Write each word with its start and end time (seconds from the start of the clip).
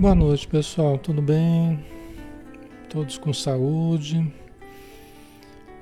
Boa 0.00 0.14
noite, 0.14 0.48
pessoal. 0.48 0.96
Tudo 0.96 1.20
bem? 1.20 1.84
Todos 2.88 3.18
com 3.18 3.34
saúde? 3.34 4.32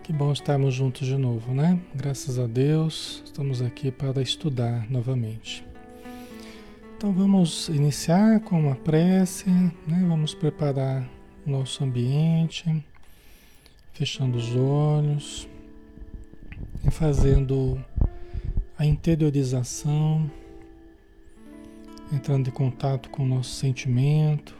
Que 0.03 0.13
bom 0.13 0.33
estarmos 0.33 0.75
juntos 0.75 1.07
de 1.07 1.17
novo, 1.17 1.55
né? 1.55 1.79
Graças 1.95 2.37
a 2.37 2.49
Deus, 2.49 3.23
estamos 3.25 3.63
aqui 3.63 3.93
para 3.93 4.21
estudar 4.21 4.91
novamente. 4.91 5.65
Então 6.97 7.13
vamos 7.13 7.69
iniciar 7.69 8.41
com 8.41 8.59
uma 8.59 8.75
prece, 8.75 9.49
né? 9.49 10.05
Vamos 10.09 10.35
preparar 10.35 11.09
o 11.47 11.51
nosso 11.51 11.85
ambiente, 11.85 12.85
fechando 13.93 14.37
os 14.37 14.53
olhos 14.57 15.49
e 16.85 16.91
fazendo 16.91 17.81
a 18.77 18.85
interiorização 18.85 20.29
entrando 22.13 22.49
em 22.49 22.53
contato 22.53 23.11
com 23.11 23.23
o 23.23 23.27
nosso 23.27 23.51
sentimento, 23.51 24.57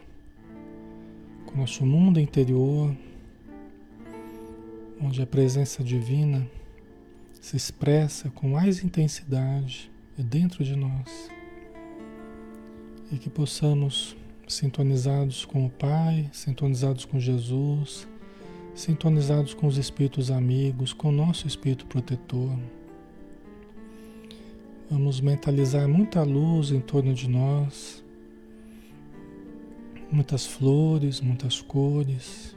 com 1.47 1.55
o 1.55 1.59
nosso 1.59 1.85
mundo 1.85 2.21
interior, 2.21 2.95
onde 5.01 5.23
a 5.23 5.27
presença 5.27 5.83
divina 5.83 6.47
se 7.41 7.57
expressa 7.57 8.31
com 8.31 8.51
mais 8.51 8.83
intensidade 8.83 9.91
dentro 10.17 10.65
de 10.65 10.77
nós. 10.77 11.31
E 13.11 13.17
que 13.17 13.31
possamos, 13.31 14.17
sintonizados 14.47 15.45
com 15.45 15.65
o 15.65 15.71
Pai, 15.71 16.29
sintonizados 16.33 17.05
com 17.05 17.19
Jesus, 17.19 18.07
sintonizados 18.75 19.55
com 19.55 19.67
os 19.67 19.79
espíritos 19.79 20.31
amigos, 20.31 20.93
com 20.93 21.09
o 21.09 21.13
nosso 21.13 21.47
espírito 21.47 21.87
protetor, 21.87 22.59
Vamos 24.91 25.21
mentalizar 25.21 25.87
muita 25.87 26.23
luz 26.23 26.71
em 26.71 26.81
torno 26.81 27.13
de 27.13 27.29
nós, 27.29 28.03
muitas 30.11 30.47
flores, 30.47 31.21
muitas 31.21 31.61
cores, 31.61 32.57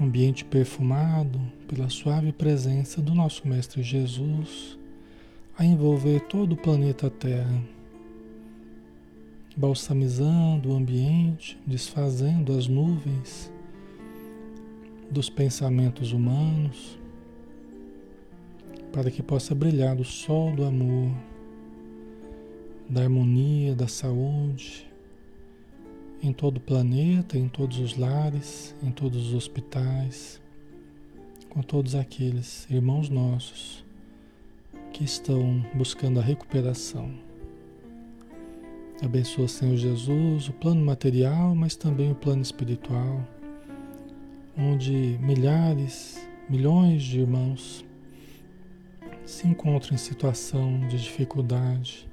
um 0.00 0.06
ambiente 0.06 0.44
perfumado 0.44 1.40
pela 1.68 1.88
suave 1.88 2.32
presença 2.32 3.00
do 3.00 3.14
nosso 3.14 3.46
Mestre 3.46 3.80
Jesus 3.80 4.76
a 5.56 5.64
envolver 5.64 6.18
todo 6.22 6.54
o 6.54 6.56
planeta 6.56 7.08
Terra, 7.08 7.62
balsamizando 9.56 10.70
o 10.70 10.76
ambiente, 10.76 11.56
desfazendo 11.64 12.58
as 12.58 12.66
nuvens 12.66 13.52
dos 15.08 15.30
pensamentos 15.30 16.10
humanos 16.10 16.98
para 18.94 19.10
que 19.10 19.24
possa 19.24 19.56
brilhar 19.56 19.98
o 19.98 20.04
sol 20.04 20.54
do 20.54 20.64
amor, 20.64 21.10
da 22.88 23.02
harmonia, 23.02 23.74
da 23.74 23.88
saúde 23.88 24.88
em 26.22 26.32
todo 26.32 26.58
o 26.58 26.60
planeta, 26.60 27.36
em 27.36 27.48
todos 27.48 27.80
os 27.80 27.96
lares, 27.96 28.72
em 28.80 28.92
todos 28.92 29.26
os 29.26 29.34
hospitais, 29.34 30.40
com 31.50 31.60
todos 31.60 31.96
aqueles 31.96 32.70
irmãos 32.70 33.10
nossos 33.10 33.84
que 34.92 35.02
estão 35.02 35.66
buscando 35.74 36.20
a 36.20 36.22
recuperação. 36.22 37.10
Abençoa, 39.02 39.48
Senhor 39.48 39.76
Jesus, 39.76 40.48
o 40.48 40.52
plano 40.52 40.84
material, 40.84 41.52
mas 41.52 41.74
também 41.74 42.12
o 42.12 42.14
plano 42.14 42.42
espiritual, 42.42 43.26
onde 44.56 45.18
milhares, 45.20 46.28
milhões 46.48 47.02
de 47.02 47.18
irmãos 47.18 47.84
se 49.24 49.46
encontra 49.48 49.94
em 49.94 49.96
situação 49.96 50.86
de 50.86 50.98
dificuldade, 50.98 52.08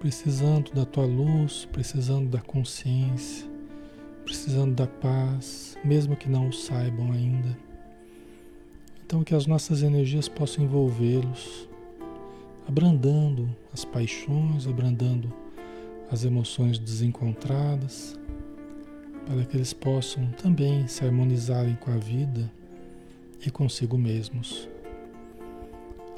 precisando 0.00 0.72
da 0.72 0.84
tua 0.84 1.06
luz, 1.06 1.68
precisando 1.70 2.28
da 2.28 2.40
consciência, 2.40 3.48
precisando 4.24 4.74
da 4.74 4.86
paz, 4.86 5.76
mesmo 5.84 6.16
que 6.16 6.28
não 6.28 6.48
o 6.48 6.52
saibam 6.52 7.12
ainda. 7.12 7.56
Então, 9.04 9.22
que 9.22 9.34
as 9.34 9.46
nossas 9.46 9.82
energias 9.82 10.28
possam 10.28 10.64
envolvê-los, 10.64 11.68
abrandando 12.66 13.48
as 13.72 13.84
paixões, 13.84 14.66
abrandando 14.66 15.32
as 16.10 16.24
emoções 16.24 16.78
desencontradas, 16.78 18.18
para 19.26 19.44
que 19.44 19.56
eles 19.56 19.72
possam 19.72 20.26
também 20.32 20.88
se 20.88 21.04
harmonizarem 21.04 21.76
com 21.76 21.92
a 21.92 21.96
vida 21.96 22.50
e 23.44 23.50
consigo 23.50 23.96
mesmos. 23.96 24.68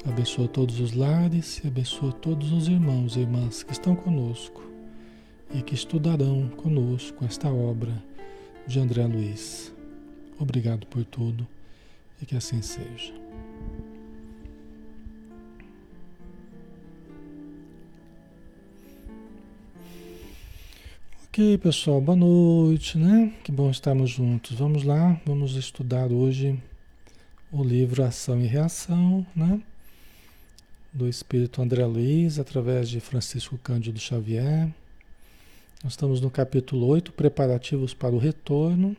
Abençoa 0.05 0.49
todos 0.49 0.81
os 0.81 0.91
lares 0.91 1.61
e 1.63 1.67
abençoa 1.67 2.11
todos 2.11 2.51
os 2.51 2.67
irmãos 2.67 3.15
e 3.15 3.21
irmãs 3.21 3.63
que 3.63 3.71
estão 3.71 3.95
conosco 3.95 4.61
e 5.55 5.61
que 5.61 5.73
estudarão 5.73 6.49
conosco 6.57 7.23
esta 7.23 7.47
obra 7.47 8.03
de 8.67 8.81
André 8.81 9.05
Luiz. 9.05 9.73
Obrigado 10.37 10.85
por 10.87 11.05
tudo 11.05 11.47
e 12.21 12.25
que 12.25 12.35
assim 12.35 12.61
seja. 12.61 13.13
Ok, 21.27 21.57
pessoal, 21.59 22.01
boa 22.01 22.17
noite, 22.17 22.97
né? 22.97 23.33
Que 23.41 23.53
bom 23.53 23.71
estarmos 23.71 24.09
juntos. 24.09 24.59
Vamos 24.59 24.83
lá, 24.83 25.19
vamos 25.25 25.55
estudar 25.55 26.11
hoje 26.11 26.61
o 27.51 27.63
livro 27.63 28.03
Ação 28.03 28.41
e 28.41 28.47
Reação, 28.47 29.25
né? 29.33 29.61
Do 30.93 31.07
Espírito 31.07 31.61
André 31.61 31.85
Luiz, 31.85 32.37
através 32.37 32.87
de 32.87 32.99
Francisco 32.99 33.57
Cândido 33.57 33.99
Xavier. 33.99 34.69
Nós 35.83 35.93
estamos 35.93 36.21
no 36.21 36.29
capítulo 36.29 36.85
8, 36.87 37.11
preparativos 37.11 37.93
para 37.93 38.13
o 38.13 38.19
retorno. 38.19 38.95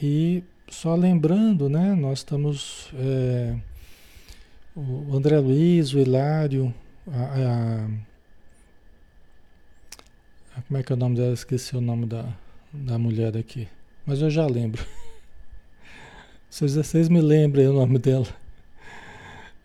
E 0.00 0.42
só 0.68 0.94
lembrando, 0.94 1.68
né, 1.68 1.94
nós 1.94 2.20
estamos. 2.20 2.90
É, 2.94 3.54
o 4.74 5.14
André 5.14 5.38
Luiz, 5.38 5.92
o 5.92 6.00
Hilário, 6.00 6.74
a, 7.06 7.86
a, 10.56 10.62
como 10.66 10.78
é 10.78 10.82
que 10.82 10.92
é 10.92 10.96
o 10.96 10.98
nome 10.98 11.16
dela? 11.16 11.32
Esqueci 11.34 11.76
o 11.76 11.80
nome 11.80 12.06
da, 12.06 12.26
da 12.72 12.98
mulher 12.98 13.36
aqui. 13.36 13.68
Mas 14.06 14.20
eu 14.20 14.30
já 14.30 14.46
lembro. 14.46 14.84
Vocês, 16.50 16.76
vocês 16.76 17.08
me 17.08 17.20
lembrem 17.20 17.66
o 17.66 17.72
nome 17.72 17.98
dela. 17.98 18.28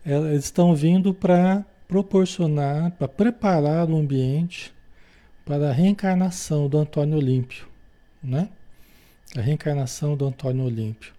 Eles 0.04 0.44
estão 0.44 0.74
vindo 0.74 1.12
para 1.12 1.64
proporcionar, 1.86 2.92
para 2.92 3.08
preparar 3.08 3.90
o 3.90 3.96
ambiente 3.96 4.72
para 5.44 5.70
a 5.70 5.72
reencarnação 5.72 6.68
do 6.68 6.78
Antônio 6.78 7.18
Olímpio, 7.18 7.66
né? 8.22 8.48
A 9.36 9.40
reencarnação 9.40 10.16
do 10.16 10.26
Antônio 10.26 10.64
Olímpio, 10.64 11.12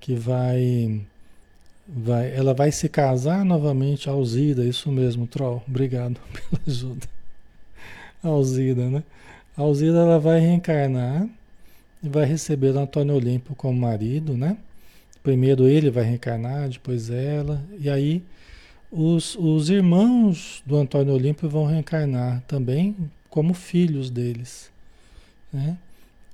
que 0.00 0.14
vai, 0.14 1.00
vai, 1.86 2.34
ela 2.34 2.54
vai 2.54 2.70
se 2.70 2.88
casar 2.88 3.44
novamente, 3.44 4.08
Alzida, 4.08 4.64
isso 4.64 4.90
mesmo, 4.90 5.26
Troll, 5.26 5.62
obrigado 5.66 6.20
pela 6.32 6.62
ajuda. 6.66 7.06
Alzida, 8.22 8.88
né? 8.88 9.02
Alzida 9.56 9.98
ela 9.98 10.18
vai 10.18 10.40
reencarnar 10.40 11.28
e 12.02 12.08
vai 12.08 12.24
receber 12.24 12.70
o 12.70 12.78
Antônio 12.78 13.16
Olímpio 13.16 13.54
como 13.56 13.78
marido, 13.78 14.36
né? 14.36 14.56
Primeiro 15.22 15.66
ele 15.66 15.90
vai 15.90 16.04
reencarnar, 16.04 16.68
depois 16.68 17.10
ela, 17.10 17.62
e 17.78 17.90
aí 17.90 18.22
os, 18.90 19.36
os 19.36 19.68
irmãos 19.68 20.62
do 20.64 20.76
Antônio 20.76 21.12
Olímpio 21.14 21.48
vão 21.48 21.66
reencarnar 21.66 22.42
também 22.46 22.96
como 23.28 23.52
filhos 23.52 24.10
deles, 24.10 24.70
né? 25.52 25.76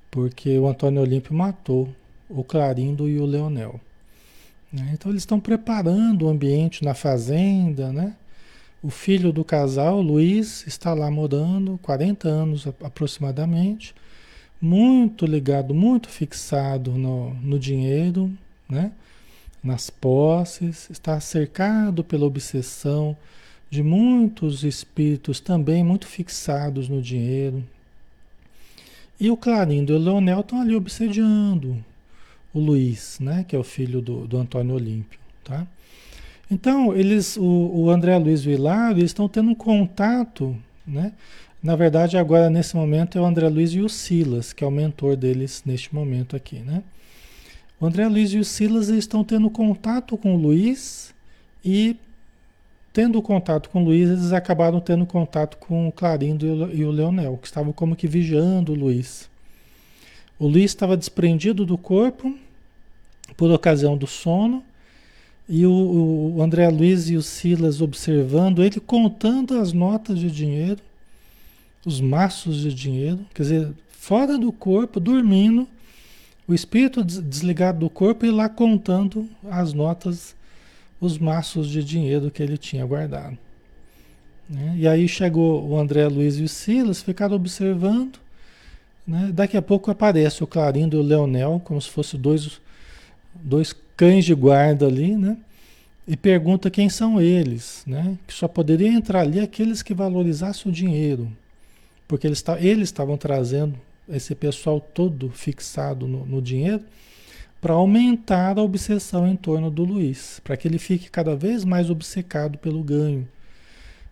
Porque 0.09 0.57
o 0.57 0.67
Antônio 0.67 1.01
Olímpio 1.01 1.33
matou 1.33 1.89
o 2.29 2.43
Clarindo 2.43 3.09
e 3.09 3.19
o 3.19 3.25
Leonel. 3.25 3.79
Né? 4.71 4.91
Então 4.93 5.11
eles 5.11 5.23
estão 5.23 5.39
preparando 5.39 6.25
o 6.25 6.29
ambiente 6.29 6.83
na 6.83 6.93
fazenda, 6.93 7.91
né? 7.91 8.15
O 8.81 8.89
filho 8.89 9.33
do 9.33 9.43
casal, 9.43 9.99
Luiz, 10.01 10.65
está 10.67 10.93
lá 10.93 11.09
morando, 11.09 11.79
40 11.81 12.27
anos 12.27 12.67
aproximadamente, 12.83 13.95
muito 14.61 15.25
ligado, 15.25 15.73
muito 15.73 16.07
fixado 16.07 16.91
no, 16.91 17.33
no 17.35 17.57
dinheiro, 17.57 18.31
né? 18.69 18.91
nas 19.63 19.89
posses, 19.89 20.89
está 20.91 21.19
cercado 21.19 22.03
pela 22.03 22.25
obsessão 22.25 23.17
de 23.69 23.81
muitos 23.81 24.63
espíritos 24.63 25.39
também 25.39 25.83
muito 25.83 26.05
fixados 26.05 26.87
no 26.87 27.01
dinheiro. 27.01 27.63
E 29.19 29.31
o 29.31 29.35
Clarindo 29.35 29.91
e 29.91 29.95
o 29.95 29.99
Leonel 29.99 30.41
estão 30.41 30.61
ali 30.61 30.75
obsediando 30.75 31.83
o 32.53 32.59
Luiz, 32.59 33.17
né? 33.19 33.43
que 33.47 33.55
é 33.55 33.59
o 33.59 33.63
filho 33.63 34.01
do, 34.01 34.27
do 34.27 34.37
Antônio 34.37 34.75
Olímpio. 34.75 35.19
Tá? 35.43 35.65
Então, 36.49 36.95
eles, 36.95 37.35
o, 37.35 37.71
o 37.73 37.89
André 37.89 38.17
Luiz 38.17 38.41
e 38.41 38.49
o 38.49 38.51
Hilário 38.51 39.03
estão 39.03 39.27
tendo 39.27 39.49
um 39.49 39.55
contato, 39.55 40.55
né? 40.85 41.11
Na 41.61 41.75
verdade, 41.75 42.15
agora 42.15 42.47
nesse 42.47 42.75
momento 42.75 43.17
é 43.17 43.21
o 43.21 43.25
André 43.25 43.49
Luiz 43.49 43.71
e 43.73 43.81
o 43.81 43.89
Silas, 43.89 44.53
que 44.53 44.63
é 44.63 44.67
o 44.67 44.71
mentor 44.71 45.15
deles 45.15 45.63
neste 45.65 45.95
momento 45.95 46.35
aqui, 46.35 46.59
né? 46.59 46.83
O 47.85 47.87
André 47.87 48.07
Luiz 48.07 48.33
e 48.33 48.39
o 48.39 48.43
Silas 48.43 48.87
estão 48.87 49.23
tendo 49.23 49.47
contato 49.47 50.17
com 50.17 50.33
o 50.33 50.39
Luiz 50.39 51.13
e 51.63 51.95
tendo 52.91 53.21
contato 53.21 53.69
com 53.69 53.83
o 53.83 53.85
Luiz, 53.85 54.09
eles 54.09 54.33
acabaram 54.33 54.79
tendo 54.79 55.05
contato 55.05 55.57
com 55.57 55.87
o 55.87 55.91
Clarindo 55.91 56.47
e 56.73 56.83
o 56.83 56.89
Leonel, 56.89 57.37
que 57.37 57.45
estavam 57.45 57.71
como 57.71 57.95
que 57.95 58.07
vigiando 58.07 58.71
o 58.71 58.75
Luiz. 58.75 59.29
O 60.39 60.47
Luiz 60.47 60.71
estava 60.71 60.97
desprendido 60.97 61.63
do 61.63 61.77
corpo 61.77 62.35
por 63.37 63.51
ocasião 63.51 63.95
do 63.95 64.07
sono, 64.07 64.63
e 65.47 65.63
o, 65.63 66.33
o 66.37 66.41
André 66.41 66.67
Luiz 66.69 67.07
e 67.07 67.15
o 67.15 67.21
Silas 67.21 67.81
observando 67.81 68.63
ele 68.63 68.79
contando 68.79 69.59
as 69.59 69.73
notas 69.73 70.17
de 70.17 70.31
dinheiro, 70.31 70.81
os 71.85 72.01
maços 72.01 72.61
de 72.61 72.73
dinheiro, 72.73 73.19
quer 73.31 73.43
dizer, 73.43 73.71
fora 73.89 74.39
do 74.39 74.51
corpo, 74.51 74.99
dormindo, 74.99 75.67
o 76.47 76.53
espírito 76.53 77.03
desligado 77.03 77.79
do 77.79 77.89
corpo 77.89 78.25
e 78.25 78.31
lá 78.31 78.47
contando 78.47 79.27
as 79.49 79.73
notas, 79.73 80.35
os 81.01 81.17
maços 81.17 81.67
de 81.69 81.83
dinheiro 81.83 82.29
que 82.29 82.43
ele 82.43 82.57
tinha 82.57 82.85
guardado. 82.85 83.37
Né? 84.49 84.75
E 84.77 84.87
aí 84.87 85.07
chegou 85.07 85.67
o 85.67 85.77
André 85.77 86.07
Luiz 86.07 86.37
e 86.37 86.43
o 86.43 86.49
Silas, 86.49 87.01
ficaram 87.01 87.35
observando. 87.35 88.19
Né? 89.05 89.31
Daqui 89.33 89.57
a 89.57 89.61
pouco 89.61 89.89
aparece 89.89 90.43
o 90.43 90.47
Clarindo 90.47 90.97
e 90.97 90.99
o 90.99 91.03
Leonel, 91.03 91.61
como 91.63 91.81
se 91.81 91.89
fossem 91.89 92.19
dois, 92.19 92.61
dois 93.33 93.75
cães 93.97 94.25
de 94.25 94.35
guarda 94.35 94.85
ali, 94.85 95.15
né? 95.15 95.37
E 96.07 96.15
pergunta 96.15 96.69
quem 96.69 96.87
são 96.87 97.19
eles, 97.19 97.81
né? 97.87 98.15
Que 98.27 98.33
só 98.33 98.47
poderia 98.47 98.89
entrar 98.89 99.21
ali 99.21 99.39
aqueles 99.39 99.81
que 99.81 99.93
valorizassem 99.93 100.71
o 100.71 100.75
dinheiro. 100.75 101.31
Porque 102.07 102.27
eles, 102.27 102.43
eles 102.59 102.89
estavam 102.89 103.17
trazendo 103.17 103.75
esse 104.09 104.35
pessoal 104.35 104.79
todo 104.79 105.29
fixado 105.29 106.07
no, 106.07 106.25
no 106.25 106.41
dinheiro 106.41 106.83
para 107.59 107.73
aumentar 107.73 108.59
a 108.59 108.61
obsessão 108.61 109.27
em 109.27 109.35
torno 109.35 109.71
do 109.71 109.83
Luiz, 109.83 110.39
para 110.43 110.55
que 110.55 110.67
ele 110.67 110.77
fique 110.77 111.09
cada 111.09 111.35
vez 111.35 111.65
mais 111.65 111.89
obcecado 111.89 112.57
pelo 112.59 112.83
ganho, 112.83 113.27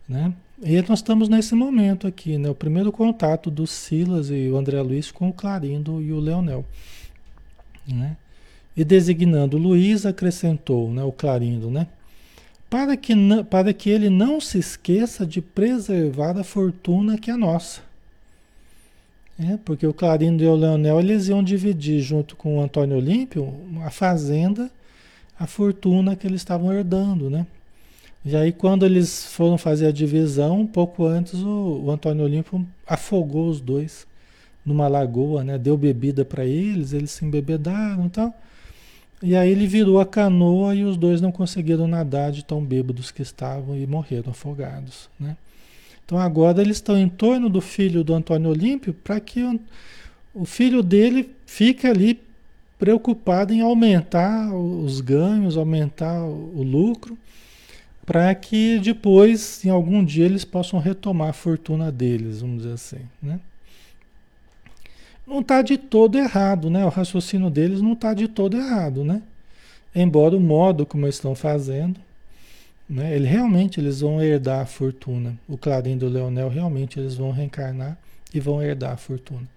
né? 0.10 0.34
E 0.62 0.82
nós 0.82 1.00
estamos 1.00 1.30
nesse 1.30 1.54
momento 1.54 2.08
aqui, 2.08 2.38
né? 2.38 2.50
O 2.50 2.56
primeiro 2.56 2.92
contato 2.92 3.52
do 3.52 3.68
Silas 3.68 4.30
e 4.30 4.50
o 4.50 4.58
André 4.58 4.82
Luiz 4.82 5.12
com 5.12 5.30
o 5.30 5.34
Clarindo 5.34 6.02
e 6.02 6.12
o 6.12 6.20
Leonel, 6.20 6.66
né? 7.88 8.18
E 8.76 8.84
designando 8.84 9.58
Luiz, 9.58 10.04
acrescentou, 10.04 10.92
né, 10.92 11.04
o 11.04 11.12
Clarindo, 11.12 11.70
né? 11.70 11.88
Para 12.72 12.98
que, 12.98 13.14
para 13.52 13.72
que 13.72 13.88
ele 13.88 14.10
não 14.10 14.42
se 14.42 14.58
esqueça 14.58 15.28
de 15.28 15.42
preservar 15.42 16.40
a 16.40 16.44
fortuna 16.44 17.20
que 17.20 17.30
é 17.30 17.36
nossa. 17.36 17.82
É, 19.44 19.58
porque 19.58 19.86
o 19.86 19.94
Clarindo 19.94 20.42
e 20.42 20.48
o 20.48 20.56
Leonel 20.56 21.00
eles 21.00 21.28
iam 21.28 21.44
dividir 21.44 22.00
junto 22.00 22.36
com 22.36 22.58
o 22.58 22.62
Antônio 22.62 22.96
Olímpio 22.96 23.54
a 23.84 23.90
fazenda, 23.90 24.72
a 25.38 25.46
fortuna 25.46 26.16
que 26.16 26.26
eles 26.26 26.40
estavam 26.42 26.72
herdando, 26.72 27.30
né? 27.30 27.46
E 28.24 28.38
aí 28.38 28.54
quando 28.54 28.86
eles 28.86 29.26
foram 29.26 29.58
fazer 29.58 29.88
a 29.88 29.92
divisão, 29.92 30.62
um 30.62 30.68
pouco 30.68 31.06
antes 31.06 31.34
o, 31.42 31.82
o 31.84 31.92
Antônio 31.92 32.24
Olímpio 32.24 32.66
afogou 32.88 33.50
os 33.50 33.60
dois 33.60 34.08
numa 34.66 34.88
lagoa, 34.88 35.44
né? 35.44 35.58
Deu 35.58 35.76
bebida 35.76 36.24
para 36.24 36.46
eles, 36.46 36.94
eles 36.94 37.12
se 37.12 37.26
embebedaram 37.26 38.06
e 38.06 38.10
tal. 38.10 38.34
E 39.22 39.36
aí 39.36 39.50
ele 39.50 39.68
virou 39.68 40.00
a 40.00 40.06
canoa 40.06 40.76
e 40.76 40.86
os 40.86 40.96
dois 40.96 41.20
não 41.20 41.32
conseguiram 41.32 41.88
nadar 41.88 42.32
de 42.32 42.46
tão 42.46 42.64
bêbados 42.64 43.12
que 43.12 43.22
estavam 43.22 43.76
e 43.76 43.86
morreram 43.86 44.32
afogados, 44.32 45.10
né? 45.20 45.36
Então 46.06 46.18
agora 46.18 46.62
eles 46.62 46.78
estão 46.78 46.98
em 46.98 47.10
torno 47.10 47.50
do 47.50 47.62
filho 47.62 48.04
do 48.04 48.14
Antônio 48.14 48.50
Olímpio 48.50 48.94
para 48.94 49.20
que 49.20 49.42
o, 49.44 49.60
o, 50.34 50.46
filho 50.46 50.84
dele 50.84 51.30
fique 51.46 51.88
ali 51.88 52.20
preocupado 52.78 53.54
em 53.54 53.62
aumentar 53.62 54.54
os 54.54 55.00
ganhos, 55.02 55.58
aumentar 55.58 56.22
o, 56.24 56.60
o 56.60 56.64
lucro, 56.64 57.18
para 58.06 58.36
que 58.36 58.80
depois, 58.80 59.64
em 59.64 59.70
algum 59.70 60.04
dia, 60.04 60.26
eles 60.26 60.44
possam 60.44 60.80
retomar 60.80 61.30
a 61.30 61.34
fortuna 61.34 61.92
deles, 61.92 62.42
vamos 62.42 62.64
dizer 62.64 62.74
assim, 62.74 63.00
né? 63.22 63.40
não 65.26 65.40
está 65.40 65.62
de 65.62 65.78
todo 65.78 66.18
errado, 66.18 66.70
né? 66.70 66.86
O 66.86 66.90
raciocínio 66.90 67.50
deles 67.50 67.82
não 67.82 67.94
está 67.94 68.14
de 68.14 68.28
todo 68.28 68.58
errado, 68.58 69.04
né? 69.04 69.22
Embora 69.96 70.36
o 70.36 70.40
modo 70.40 70.86
como 70.86 71.06
eles 71.06 71.16
estão 71.16 71.36
fazendo, 71.36 72.00
né? 72.94 73.16
Ele 73.16 73.26
realmente 73.28 73.80
eles 73.80 74.02
vão 74.02 74.22
herdar 74.22 74.62
a 74.62 74.66
fortuna. 74.68 75.36
O 75.48 75.58
Clarim 75.58 75.98
do 75.98 76.08
Leonel 76.08 76.48
realmente 76.48 77.00
eles 77.00 77.16
vão 77.16 77.32
reencarnar 77.32 77.98
e 78.32 78.40
vão 78.40 78.62
herdar 78.62 78.92
a 78.92 78.98
fortuna. 78.98 79.48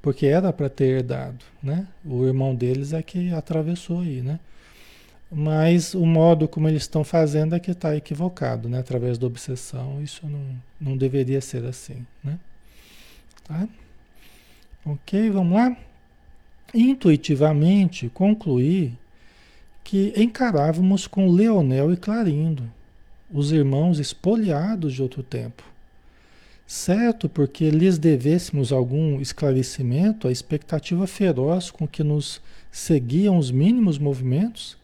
Porque 0.00 0.24
era 0.24 0.50
para 0.50 0.70
ter 0.70 0.86
herdado, 0.86 1.44
né? 1.62 1.86
O 2.02 2.24
irmão 2.24 2.54
deles 2.54 2.94
é 2.94 3.02
que 3.02 3.30
atravessou 3.34 4.00
aí, 4.00 4.22
né? 4.22 4.40
Mas 5.30 5.92
o 5.92 6.06
modo 6.06 6.48
como 6.48 6.66
eles 6.66 6.84
estão 6.84 7.04
fazendo 7.04 7.54
é 7.54 7.60
que 7.60 7.70
está 7.70 7.94
equivocado, 7.94 8.66
né? 8.66 8.78
Através 8.78 9.18
da 9.18 9.26
obsessão, 9.26 10.02
isso 10.02 10.26
não, 10.26 10.56
não 10.80 10.96
deveria 10.96 11.42
ser 11.42 11.66
assim, 11.66 12.06
né? 12.22 12.38
Tá? 13.46 13.68
Ok, 14.86 15.28
vamos 15.28 15.52
lá? 15.52 15.76
Intuitivamente 16.72 18.08
concluí 18.08 18.94
que 19.84 20.14
encarávamos 20.16 21.06
com 21.06 21.30
Leonel 21.30 21.92
e 21.92 21.96
Clarindo, 21.96 22.64
os 23.30 23.52
irmãos 23.52 23.98
espoliados 23.98 24.94
de 24.94 25.02
outro 25.02 25.22
tempo. 25.22 25.62
Certo, 26.66 27.28
porque 27.28 27.68
lhes 27.68 27.98
devêssemos 27.98 28.72
algum 28.72 29.20
esclarecimento, 29.20 30.26
a 30.26 30.32
expectativa 30.32 31.06
feroz 31.06 31.70
com 31.70 31.86
que 31.86 32.02
nos 32.02 32.40
seguiam 32.72 33.36
os 33.36 33.50
mínimos 33.50 33.98
movimentos, 33.98 34.78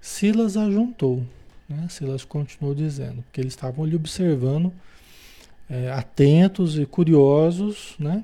Silas 0.00 0.56
ajuntou. 0.56 1.24
Né? 1.68 1.86
Silas 1.90 2.24
continuou 2.24 2.74
dizendo, 2.74 3.22
porque 3.22 3.40
eles 3.40 3.54
estavam 3.54 3.84
ali 3.84 3.96
observando, 3.96 4.72
é, 5.68 5.90
atentos 5.90 6.78
e 6.78 6.86
curiosos, 6.86 7.94
né? 7.98 8.22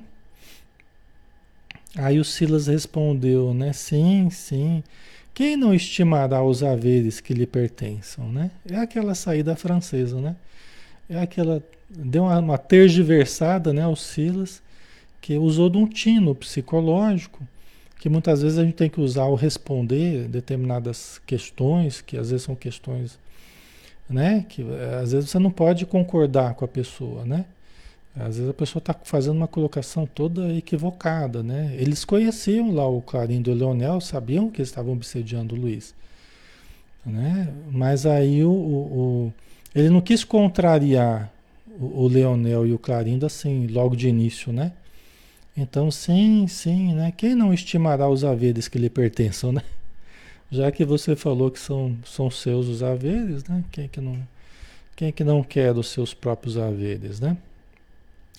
Aí 1.96 2.20
o 2.20 2.24
Silas 2.24 2.68
respondeu, 2.68 3.52
né? 3.52 3.72
Sim, 3.72 4.30
sim. 4.30 4.84
Quem 5.32 5.56
não 5.56 5.74
estimará 5.74 6.42
os 6.42 6.62
haveres 6.62 7.20
que 7.20 7.32
lhe 7.32 7.46
pertençam, 7.46 8.30
né? 8.30 8.50
É 8.68 8.76
aquela 8.76 9.14
saída 9.14 9.56
francesa, 9.56 10.20
né? 10.20 10.36
É 11.08 11.20
aquela 11.20 11.62
deu 11.90 12.24
uma, 12.24 12.38
uma 12.38 12.58
tergiversada, 12.58 13.72
né, 13.72 13.82
ao 13.82 13.96
Silas, 13.96 14.62
que 15.20 15.36
usou 15.36 15.68
de 15.68 15.76
um 15.76 15.86
tino 15.86 16.34
psicológico, 16.34 17.46
que 17.98 18.08
muitas 18.08 18.42
vezes 18.42 18.58
a 18.58 18.64
gente 18.64 18.74
tem 18.74 18.88
que 18.88 19.00
usar 19.00 19.22
ao 19.22 19.34
responder 19.34 20.28
determinadas 20.28 21.20
questões, 21.26 22.00
que 22.00 22.16
às 22.16 22.30
vezes 22.30 22.46
são 22.46 22.54
questões, 22.54 23.18
né, 24.08 24.46
que 24.48 24.62
eh, 24.62 25.00
às 25.02 25.12
vezes 25.12 25.30
você 25.30 25.38
não 25.38 25.50
pode 25.50 25.84
concordar 25.84 26.54
com 26.54 26.64
a 26.64 26.68
pessoa, 26.68 27.24
né? 27.24 27.44
Às 28.16 28.36
vezes 28.36 28.50
a 28.50 28.54
pessoa 28.54 28.80
está 28.80 28.94
fazendo 29.04 29.36
uma 29.36 29.46
colocação 29.46 30.04
toda 30.04 30.52
equivocada, 30.52 31.42
né? 31.42 31.74
Eles 31.78 32.04
conheciam 32.04 32.72
lá 32.74 32.86
o 32.86 33.00
Clarindo 33.00 33.50
e 33.50 33.52
o 33.52 33.56
Leonel, 33.56 34.00
sabiam 34.00 34.50
que 34.50 34.60
eles 34.60 34.68
estavam 34.68 34.92
obsediando 34.92 35.54
o 35.54 35.58
Luiz. 35.58 35.94
Né? 37.06 37.52
Mas 37.70 38.04
aí 38.04 38.44
o, 38.44 38.50
o, 38.50 38.98
o, 38.98 39.32
ele 39.74 39.88
não 39.88 40.00
quis 40.00 40.24
contrariar 40.24 41.32
o, 41.78 42.04
o 42.04 42.08
Leonel 42.08 42.66
e 42.66 42.72
o 42.72 42.78
Clarindo 42.78 43.24
assim, 43.24 43.66
logo 43.68 43.96
de 43.96 44.08
início, 44.08 44.52
né? 44.52 44.72
Então, 45.56 45.90
sim, 45.90 46.46
sim, 46.46 46.94
né? 46.94 47.12
Quem 47.16 47.34
não 47.34 47.54
estimará 47.54 48.08
os 48.08 48.24
haveres 48.24 48.68
que 48.68 48.78
lhe 48.78 48.90
pertençam, 48.90 49.52
né? 49.52 49.62
Já 50.50 50.70
que 50.72 50.84
você 50.84 51.14
falou 51.14 51.50
que 51.50 51.60
são, 51.60 51.96
são 52.04 52.30
seus 52.30 52.66
os 52.66 52.82
haveres, 52.82 53.44
né? 53.44 53.64
Quem 53.70 53.84
é 53.84 53.88
que 53.88 54.00
não, 54.00 54.18
quem 54.96 55.08
é 55.08 55.12
que 55.12 55.24
não 55.24 55.42
quer 55.42 55.76
os 55.76 55.88
seus 55.88 56.12
próprios 56.12 56.58
haveres, 56.58 57.20
né? 57.20 57.36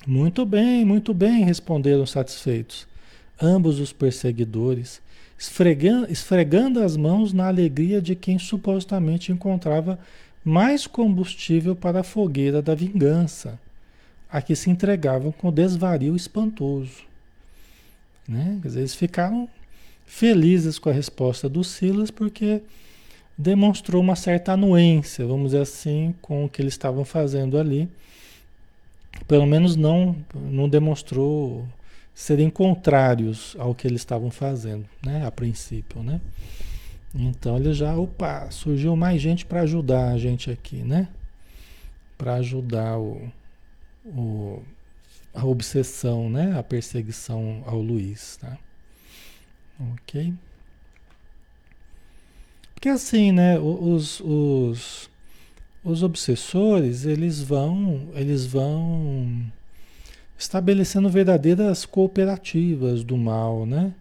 Muito 0.06 0.46
bem, 0.46 0.84
muito 0.84 1.14
bem, 1.14 1.44
responderam 1.44 2.06
satisfeitos 2.06 2.88
ambos 3.42 3.80
os 3.80 3.92
perseguidores, 3.92 5.02
esfregando, 5.38 6.12
esfregando 6.12 6.84
as 6.84 6.96
mãos 6.96 7.34
na 7.34 7.48
alegria 7.48 8.02
de 8.02 8.16
quem 8.16 8.38
supostamente 8.38 9.32
encontrava 9.32 9.98
mais 10.46 10.86
combustível 10.86 11.76
para 11.76 12.02
a 12.02 12.04
fogueira 12.04 12.62
da 12.62 12.76
vingança, 12.76 13.60
a 14.32 14.42
que 14.42 14.56
se 14.56 14.70
entregavam 14.70 15.32
com 15.32 15.52
desvario 15.52 16.16
espantoso. 16.16 17.04
Né? 18.28 18.60
Dizer, 18.62 18.80
eles 18.80 18.96
ficaram 18.96 19.50
felizes 20.06 20.78
com 20.78 20.90
a 20.90 20.94
resposta 20.94 21.50
do 21.50 21.64
Silas 21.64 22.12
porque 22.12 22.62
demonstrou 23.38 24.02
uma 24.02 24.16
certa 24.16 24.54
anuência, 24.54 25.26
vamos 25.26 25.52
dizer 25.52 25.64
assim, 25.64 26.14
com 26.22 26.46
o 26.46 26.50
que 26.50 26.62
eles 26.62 26.74
estavam 26.74 27.04
fazendo 27.04 27.58
ali 27.58 27.90
pelo 29.28 29.46
menos 29.46 29.76
não, 29.76 30.16
não 30.34 30.68
demonstrou 30.68 31.68
serem 32.14 32.50
contrários 32.50 33.56
ao 33.58 33.74
que 33.74 33.88
eles 33.88 34.02
estavam 34.02 34.30
fazendo, 34.30 34.86
né, 35.06 35.26
a 35.26 35.32
princípio, 35.32 36.04
né? 36.04 36.20
Então 37.14 37.58
ele 37.58 37.74
já, 37.74 37.96
opa, 37.96 38.50
surgiu 38.52 38.96
mais 38.96 39.22
gente 39.22 39.46
para 39.46 39.62
ajudar 39.62 40.12
a 40.12 40.18
gente 40.18 40.50
aqui, 40.50 40.78
né? 40.78 41.10
Para 42.18 42.36
ajudar 42.36 42.98
o, 42.98 43.30
o, 44.06 44.64
a 45.34 45.46
obsessão, 45.46 46.30
né? 46.30 46.58
A 46.58 46.64
perseguição 46.64 47.64
ao 47.66 47.82
Luiz, 47.82 48.38
tá? 48.38 48.58
Ok? 49.94 50.34
Porque 52.74 52.88
assim, 52.88 53.34
né? 53.34 53.60
Os, 53.60 54.22
os, 54.22 55.10
os 55.84 56.04
obsessores, 56.04 57.06
eles 57.06 57.42
vão, 57.42 58.10
eles 58.14 58.46
vão 58.46 59.42
estabelecendo 60.38 61.10
verdadeiras 61.10 61.86
cooperativas 61.86 63.04
do 63.04 63.18
mal, 63.18 63.66
né? 63.66 63.94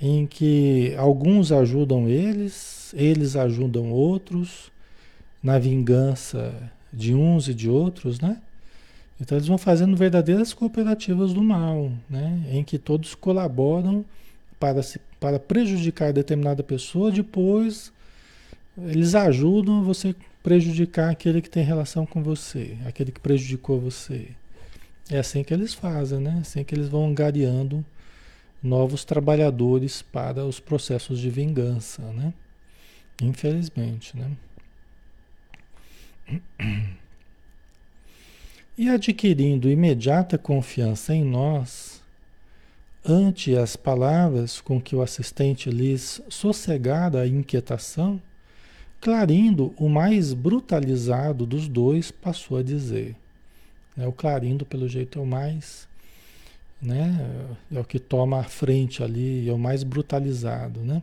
Em 0.00 0.26
que 0.26 0.94
alguns 0.96 1.52
ajudam 1.52 2.08
eles, 2.08 2.94
eles 2.96 3.36
ajudam 3.36 3.90
outros 3.90 4.70
na 5.42 5.58
vingança 5.58 6.54
de 6.92 7.14
uns 7.14 7.48
e 7.48 7.54
de 7.54 7.68
outros, 7.68 8.20
né? 8.20 8.40
Então 9.20 9.36
eles 9.36 9.48
vão 9.48 9.56
fazendo 9.56 9.96
verdadeiras 9.96 10.52
cooperativas 10.52 11.32
do 11.32 11.42
mal, 11.42 11.90
né? 12.08 12.42
Em 12.50 12.62
que 12.62 12.78
todos 12.78 13.14
colaboram 13.14 14.04
para, 14.58 14.82
se, 14.82 15.00
para 15.20 15.38
prejudicar 15.38 16.12
determinada 16.12 16.62
pessoa, 16.62 17.10
depois 17.10 17.92
eles 18.78 19.14
ajudam 19.14 19.82
você 19.82 20.14
prejudicar 20.46 21.10
aquele 21.10 21.42
que 21.42 21.50
tem 21.50 21.64
relação 21.64 22.06
com 22.06 22.22
você, 22.22 22.78
aquele 22.86 23.10
que 23.10 23.18
prejudicou 23.18 23.80
você. 23.80 24.28
É 25.10 25.18
assim 25.18 25.42
que 25.42 25.52
eles 25.52 25.74
fazem, 25.74 26.20
né? 26.20 26.38
Assim 26.40 26.62
que 26.62 26.72
eles 26.72 26.86
vão 26.88 27.04
angariando 27.04 27.84
novos 28.62 29.04
trabalhadores 29.04 30.02
para 30.02 30.44
os 30.44 30.60
processos 30.60 31.18
de 31.18 31.30
vingança, 31.30 32.00
né? 32.12 32.32
Infelizmente, 33.20 34.16
né? 34.16 34.30
E 38.78 38.88
adquirindo 38.88 39.68
imediata 39.68 40.38
confiança 40.38 41.12
em 41.12 41.24
nós, 41.24 42.00
ante 43.04 43.56
as 43.56 43.74
palavras 43.74 44.60
com 44.60 44.80
que 44.80 44.94
o 44.94 45.02
assistente 45.02 45.70
lhes 45.70 46.22
sossegara 46.28 47.22
a 47.22 47.26
inquietação, 47.26 48.22
Clarindo, 49.06 49.72
o 49.78 49.88
mais 49.88 50.32
brutalizado 50.32 51.46
dos 51.46 51.68
dois, 51.68 52.10
passou 52.10 52.58
a 52.58 52.62
dizer. 52.64 53.14
Né? 53.96 54.04
O 54.04 54.10
Clarindo, 54.10 54.66
pelo 54.66 54.88
jeito, 54.88 55.20
é 55.20 55.22
o 55.22 55.24
mais. 55.24 55.86
Né? 56.82 57.24
É 57.72 57.78
o 57.78 57.84
que 57.84 58.00
toma 58.00 58.40
a 58.40 58.42
frente 58.42 59.04
ali, 59.04 59.48
é 59.48 59.52
o 59.52 59.58
mais 59.58 59.84
brutalizado. 59.84 60.80
Né? 60.80 61.00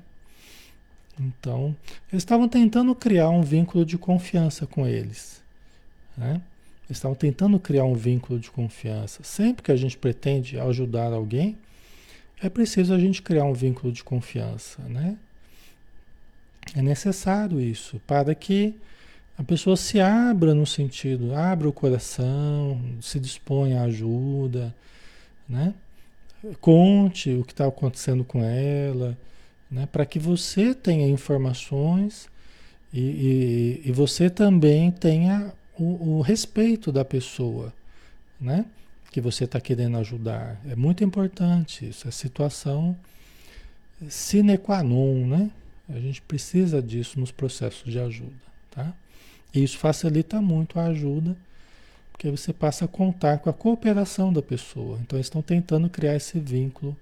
Então, 1.17 1.73
eles 2.11 2.23
estavam 2.23 2.49
tentando 2.49 2.93
criar 2.93 3.29
um 3.29 3.41
vínculo 3.41 3.85
de 3.85 3.97
confiança 3.97 4.67
com 4.67 4.85
eles. 4.85 5.41
Né? 6.17 6.41
Eles 6.89 6.97
estavam 6.97 7.15
tentando 7.15 7.57
criar 7.57 7.85
um 7.85 7.95
vínculo 7.95 8.37
de 8.37 8.51
confiança. 8.51 9.23
Sempre 9.23 9.63
que 9.63 9.71
a 9.71 9.77
gente 9.77 9.97
pretende 9.97 10.59
ajudar 10.59 11.13
alguém, 11.13 11.57
é 12.41 12.49
preciso 12.49 12.93
a 12.93 12.99
gente 12.99 13.21
criar 13.21 13.45
um 13.45 13.53
vínculo 13.53 13.93
de 13.93 14.03
confiança, 14.03 14.81
né? 14.89 15.17
É 16.75 16.81
necessário 16.81 17.59
isso 17.59 18.01
para 18.07 18.33
que 18.33 18.75
a 19.37 19.43
pessoa 19.43 19.75
se 19.75 19.99
abra 19.99 20.53
no 20.53 20.65
sentido, 20.65 21.33
abra 21.33 21.67
o 21.67 21.73
coração, 21.73 22.79
se 23.01 23.19
disponha 23.19 23.81
à 23.81 23.85
ajuda, 23.85 24.73
né? 25.49 25.73
Conte 26.59 27.31
o 27.31 27.43
que 27.43 27.53
está 27.53 27.65
acontecendo 27.67 28.23
com 28.23 28.43
ela, 28.43 29.17
né? 29.71 29.87
Para 29.91 30.05
que 30.05 30.19
você 30.19 30.73
tenha 30.75 31.07
informações 31.07 32.29
e, 32.93 33.81
e, 33.85 33.89
e 33.89 33.91
você 33.91 34.29
também 34.29 34.91
tenha 34.91 35.51
o, 35.77 36.17
o, 36.17 36.21
respeito 36.21 36.91
da 36.91 37.03
pessoa, 37.03 37.73
né? 38.39 38.65
Que 39.11 39.19
você 39.19 39.45
está 39.45 39.59
querendo 39.59 39.97
ajudar. 39.97 40.61
É 40.69 40.75
muito 40.75 41.03
importante 41.03 41.89
isso, 41.89 42.07
a 42.07 42.11
situação 42.11 42.95
sine 44.09 44.57
qua 44.57 44.83
non, 44.83 45.25
né? 45.25 45.49
A 45.89 45.99
gente 45.99 46.21
precisa 46.21 46.81
disso 46.81 47.19
nos 47.19 47.31
processos 47.31 47.91
de 47.91 47.99
ajuda, 47.99 48.31
tá? 48.71 48.93
E 49.53 49.63
isso 49.63 49.77
facilita 49.77 50.41
muito 50.41 50.79
a 50.79 50.85
ajuda, 50.85 51.35
porque 52.11 52.31
você 52.31 52.53
passa 52.53 52.85
a 52.85 52.87
contar 52.87 53.39
com 53.39 53.49
a 53.49 53.53
cooperação 53.53 54.31
da 54.31 54.41
pessoa. 54.41 54.99
Então, 55.01 55.17
eles 55.17 55.27
estão 55.27 55.41
tentando 55.41 55.89
criar 55.89 56.15
esse 56.15 56.39
vínculo, 56.39 56.95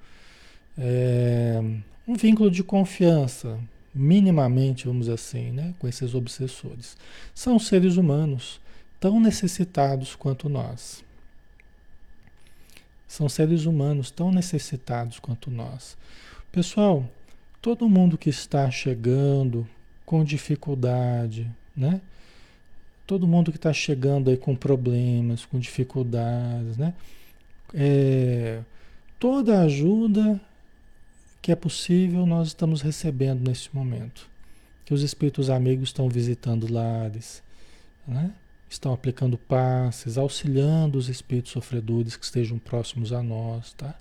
é, 0.78 1.62
um 2.08 2.16
vínculo 2.16 2.50
de 2.50 2.64
confiança, 2.64 3.60
minimamente, 3.94 4.86
vamos 4.86 5.02
dizer 5.02 5.14
assim, 5.14 5.52
né? 5.52 5.74
com 5.80 5.88
esses 5.88 6.16
obsessores. 6.16 6.98
São 7.36 7.60
seres 7.60 7.98
humanos 7.98 8.60
tão 9.00 9.20
necessitados 9.20 10.16
quanto 10.16 10.50
nós. 10.50 11.04
São 13.08 13.28
seres 13.28 13.66
humanos 13.66 14.10
tão 14.10 14.32
necessitados 14.32 15.20
quanto 15.20 15.52
nós. 15.52 15.98
Pessoal, 16.52 17.08
todo 17.62 17.88
mundo 17.88 18.18
que 18.18 18.30
está 18.30 18.70
chegando 18.72 19.68
com 20.06 20.24
dificuldade, 20.24 21.50
né? 21.76 22.02
Todo 23.06 23.28
mundo 23.28 23.52
que 23.52 23.58
está 23.58 23.72
chegando 23.72 24.30
aí 24.30 24.38
com 24.38 24.56
problemas, 24.56 25.46
com 25.46 25.60
dificuldades, 25.60 26.78
né? 26.78 26.94
É, 27.74 28.62
toda 29.20 29.62
ajuda 29.62 30.42
que 31.42 31.52
é 31.52 31.56
possível 31.56 32.26
nós 32.26 32.50
estamos 32.50 32.82
recebendo 32.82 33.48
nesse 33.48 33.74
momento. 33.74 34.30
Que 34.86 34.94
os 34.94 35.02
espíritos 35.02 35.50
amigos 35.50 35.90
estão 35.90 36.10
visitando 36.10 36.72
lares, 36.72 37.42
né? 38.08 38.32
estão 38.70 38.94
aplicando 38.94 39.38
passes, 39.38 40.18
auxiliando 40.18 40.98
os 40.98 41.10
espíritos 41.10 41.52
sofredores 41.52 42.16
que 42.16 42.24
estejam 42.24 42.58
próximos 42.58 43.12
a 43.12 43.22
nós, 43.22 43.74
tá? 43.74 43.94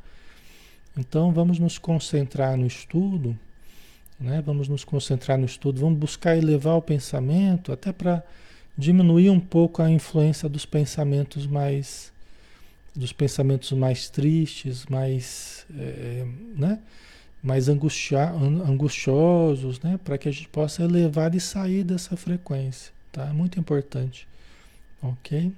Então 0.97 1.33
vamos 1.33 1.59
nos 1.59 1.76
concentrar 1.76 2.57
no 2.57 2.67
estudo 2.67 3.37
né? 4.21 4.43
Vamos 4.45 4.69
nos 4.69 4.85
concentrar 4.85 5.39
no 5.39 5.47
estudo, 5.47 5.81
vamos 5.81 5.99
buscar 5.99 6.37
elevar 6.37 6.77
o 6.77 6.83
pensamento 6.83 7.73
até 7.73 7.93
para 7.93 8.23
diminuir 8.77 9.31
um 9.31 9.41
pouco 9.41 9.83
a 9.83 9.91
influência 9.91 10.49
dos 10.49 10.67
pensamentos 10.67 11.47
mais 11.47 12.12
dos 12.95 13.12
pensamentos 13.12 13.71
mais 13.73 14.11
tristes, 14.11 14.87
mais, 14.87 15.65
é, 15.79 16.27
né? 16.57 16.79
mais 17.43 17.69
angustia, 17.69 18.31
angustiosos, 18.31 19.81
né? 19.81 19.99
para 20.03 20.19
que 20.19 20.29
a 20.29 20.33
gente 20.33 20.49
possa 20.49 20.83
elevar 20.83 21.35
e 21.35 21.41
sair 21.41 21.85
dessa 21.85 22.17
frequência. 22.17 22.93
Tá? 23.12 23.29
É 23.29 23.33
muito 23.33 23.59
importante. 23.59 24.27
Ok? 25.00 25.53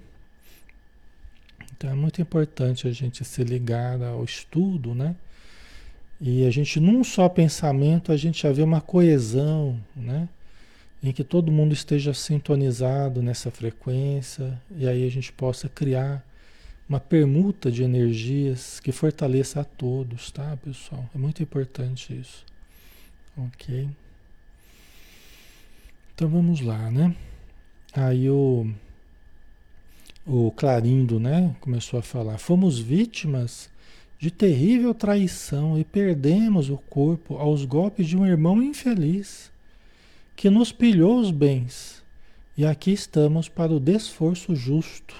Então 1.77 1.91
é 1.91 1.95
muito 1.95 2.21
importante 2.21 2.87
a 2.87 2.93
gente 2.93 3.25
se 3.25 3.43
ligar 3.43 4.01
ao 4.03 4.23
estudo, 4.23 4.95
né? 4.95 5.17
E 6.25 6.47
a 6.47 6.51
gente, 6.51 6.79
num 6.79 7.03
só 7.03 7.29
pensamento, 7.29 8.13
a 8.13 8.17
gente 8.17 8.43
já 8.43 8.53
vê 8.53 8.63
uma 8.63 8.81
coesão, 8.81 9.77
né? 9.97 10.29
Em 11.03 11.11
que 11.11 11.25
todo 11.25 11.51
mundo 11.51 11.73
esteja 11.73 12.15
sintonizado 12.15 13.21
nessa 13.21 13.51
frequência, 13.51 14.57
e 14.71 14.87
aí 14.87 15.05
a 15.05 15.11
gente 15.11 15.33
possa 15.33 15.69
criar 15.69 16.25
uma 16.89 17.01
permuta 17.01 17.73
de 17.73 17.83
energias 17.83 18.79
que 18.79 18.93
fortaleça 18.93 19.63
a 19.63 19.65
todos, 19.65 20.31
tá, 20.31 20.57
pessoal? 20.65 21.05
É 21.13 21.19
muito 21.19 21.43
importante 21.43 22.17
isso. 22.17 22.47
Ok? 23.37 23.89
Então 26.15 26.29
vamos 26.29 26.61
lá, 26.61 26.89
né? 26.89 27.17
Aí 27.93 28.31
o, 28.31 28.71
o 30.25 30.53
Clarindo, 30.53 31.19
né, 31.19 31.53
começou 31.61 31.99
a 31.99 32.03
falar: 32.03 32.39
fomos 32.39 32.79
vítimas 32.79 33.72
de 34.23 34.31
terrível 34.31 34.95
traição 34.95 35.77
e 35.77 35.83
perdemos 35.83 36.71
o 36.71 36.79
corpo 36.79 37.39
aos 37.39 37.65
golpes 37.65 38.07
de 38.07 38.17
um 38.17 38.25
irmão 38.25 38.63
infeliz 38.63 39.51
que 40.37 40.49
nos 40.49 40.71
pilhou 40.71 41.19
os 41.19 41.33
bens. 41.33 42.05
E 42.57 42.65
aqui 42.65 42.93
estamos 42.93 43.49
para 43.49 43.73
o 43.73 43.81
desforço 43.81 44.55
justo. 44.55 45.13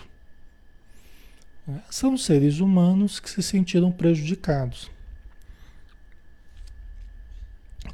É, 1.69 1.81
são 1.91 2.17
seres 2.17 2.61
humanos 2.61 3.19
que 3.19 3.29
se 3.29 3.43
sentiram 3.43 3.91
prejudicados. 3.91 4.89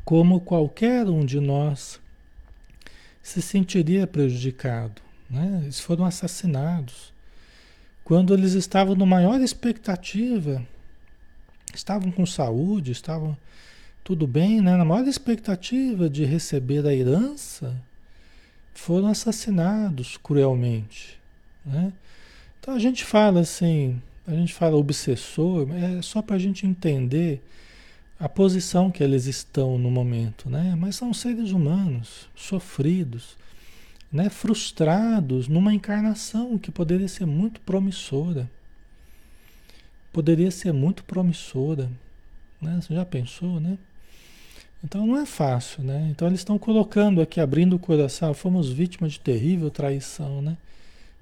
Como 0.05 0.43
qualquer 0.43 1.07
um 1.07 1.25
de 1.25 1.41
nós 1.41 1.99
se 3.23 3.41
sentiria 3.41 4.07
prejudicado. 4.07 5.00
Né? 5.31 5.61
Eles 5.62 5.81
foram 5.81 6.05
assassinados. 6.05 7.15
Quando 8.05 8.35
eles 8.35 8.53
estavam 8.53 8.95
na 8.95 9.07
maior 9.07 9.41
expectativa 9.41 10.62
estavam 11.77 12.11
com 12.11 12.25
saúde, 12.25 12.93
estavam 12.93 13.37
tudo 14.03 14.27
bem, 14.27 14.61
né? 14.61 14.77
na 14.77 14.85
maior 14.85 15.07
expectativa 15.07 16.09
de 16.09 16.25
receber 16.25 16.87
a 16.87 16.95
herança, 16.95 17.77
foram 18.73 19.09
assassinados 19.09 20.17
cruelmente. 20.17 21.19
Né? 21.65 21.93
Então 22.59 22.75
a 22.75 22.79
gente 22.79 23.05
fala 23.05 23.41
assim, 23.41 24.01
a 24.27 24.33
gente 24.33 24.55
fala 24.55 24.77
obsessor, 24.77 25.69
é 25.73 26.01
só 26.01 26.23
para 26.23 26.37
a 26.37 26.39
gente 26.39 26.67
entender 26.67 27.43
a 28.19 28.29
posição 28.29 28.91
que 28.91 29.03
eles 29.03 29.27
estão 29.27 29.79
no 29.79 29.91
momento, 29.91 30.51
né? 30.51 30.75
Mas 30.77 30.97
são 30.97 31.15
seres 31.15 31.53
humanos, 31.53 32.29
sofridos, 32.35 33.37
né? 34.11 34.29
frustrados 34.29 35.47
numa 35.47 35.73
encarnação 35.73 36.59
que 36.59 36.71
poderia 36.71 37.07
ser 37.07 37.27
muito 37.27 37.61
promissora 37.61 38.51
poderia 40.19 40.51
ser 40.51 40.73
muito 40.73 41.05
promissora. 41.05 41.89
Né? 42.61 42.81
Você 42.81 42.93
já 42.93 43.05
pensou, 43.05 43.61
né? 43.61 43.79
Então 44.83 45.07
não 45.07 45.17
é 45.17 45.25
fácil, 45.25 45.85
né? 45.85 46.09
Então 46.11 46.27
eles 46.27 46.41
estão 46.41 46.59
colocando 46.59 47.21
aqui, 47.21 47.41
abrindo 47.41 47.77
o 47.77 47.79
coração, 47.79 48.35
fomos 48.35 48.69
vítimas 48.69 49.13
de 49.13 49.21
terrível 49.21 49.71
traição, 49.71 50.43
né? 50.43 50.57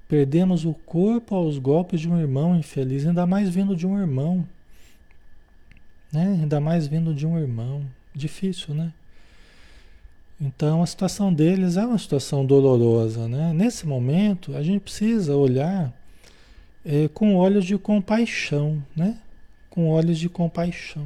Perdemos 0.09 0.65
o 0.65 0.73
corpo 0.73 1.35
aos 1.35 1.59
golpes 1.59 2.01
de 2.01 2.09
um 2.09 2.19
irmão 2.19 2.55
infeliz, 2.55 3.05
ainda 3.05 3.27
mais 3.27 3.49
vindo 3.49 3.75
de 3.75 3.85
um 3.85 3.99
irmão, 3.99 4.43
né? 6.11 6.39
Ainda 6.41 6.59
mais 6.59 6.87
vindo 6.87 7.13
de 7.13 7.27
um 7.27 7.37
irmão. 7.37 7.83
Difícil, 8.15 8.73
né? 8.73 8.91
Então 10.41 10.81
a 10.81 10.87
situação 10.87 11.31
deles 11.31 11.77
é 11.77 11.85
uma 11.85 11.99
situação 11.99 12.43
dolorosa, 12.43 13.27
né? 13.27 13.53
Nesse 13.53 13.85
momento 13.85 14.55
a 14.55 14.63
gente 14.63 14.81
precisa 14.81 15.35
olhar 15.35 15.93
é, 16.87 17.09
com 17.09 17.35
olhos 17.35 17.65
de 17.65 17.77
compaixão, 17.77 18.81
né? 18.95 19.17
Com 19.69 19.89
olhos 19.89 20.17
de 20.17 20.29
compaixão. 20.29 21.05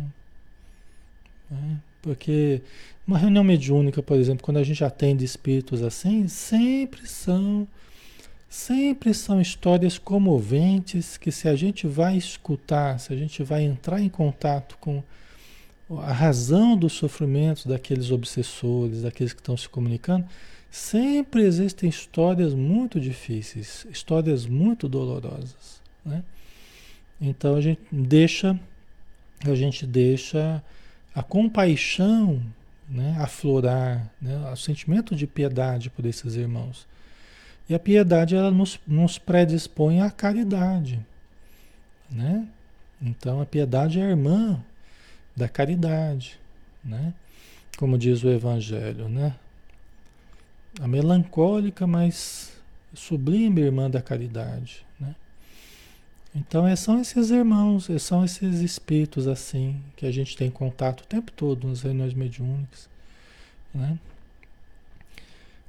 Né? 1.50 1.78
Porque 2.04 2.62
uma 3.06 3.18
reunião 3.18 3.44
mediúnica, 3.44 4.04
por 4.04 4.16
exemplo, 4.16 4.44
quando 4.44 4.58
a 4.58 4.64
gente 4.64 4.84
atende 4.84 5.26
espíritos 5.26 5.82
assim, 5.82 6.28
sempre 6.28 7.08
são 7.08 7.68
sempre 8.48 9.14
são 9.14 9.42
histórias 9.42 9.98
comoventes 9.98 11.18
que 11.18 11.32
se 11.32 11.48
a 11.48 11.56
gente 11.56 11.88
vai 11.88 12.16
escutar, 12.18 13.00
se 13.00 13.12
a 13.12 13.16
gente 13.16 13.42
vai 13.42 13.64
entrar 13.64 14.02
em 14.02 14.10
contato 14.10 14.78
com 14.80 15.02
a 16.00 16.12
razão 16.12 16.78
dos 16.78 16.94
sofrimentos 16.94 17.66
daqueles 17.66 18.12
obsessores, 18.12 19.02
daqueles 19.02 19.34
que 19.34 19.40
estão 19.40 19.58
se 19.58 19.68
comunicando, 19.68 20.26
sempre 20.72 21.44
existem 21.44 21.90
histórias 21.90 22.54
muito 22.54 23.00
difíceis, 23.00 23.86
histórias 23.92 24.46
muito 24.48 24.88
dolorosas, 24.88 25.82
né? 26.04 26.24
Então 27.20 27.56
a 27.56 27.62
gente 27.62 27.82
deixa 27.92 28.60
a 29.44 29.56
gente 29.56 29.86
deixa 29.86 30.64
a 31.14 31.24
compaixão 31.24 32.42
né, 32.88 33.16
aflorar, 33.20 34.10
né, 34.22 34.52
o 34.52 34.56
sentimento 34.56 35.16
de 35.16 35.26
piedade 35.26 35.90
por 35.90 36.06
esses 36.06 36.36
irmãos. 36.36 36.88
E 37.70 37.74
a 37.74 37.80
piedade 37.80 38.36
ela 38.36 38.52
nos, 38.52 38.80
nos 38.86 39.18
predispõe 39.18 40.02
à 40.02 40.12
caridade. 40.12 41.00
Né? 42.10 42.48
Então 43.02 43.42
a 43.42 43.46
piedade 43.46 44.00
é 44.00 44.04
a 44.04 44.10
irmã 44.10 44.62
da 45.36 45.48
caridade. 45.48 46.38
Né? 46.84 47.14
Como 47.78 47.98
diz 47.98 48.24
o 48.24 48.30
Evangelho. 48.30 49.08
Né? 49.08 49.34
A 50.80 50.88
melancólica, 50.88 51.86
mas 51.86 52.54
sublime 52.94 53.62
irmã 53.62 53.90
da 53.90 54.02
caridade. 54.02 54.86
Né? 55.00 55.16
Então 56.36 56.66
é, 56.68 56.76
são 56.76 57.00
esses 57.00 57.30
irmãos, 57.30 57.90
é, 57.90 58.00
são 58.00 58.24
esses 58.24 58.62
espíritos 58.62 59.28
assim 59.28 59.82
que 59.96 60.06
a 60.06 60.12
gente 60.12 60.38
tem 60.38 60.50
contato 60.50 61.02
o 61.02 61.08
tempo 61.08 61.32
todo 61.32 61.68
nas 61.68 61.82
reuniões 61.82 62.14
mediúnicas. 62.14 62.90
Né? 63.74 63.98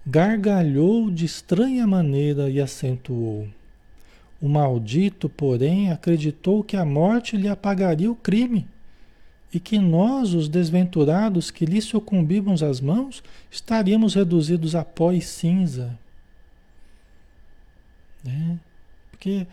Gargalhou 0.06 1.10
de 1.10 1.24
estranha 1.24 1.86
maneira 1.86 2.48
e 2.50 2.60
acentuou. 2.60 3.48
O 4.40 4.48
maldito, 4.48 5.28
porém, 5.28 5.92
acreditou 5.92 6.64
que 6.64 6.76
a 6.76 6.84
morte 6.84 7.36
lhe 7.36 7.48
apagaria 7.48 8.10
o 8.10 8.16
crime 8.16 8.66
e 9.52 9.60
que 9.60 9.78
nós, 9.78 10.32
os 10.32 10.48
desventurados 10.48 11.50
que 11.50 11.66
lhe 11.66 11.80
sucumbimos 11.80 12.62
às 12.62 12.80
mãos, 12.80 13.22
estaríamos 13.50 14.14
reduzidos 14.14 14.74
a 14.74 14.84
pó 14.84 15.12
e 15.12 15.20
cinza. 15.20 15.98
É, 18.26 18.56
porque 19.10 19.46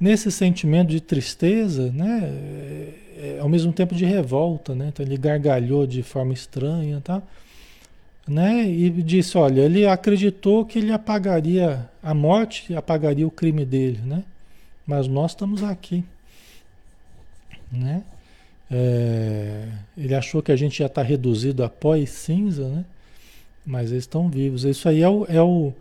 nesse 0.00 0.32
sentimento 0.32 0.88
de 0.88 1.00
tristeza, 1.00 1.92
né, 1.92 2.20
é, 2.24 2.94
é, 3.18 3.38
ao 3.40 3.48
mesmo 3.48 3.72
tempo 3.72 3.94
de 3.94 4.04
revolta, 4.04 4.74
né, 4.74 4.88
então 4.88 5.04
ele 5.04 5.16
gargalhou 5.16 5.86
de 5.86 6.02
forma 6.02 6.32
estranha, 6.32 7.00
tá, 7.00 7.22
né, 8.26 8.68
e 8.68 8.90
disse, 8.90 9.38
olha, 9.38 9.60
ele 9.60 9.86
acreditou 9.86 10.64
que 10.64 10.78
ele 10.78 10.92
apagaria 10.92 11.88
a 12.02 12.12
morte, 12.12 12.74
apagaria 12.74 13.26
o 13.26 13.30
crime 13.30 13.64
dele, 13.64 14.00
né, 14.04 14.24
mas 14.84 15.06
nós 15.06 15.30
estamos 15.30 15.62
aqui, 15.62 16.04
né, 17.70 18.02
é, 18.70 19.68
ele 19.96 20.14
achou 20.14 20.42
que 20.42 20.52
a 20.52 20.56
gente 20.56 20.80
ia 20.80 20.86
estar 20.86 21.02
reduzido 21.02 21.62
a 21.62 21.68
pó 21.68 21.96
e 21.96 22.06
cinza, 22.06 22.68
né, 22.68 22.84
mas 23.64 23.90
eles 23.90 24.04
estão 24.04 24.28
vivos. 24.28 24.64
Isso 24.64 24.88
aí 24.88 25.02
é 25.02 25.08
o, 25.08 25.24
é 25.28 25.42
o 25.42 25.72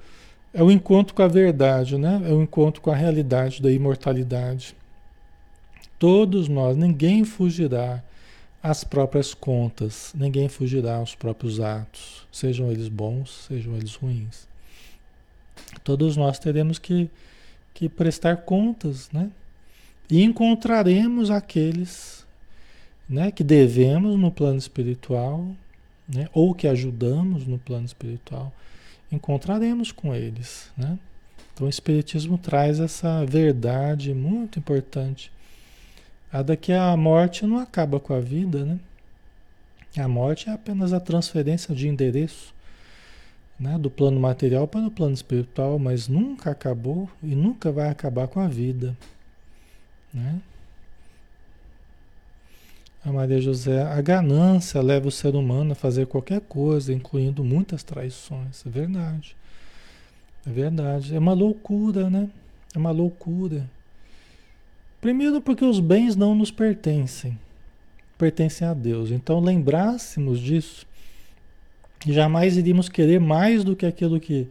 é 0.55 0.63
o 0.63 0.71
encontro 0.71 1.13
com 1.13 1.21
a 1.21 1.27
verdade, 1.27 1.97
né? 1.97 2.21
É 2.25 2.31
o 2.31 2.41
encontro 2.41 2.81
com 2.81 2.89
a 2.89 2.95
realidade 2.95 3.61
da 3.61 3.69
imortalidade. 3.69 4.73
Todos 5.99 6.47
nós, 6.47 6.77
ninguém 6.77 7.25
fugirá 7.25 8.01
às 8.63 8.81
próprias 8.81 9.33
contas, 9.33 10.13
ninguém 10.15 10.47
fugirá 10.47 10.95
aos 10.95 11.13
próprios 11.13 11.59
atos, 11.59 12.25
sejam 12.31 12.71
eles 12.71 12.87
bons, 12.87 13.45
sejam 13.49 13.75
eles 13.75 13.95
ruins. 13.95 14.47
Todos 15.83 16.15
nós 16.15 16.39
teremos 16.39 16.79
que, 16.79 17.09
que 17.73 17.89
prestar 17.89 18.37
contas, 18.37 19.09
né? 19.11 19.29
E 20.09 20.23
encontraremos 20.23 21.29
aqueles 21.29 22.24
né, 23.07 23.31
que 23.31 23.43
devemos 23.43 24.19
no 24.19 24.31
plano 24.31 24.57
espiritual, 24.57 25.47
né, 26.07 26.29
ou 26.33 26.53
que 26.53 26.67
ajudamos 26.67 27.45
no 27.45 27.57
plano 27.57 27.85
espiritual 27.85 28.51
encontraremos 29.11 29.91
com 29.91 30.13
eles, 30.13 30.71
né? 30.77 30.97
Então 31.53 31.67
o 31.67 31.69
Espiritismo 31.69 32.37
traz 32.37 32.79
essa 32.79 33.25
verdade 33.25 34.13
muito 34.13 34.59
importante. 34.59 35.31
A 36.31 36.41
da 36.41 36.57
que 36.57 36.73
a 36.73 36.95
morte 36.97 37.45
não 37.45 37.57
acaba 37.57 37.99
com 37.99 38.13
a 38.13 38.19
vida, 38.19 38.65
né? 38.65 38.79
A 39.97 40.07
morte 40.07 40.49
é 40.49 40.53
apenas 40.53 40.91
a 40.91 40.99
transferência 40.99 41.73
de 41.73 41.87
endereço 41.87 42.53
né? 43.57 43.77
do 43.77 43.89
plano 43.89 44.19
material 44.19 44.67
para 44.67 44.85
o 44.85 44.91
plano 44.91 45.13
espiritual, 45.13 45.79
mas 45.79 46.09
nunca 46.09 46.51
acabou 46.51 47.09
e 47.23 47.33
nunca 47.33 47.71
vai 47.71 47.87
acabar 47.87 48.27
com 48.27 48.41
a 48.41 48.47
vida. 48.49 48.93
Né? 50.13 50.41
A 53.05 53.11
Maria 53.11 53.39
José, 53.39 53.83
a 53.83 54.01
ganância 54.01 54.81
leva 54.81 55.07
o 55.07 55.11
ser 55.11 55.35
humano 55.35 55.73
a 55.73 55.75
fazer 55.75 56.07
qualquer 56.07 56.41
coisa, 56.41 56.91
incluindo 56.91 57.43
muitas 57.43 57.83
traições. 57.83 58.65
É 58.65 58.69
verdade. 58.69 59.35
É 60.43 60.49
verdade. 60.49 61.15
É 61.15 61.19
uma 61.19 61.33
loucura, 61.33 62.09
né? 62.09 62.27
É 62.73 62.79
uma 62.79 62.89
loucura. 62.89 63.69
Primeiro 64.99 65.39
porque 65.39 65.63
os 65.63 65.79
bens 65.79 66.15
não 66.15 66.33
nos 66.33 66.49
pertencem. 66.49 67.37
Pertencem 68.17 68.67
a 68.67 68.73
Deus. 68.73 69.11
Então 69.11 69.39
lembrássemos 69.39 70.39
disso. 70.39 70.87
Jamais 72.07 72.57
iríamos 72.57 72.89
querer 72.89 73.19
mais 73.19 73.63
do 73.63 73.75
que 73.75 73.85
aquilo 73.85 74.19
que, 74.19 74.47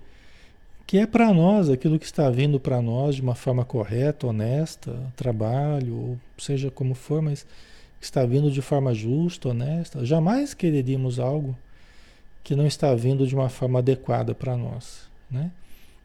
que 0.86 0.98
é 0.98 1.06
para 1.08 1.34
nós, 1.34 1.68
aquilo 1.68 1.98
que 1.98 2.06
está 2.06 2.30
vindo 2.30 2.60
para 2.60 2.80
nós 2.80 3.16
de 3.16 3.22
uma 3.22 3.34
forma 3.34 3.64
correta, 3.64 4.28
honesta, 4.28 4.96
trabalho, 5.16 5.96
ou 5.96 6.18
seja 6.38 6.70
como 6.70 6.94
for, 6.94 7.20
mas 7.20 7.44
está 8.04 8.24
vindo 8.24 8.50
de 8.50 8.62
forma 8.62 8.94
justa, 8.94 9.48
honesta, 9.48 10.04
jamais 10.04 10.54
quereríamos 10.54 11.18
algo 11.18 11.56
que 12.42 12.54
não 12.54 12.66
está 12.66 12.94
vindo 12.94 13.26
de 13.26 13.34
uma 13.34 13.48
forma 13.48 13.78
adequada 13.78 14.34
para 14.34 14.56
nós. 14.56 15.08
Né? 15.30 15.50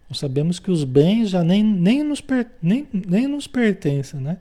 Nós 0.09 0.19
sabemos 0.19 0.59
que 0.59 0.71
os 0.71 0.83
bens 0.83 1.29
já 1.29 1.43
nem, 1.43 1.63
nem, 1.63 2.03
nos, 2.03 2.21
per, 2.21 2.47
nem, 2.61 2.87
nem 2.93 3.27
nos 3.27 3.47
pertencem, 3.47 4.19
né? 4.19 4.37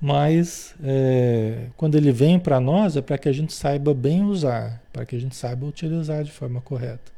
mas 0.00 0.74
é, 0.82 1.68
quando 1.76 1.94
ele 1.94 2.12
vem 2.12 2.38
para 2.38 2.60
nós 2.60 2.96
é 2.96 3.00
para 3.00 3.16
que 3.16 3.28
a 3.28 3.32
gente 3.32 3.52
saiba 3.52 3.94
bem 3.94 4.22
usar, 4.22 4.82
para 4.92 5.06
que 5.06 5.16
a 5.16 5.18
gente 5.18 5.34
saiba 5.34 5.64
utilizar 5.64 6.22
de 6.22 6.30
forma 6.30 6.60
correta. 6.60 7.12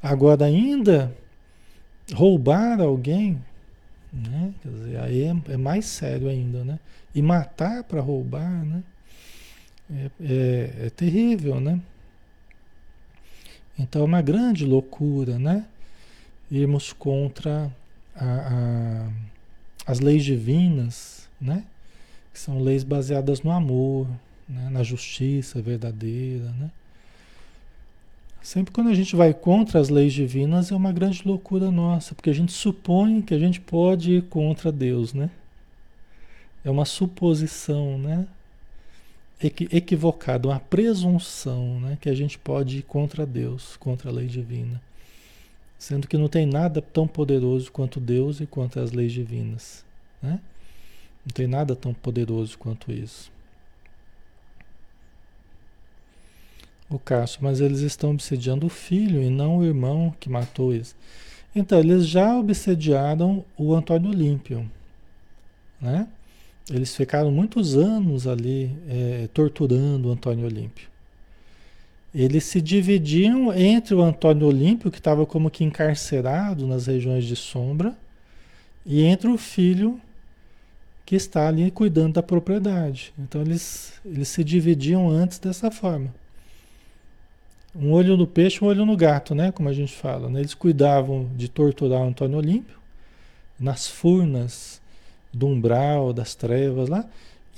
Agora, 0.00 0.44
ainda 0.44 1.12
roubar 2.12 2.80
alguém, 2.80 3.42
né? 4.12 4.52
Quer 4.62 4.68
dizer, 4.68 5.00
aí 5.00 5.22
é, 5.22 5.52
é 5.52 5.56
mais 5.56 5.84
sério 5.86 6.28
ainda, 6.28 6.64
né? 6.64 6.78
E 7.14 7.20
matar 7.20 7.84
para 7.84 8.00
roubar, 8.00 8.64
né? 8.64 8.82
É, 9.90 10.10
é, 10.20 10.86
é, 10.86 10.90
terrível, 10.90 11.60
né? 11.60 11.80
Então 13.78 14.02
é 14.02 14.04
uma 14.04 14.22
grande 14.22 14.64
loucura, 14.64 15.38
né? 15.38 15.66
Irmos 16.50 16.92
contra 16.92 17.70
a, 18.14 18.24
a, 18.26 19.10
as 19.86 20.00
leis 20.00 20.24
divinas, 20.24 21.28
né? 21.40 21.64
Que 22.32 22.38
são 22.38 22.60
leis 22.60 22.84
baseadas 22.84 23.42
no 23.42 23.50
amor, 23.50 24.06
né? 24.48 24.68
na 24.70 24.82
justiça 24.82 25.60
verdadeira, 25.60 26.50
né? 26.52 26.70
Sempre 28.42 28.72
quando 28.72 28.90
a 28.90 28.94
gente 28.94 29.14
vai 29.14 29.32
contra 29.32 29.78
as 29.78 29.88
leis 29.88 30.12
divinas 30.12 30.72
é 30.72 30.74
uma 30.74 30.92
grande 30.92 31.22
loucura 31.24 31.70
nossa, 31.70 32.14
porque 32.14 32.30
a 32.30 32.34
gente 32.34 32.52
supõe 32.52 33.22
que 33.22 33.34
a 33.34 33.38
gente 33.38 33.60
pode 33.60 34.14
ir 34.14 34.22
contra 34.22 34.72
Deus, 34.72 35.14
né? 35.14 35.30
É 36.64 36.70
uma 36.70 36.84
suposição, 36.84 37.98
né? 37.98 38.26
Equivocada, 39.40 40.48
uma 40.48 40.60
presunção, 40.60 41.80
né? 41.80 41.98
Que 42.00 42.08
a 42.08 42.14
gente 42.14 42.38
pode 42.38 42.78
ir 42.78 42.82
contra 42.82 43.26
Deus, 43.26 43.76
contra 43.76 44.10
a 44.10 44.12
lei 44.12 44.26
divina. 44.26 44.80
Sendo 45.78 46.06
que 46.06 46.16
não 46.16 46.28
tem 46.28 46.46
nada 46.46 46.80
tão 46.80 47.08
poderoso 47.08 47.72
quanto 47.72 47.98
Deus 47.98 48.40
e 48.40 48.46
quanto 48.46 48.78
as 48.78 48.92
leis 48.92 49.12
divinas, 49.12 49.84
né? 50.22 50.40
Não 51.26 51.32
tem 51.34 51.46
nada 51.46 51.74
tão 51.74 51.92
poderoso 51.92 52.56
quanto 52.56 52.92
isso. 52.92 53.32
o 56.94 56.98
Cássio, 56.98 57.40
mas 57.42 57.60
eles 57.60 57.80
estão 57.80 58.10
obsediando 58.10 58.66
o 58.66 58.70
filho 58.70 59.22
e 59.22 59.30
não 59.30 59.58
o 59.58 59.64
irmão 59.64 60.14
que 60.20 60.28
matou 60.28 60.72
eles. 60.72 60.94
Então, 61.54 61.78
eles 61.78 62.06
já 62.06 62.36
obsediaram 62.36 63.44
o 63.56 63.74
Antônio 63.74 64.10
Olímpio, 64.10 64.70
né? 65.80 66.08
Eles 66.70 66.94
ficaram 66.94 67.30
muitos 67.30 67.76
anos 67.76 68.26
ali 68.26 68.76
é, 68.88 69.28
torturando 69.32 70.08
o 70.08 70.12
Antônio 70.12 70.46
Olímpio. 70.46 70.88
Eles 72.14 72.44
se 72.44 72.60
dividiam 72.60 73.52
entre 73.54 73.94
o 73.94 74.02
Antônio 74.02 74.46
Olímpio, 74.46 74.90
que 74.90 74.98
estava 74.98 75.24
como 75.24 75.50
que 75.50 75.64
encarcerado 75.64 76.66
nas 76.66 76.86
regiões 76.86 77.24
de 77.24 77.34
sombra, 77.34 77.96
e 78.84 79.02
entre 79.02 79.28
o 79.28 79.38
filho 79.38 80.00
que 81.06 81.16
está 81.16 81.48
ali 81.48 81.70
cuidando 81.70 82.14
da 82.14 82.22
propriedade. 82.22 83.14
Então 83.18 83.40
eles, 83.40 83.94
eles 84.04 84.28
se 84.28 84.44
dividiam 84.44 85.08
antes 85.08 85.38
dessa 85.38 85.70
forma. 85.70 86.14
Um 87.74 87.92
olho 87.92 88.16
no 88.16 88.26
peixe, 88.26 88.62
um 88.62 88.68
olho 88.68 88.84
no 88.84 88.96
gato, 88.96 89.34
né? 89.34 89.50
Como 89.50 89.68
a 89.68 89.72
gente 89.72 89.94
fala. 89.94 90.28
Né? 90.28 90.40
Eles 90.40 90.52
cuidavam 90.52 91.30
de 91.36 91.48
torturar 91.48 92.00
o 92.00 92.08
Antônio 92.08 92.36
Olímpio 92.36 92.76
nas 93.58 93.88
furnas 93.88 94.81
do 95.32 95.46
umbral, 95.46 96.12
das 96.12 96.34
trevas 96.34 96.88
lá, 96.88 97.08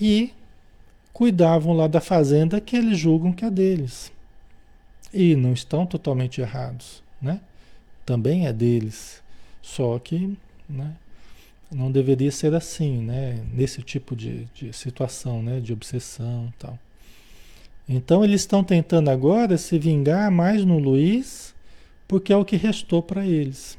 e 0.01 0.33
cuidavam 1.13 1.73
lá 1.73 1.87
da 1.87 2.01
fazenda 2.01 2.61
que 2.61 2.77
eles 2.77 2.99
julgam 2.99 3.33
que 3.33 3.45
é 3.45 3.51
deles. 3.51 4.13
E 5.13 5.37
não 5.37 5.53
estão 5.53 5.87
totalmente 5.87 6.41
errados, 6.41 7.03
né? 7.21 7.41
Também 8.05 8.47
é 8.47 8.53
deles. 8.53 9.23
Só 9.63 9.99
que, 9.99 10.37
né? 10.69 10.95
Não 11.71 11.91
deveria 11.91 12.31
ser 12.31 12.55
assim, 12.55 12.99
né? 12.99 13.45
Nesse 13.53 13.83
tipo 13.83 14.15
de, 14.15 14.47
de 14.55 14.73
situação, 14.73 15.43
né? 15.43 15.61
De 15.61 15.73
obsessão 15.73 16.53
e 16.55 16.59
tal. 16.59 16.79
Então 17.89 18.25
eles 18.25 18.41
estão 18.41 18.65
tentando 18.65 19.11
agora 19.11 19.57
se 19.59 19.79
vingar 19.79 20.31
mais 20.31 20.65
no 20.65 20.79
Luiz, 20.79 21.55
porque 22.09 22.33
é 22.33 22.37
o 22.37 22.45
que 22.45 22.57
restou 22.57 23.03
para 23.03 23.27
eles. 23.27 23.79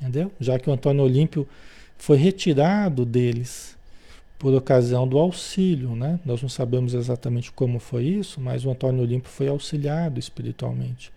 Entendeu? 0.00 0.30
Já 0.38 0.58
que 0.58 0.68
o 0.68 0.72
Antônio 0.72 1.02
Olímpio 1.02 1.48
foi 1.98 2.16
retirado 2.16 3.04
deles 3.04 3.76
por 4.38 4.54
ocasião 4.54 5.08
do 5.08 5.18
auxílio, 5.18 5.96
né? 5.96 6.20
Nós 6.24 6.42
não 6.42 6.48
sabemos 6.48 6.94
exatamente 6.94 7.50
como 7.50 7.78
foi 7.78 8.04
isso, 8.04 8.40
mas 8.40 8.64
o 8.64 8.70
Antônio 8.70 9.02
Olímpio 9.02 9.30
foi 9.30 9.48
auxiliado 9.48 10.18
espiritualmente. 10.18 11.10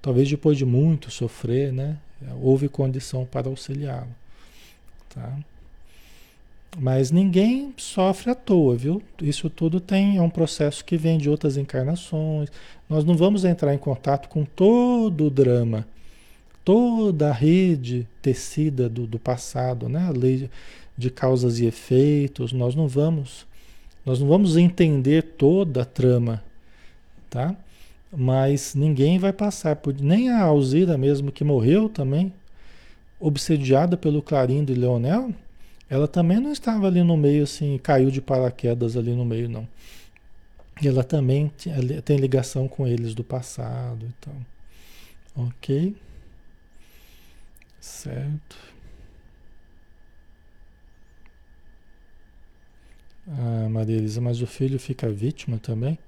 Talvez 0.00 0.28
depois 0.28 0.56
de 0.56 0.64
muito 0.64 1.10
sofrer, 1.10 1.72
né? 1.72 1.96
Houve 2.40 2.68
condição 2.68 3.26
para 3.26 3.48
auxiliá-lo, 3.48 4.14
tá? 5.08 5.36
Mas 6.78 7.10
ninguém 7.10 7.72
sofre 7.76 8.30
à 8.30 8.34
toa, 8.34 8.76
viu? 8.76 9.02
Isso 9.22 9.48
tudo 9.48 9.80
tem 9.80 10.16
é 10.16 10.22
um 10.22 10.30
processo 10.30 10.84
que 10.84 10.96
vem 10.96 11.18
de 11.18 11.30
outras 11.30 11.56
encarnações. 11.56 12.50
Nós 12.88 13.04
não 13.04 13.16
vamos 13.16 13.44
entrar 13.44 13.74
em 13.74 13.78
contato 13.78 14.28
com 14.28 14.44
todo 14.44 15.26
o 15.26 15.30
drama, 15.30 15.86
toda 16.64 17.28
a 17.28 17.32
rede 17.32 18.08
tecida 18.22 18.88
do, 18.88 19.06
do 19.06 19.18
passado, 19.18 19.88
né? 19.88 20.06
A 20.06 20.10
lei 20.10 20.48
de 20.96 21.10
causas 21.10 21.58
e 21.58 21.66
efeitos. 21.66 22.52
Nós 22.52 22.74
não 22.74 22.88
vamos, 22.88 23.46
nós 24.04 24.20
não 24.20 24.28
vamos 24.28 24.56
entender 24.56 25.22
toda 25.22 25.82
a 25.82 25.84
trama, 25.84 26.42
tá? 27.28 27.54
Mas 28.16 28.74
ninguém 28.74 29.18
vai 29.18 29.32
passar 29.32 29.76
por 29.76 29.94
nem 30.00 30.30
a 30.30 30.42
Alzira 30.42 30.96
mesmo 30.96 31.32
que 31.32 31.42
morreu 31.42 31.88
também, 31.88 32.32
obsediada 33.18 33.96
pelo 33.96 34.22
Clarindo 34.22 34.72
e 34.72 34.74
Leonel 34.74 35.32
ela 35.88 36.08
também 36.08 36.40
não 36.40 36.50
estava 36.50 36.86
ali 36.86 37.02
no 37.02 37.16
meio, 37.16 37.44
assim, 37.44 37.78
caiu 37.78 38.10
de 38.10 38.20
paraquedas 38.20 38.96
ali 38.96 39.12
no 39.12 39.24
meio, 39.24 39.48
não. 39.48 39.68
Ela 40.82 41.04
também 41.04 41.52
tem 42.04 42.16
ligação 42.16 42.66
com 42.66 42.86
eles 42.86 43.14
do 43.14 43.22
passado 43.22 44.04
e 44.06 44.12
tal. 44.20 44.34
Ok? 45.36 45.94
Certo. 47.84 48.56
Ah, 53.28 53.68
Maria 53.68 53.96
Elisa, 53.96 54.22
mas 54.22 54.40
o 54.40 54.46
filho 54.46 54.78
fica 54.78 55.08
vítima 55.10 55.58
também? 55.58 55.98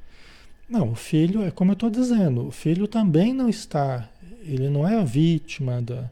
Não, 0.69 0.93
o 0.93 0.95
filho, 0.95 1.43
é 1.43 1.51
como 1.51 1.73
eu 1.73 1.75
estou 1.75 1.91
dizendo, 1.91 2.47
o 2.47 2.51
filho 2.51 2.89
também 2.89 3.35
não 3.35 3.49
está, 3.49 4.09
ele 4.43 4.71
não 4.71 4.89
é 4.89 4.99
a 4.99 5.05
vítima 5.05 5.83
da, 5.83 6.11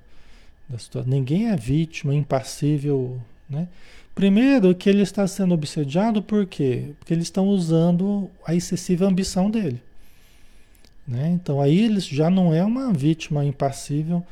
da 0.68 0.79
situação. 0.79 1.11
Ninguém 1.11 1.48
é 1.48 1.57
vítima, 1.57 2.14
impassível 2.14 3.18
né? 3.48 3.66
Primeiro, 4.14 4.74
que 4.74 4.88
ele 4.90 5.03
está 5.03 5.27
sendo 5.27 5.55
obsediado 5.55 6.22
por 6.22 6.44
quê? 6.46 6.92
Porque 6.98 7.14
eles 7.14 7.24
estão 7.24 7.48
usando 7.48 8.31
a 8.46 8.55
excessiva 8.55 9.07
ambição 9.07 9.50
dele. 9.50 9.83
Né? 11.09 11.31
Então 11.31 11.61
aí 11.61 11.85
ele 11.85 12.00
já 12.00 12.29
não 12.29 12.53
é 12.55 12.62
uma 12.64 12.92
vítima 12.92 13.44
impassível, 13.44 14.24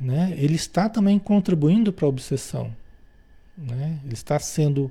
né? 0.00 0.34
ele 0.36 0.56
está 0.56 0.88
também 0.88 1.18
contribuindo 1.18 1.92
para 1.92 2.06
a 2.06 2.08
obsessão. 2.08 2.74
Né? 3.56 3.98
Ele 4.04 4.14
está 4.14 4.38
sendo, 4.38 4.90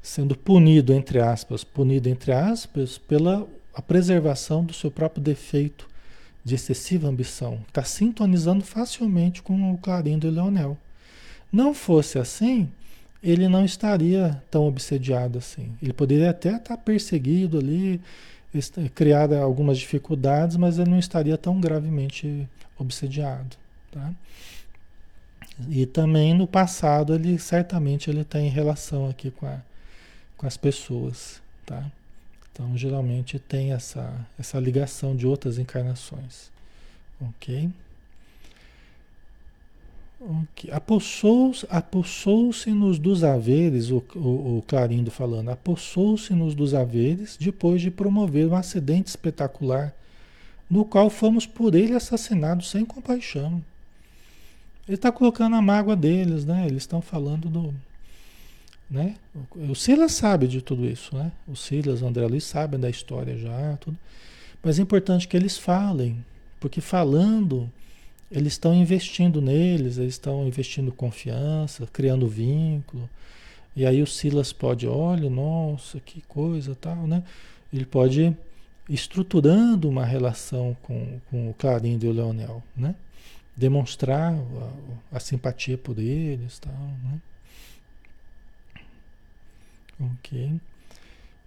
sendo 0.00 0.36
punido, 0.36 0.92
entre 0.92 1.20
aspas, 1.20 1.64
punido, 1.64 2.08
entre 2.08 2.32
aspas, 2.32 2.98
pela 2.98 3.46
a 3.74 3.82
preservação 3.82 4.64
do 4.64 4.72
seu 4.72 4.90
próprio 4.90 5.22
defeito 5.22 5.88
de 6.44 6.56
excessiva 6.56 7.06
ambição. 7.06 7.60
Está 7.68 7.84
sintonizando 7.84 8.64
facilmente 8.64 9.40
com 9.40 9.72
o 9.72 9.78
Clarindo 9.78 10.26
e 10.26 10.30
Leonel. 10.30 10.76
Não 11.52 11.72
fosse 11.72 12.18
assim, 12.18 12.68
ele 13.22 13.48
não 13.48 13.64
estaria 13.64 14.42
tão 14.50 14.66
obsediado 14.66 15.38
assim. 15.38 15.72
Ele 15.80 15.92
poderia 15.92 16.30
até 16.30 16.56
estar 16.56 16.76
perseguido 16.76 17.58
ali, 17.58 18.00
criar 18.94 19.32
algumas 19.32 19.78
dificuldades, 19.78 20.56
mas 20.56 20.78
ele 20.78 20.90
não 20.90 20.98
estaria 20.98 21.38
tão 21.38 21.60
gravemente 21.60 22.48
obsediado, 22.78 23.56
tá? 23.90 24.12
E 25.68 25.86
também 25.86 26.34
no 26.34 26.46
passado 26.46 27.14
ele 27.14 27.38
certamente 27.38 28.08
ele 28.08 28.24
tem 28.24 28.48
relação 28.48 29.08
aqui 29.08 29.30
com, 29.30 29.46
a, 29.46 29.60
com 30.36 30.46
as 30.46 30.56
pessoas, 30.56 31.42
tá? 31.66 31.90
Então 32.52 32.76
geralmente 32.76 33.38
tem 33.38 33.72
essa, 33.72 34.26
essa 34.38 34.58
ligação 34.58 35.16
de 35.16 35.26
outras 35.26 35.58
encarnações, 35.58 36.50
ok? 37.20 37.70
Okay. 40.20 40.72
Apossou-se 40.72 41.64
apossou 41.70 42.50
nos 42.66 42.98
dos 42.98 43.22
haveres, 43.22 43.90
o, 43.90 44.02
o, 44.16 44.58
o 44.58 44.64
Clarindo 44.66 45.12
falando, 45.12 45.50
apossou-se-nos 45.50 46.56
dos 46.56 46.74
haveres 46.74 47.36
depois 47.36 47.80
de 47.80 47.90
promover 47.90 48.48
um 48.48 48.56
acidente 48.56 49.08
espetacular, 49.08 49.94
no 50.68 50.84
qual 50.84 51.08
fomos 51.08 51.46
por 51.46 51.74
ele 51.74 51.94
assassinados 51.94 52.68
sem 52.68 52.84
compaixão. 52.84 53.62
Ele 54.88 54.94
está 54.94 55.12
colocando 55.12 55.54
a 55.54 55.60
mágoa 55.60 55.94
deles, 55.94 56.46
né? 56.46 56.66
Eles 56.66 56.84
estão 56.84 57.02
falando 57.02 57.48
do. 57.50 57.74
Né? 58.90 59.16
O 59.54 59.74
Silas 59.74 60.12
sabe 60.12 60.48
de 60.48 60.62
tudo 60.62 60.86
isso, 60.86 61.14
né? 61.14 61.30
O 61.46 61.54
Silas, 61.54 62.00
o 62.00 62.06
André 62.06 62.26
Luiz 62.26 62.44
sabem 62.44 62.80
da 62.80 62.88
história 62.88 63.36
já, 63.36 63.76
tudo. 63.76 63.98
Mas 64.62 64.78
é 64.78 64.82
importante 64.82 65.28
que 65.28 65.36
eles 65.36 65.58
falem, 65.58 66.24
porque 66.58 66.80
falando 66.80 67.70
eles 68.30 68.54
estão 68.54 68.74
investindo 68.74 69.40
neles, 69.40 69.98
eles 69.98 70.14
estão 70.14 70.46
investindo 70.46 70.90
confiança, 70.90 71.86
criando 71.92 72.26
vínculo. 72.26 73.08
E 73.76 73.86
aí 73.86 74.02
o 74.02 74.06
Silas 74.06 74.52
pode, 74.52 74.86
olha, 74.86 75.30
nossa, 75.30 76.00
que 76.00 76.22
coisa 76.22 76.74
tal, 76.74 77.06
né? 77.06 77.22
Ele 77.72 77.84
pode 77.84 78.22
ir 78.22 78.36
estruturando 78.88 79.88
uma 79.88 80.04
relação 80.04 80.76
com, 80.82 81.20
com 81.30 81.50
o 81.50 81.54
Clarindo 81.54 82.06
e 82.06 82.08
o 82.08 82.12
Leonel, 82.12 82.62
né? 82.76 82.94
Demonstrar 83.58 84.32
a, 84.32 85.16
a 85.16 85.20
simpatia 85.20 85.76
por 85.76 85.98
eles 85.98 86.58
tal, 86.58 86.72
né? 86.72 87.20
Ok. 90.00 90.60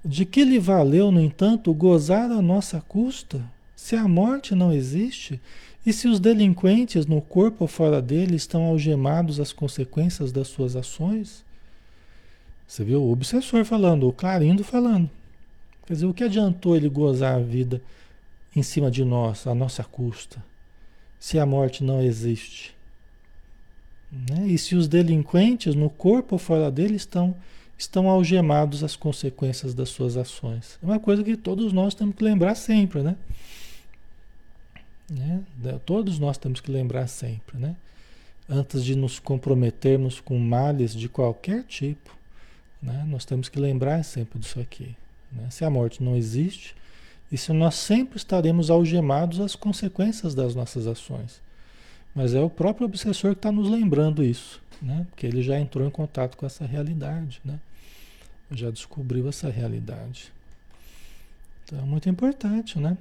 De 0.04 0.26
que 0.26 0.44
lhe 0.44 0.60
valeu, 0.60 1.12
no 1.12 1.22
entanto, 1.22 1.74
gozar 1.74 2.30
a 2.30 2.42
nossa 2.42 2.82
custa? 2.82 3.42
Se 3.76 3.96
a 3.96 4.08
morte 4.08 4.54
não 4.54 4.74
existe, 4.74 5.40
e 5.86 5.94
se 5.94 6.08
os 6.08 6.20
delinquentes, 6.20 7.06
no 7.06 7.22
corpo 7.22 7.64
ou 7.64 7.68
fora 7.68 8.02
dele, 8.02 8.36
estão 8.36 8.64
algemados 8.66 9.40
às 9.40 9.54
consequências 9.54 10.32
das 10.32 10.48
suas 10.48 10.76
ações? 10.76 11.44
Você 12.68 12.84
viu 12.84 13.02
o 13.02 13.12
obsessor 13.12 13.66
falando, 13.66 14.08
o 14.08 14.14
Clarindo 14.14 14.64
falando. 14.64 15.10
Quer 15.86 15.94
dizer, 15.94 16.06
o 16.06 16.14
que 16.14 16.24
adiantou 16.24 16.76
ele 16.76 16.90
gozar 16.90 17.36
a 17.36 17.40
vida 17.40 17.82
em 18.56 18.62
cima 18.62 18.92
de 18.92 19.04
nós, 19.04 19.48
à 19.48 19.56
nossa 19.56 19.84
custa, 19.84 20.44
se 21.22 21.38
a 21.38 21.46
morte 21.46 21.84
não 21.84 22.02
existe? 22.02 22.76
Né? 24.12 24.48
E 24.48 24.58
se 24.58 24.76
os 24.76 24.88
delinquentes, 24.88 25.76
no 25.76 25.88
corpo 25.88 26.34
ou 26.34 26.40
fora 26.40 26.72
dele, 26.72 26.96
estão, 26.96 27.36
estão 27.78 28.10
algemados 28.10 28.84
às 28.84 28.96
consequências 28.96 29.76
das 29.76 29.90
suas 29.90 30.18
ações? 30.18 30.80
É 30.82 30.86
uma 30.86 31.00
coisa 31.00 31.24
que 31.24 31.38
todos 31.38 31.72
nós 31.72 31.94
temos 31.94 32.16
que 32.16 32.24
lembrar 32.24 32.56
sempre, 32.56 33.04
né? 33.04 33.16
Né? 35.08 35.44
Todos 35.86 36.18
nós 36.18 36.40
temos 36.40 36.60
que 36.60 36.72
lembrar 36.72 37.06
sempre, 37.06 37.56
né? 37.60 37.76
Antes 38.50 38.84
de 38.84 38.96
nos 38.96 39.20
comprometermos 39.20 40.20
com 40.20 40.40
males 40.40 40.92
de 40.92 41.08
qualquer 41.08 41.64
tipo, 41.66 42.18
né? 42.82 43.06
nós 43.08 43.26
temos 43.26 43.48
que 43.48 43.60
lembrar 43.60 44.04
sempre 44.04 44.40
disso 44.40 44.60
aqui. 44.60 44.96
Né? 45.32 45.52
Se 45.52 45.64
a 45.64 45.70
morte 45.70 46.02
não 46.02 46.16
existe, 46.16 46.76
E 47.32 47.38
se 47.38 47.54
nós 47.54 47.76
sempre 47.76 48.18
estaremos 48.18 48.70
algemados 48.70 49.40
às 49.40 49.56
consequências 49.56 50.36
das 50.36 50.54
nossas 50.54 50.86
ações. 50.86 51.42
Mas 52.14 52.34
é 52.34 52.42
o 52.42 52.50
próprio 52.50 52.86
obsessor 52.86 53.32
que 53.32 53.40
está 53.40 53.52
nos 53.52 53.70
lembrando 53.70 54.22
isso, 54.22 54.62
né? 54.82 55.08
Porque 55.10 55.26
ele 55.26 55.42
já 55.42 55.58
entrou 55.58 55.88
em 55.88 55.90
contato 55.90 56.36
com 56.36 56.46
essa 56.46 56.66
realidade, 56.66 57.40
né? 57.46 57.60
Já 58.52 58.70
descobriu 58.70 59.30
essa 59.30 59.50
realidade. 59.50 60.32
Então, 61.64 61.80
é 61.80 61.84
muito 61.84 62.10
importante, 62.10 62.78
né? 62.78 62.98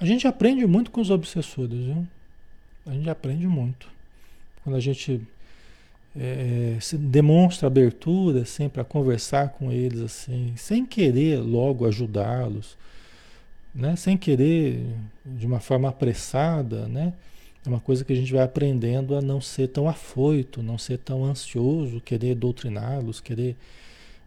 A 0.00 0.06
gente 0.06 0.26
aprende 0.26 0.66
muito 0.66 0.90
com 0.90 1.02
os 1.02 1.10
obsessores, 1.10 1.84
viu? 1.84 2.08
A 2.86 2.92
gente 2.92 3.10
aprende 3.10 3.46
muito. 3.46 3.90
Quando 4.64 4.76
a 4.76 4.80
gente 4.80 5.20
é, 6.18 6.78
demonstra 6.94 7.66
abertura 7.66 8.42
assim 8.42 8.68
para 8.68 8.84
conversar 8.84 9.50
com 9.50 9.70
eles 9.70 10.00
assim, 10.00 10.52
sem 10.56 10.84
querer 10.84 11.38
logo 11.38 11.86
ajudá-los, 11.86 12.76
né? 13.74 13.94
Sem 13.96 14.16
querer 14.16 14.84
de 15.24 15.46
uma 15.46 15.60
forma 15.60 15.88
apressada, 15.88 16.88
né? 16.88 17.12
É 17.64 17.68
uma 17.68 17.80
coisa 17.80 18.04
que 18.04 18.12
a 18.12 18.16
gente 18.16 18.32
vai 18.32 18.42
aprendendo 18.42 19.14
a 19.14 19.20
não 19.20 19.40
ser 19.40 19.68
tão 19.68 19.88
afoito, 19.88 20.62
não 20.62 20.78
ser 20.78 20.98
tão 20.98 21.24
ansioso, 21.24 22.00
querer 22.00 22.34
doutriná-los, 22.34 23.20
querer 23.20 23.56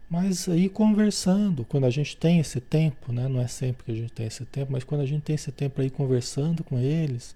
mas 0.08 0.46
aí 0.46 0.68
conversando, 0.68 1.64
quando 1.64 1.84
a 1.84 1.90
gente 1.90 2.14
tem 2.18 2.38
esse 2.38 2.60
tempo, 2.60 3.12
né? 3.14 3.28
Não 3.28 3.40
é 3.40 3.46
sempre 3.46 3.84
que 3.84 3.92
a 3.92 3.94
gente 3.94 4.12
tem 4.12 4.26
esse 4.26 4.44
tempo, 4.44 4.70
mas 4.70 4.84
quando 4.84 5.00
a 5.00 5.06
gente 5.06 5.22
tem 5.22 5.34
esse 5.34 5.50
tempo 5.50 5.80
aí 5.80 5.88
conversando 5.88 6.62
com 6.62 6.78
eles, 6.78 7.34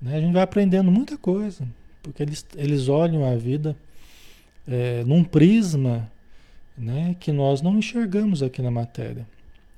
né? 0.00 0.16
A 0.16 0.20
gente 0.20 0.32
vai 0.32 0.42
aprendendo 0.42 0.92
muita 0.92 1.18
coisa, 1.18 1.66
porque 2.02 2.22
eles, 2.22 2.44
eles 2.56 2.88
olham 2.88 3.24
a 3.24 3.36
vida 3.36 3.76
é, 4.66 5.04
num 5.04 5.22
prisma 5.22 6.10
né, 6.76 7.16
que 7.20 7.32
nós 7.32 7.62
não 7.62 7.78
enxergamos 7.78 8.42
aqui 8.42 8.60
na 8.60 8.70
matéria. 8.70 9.26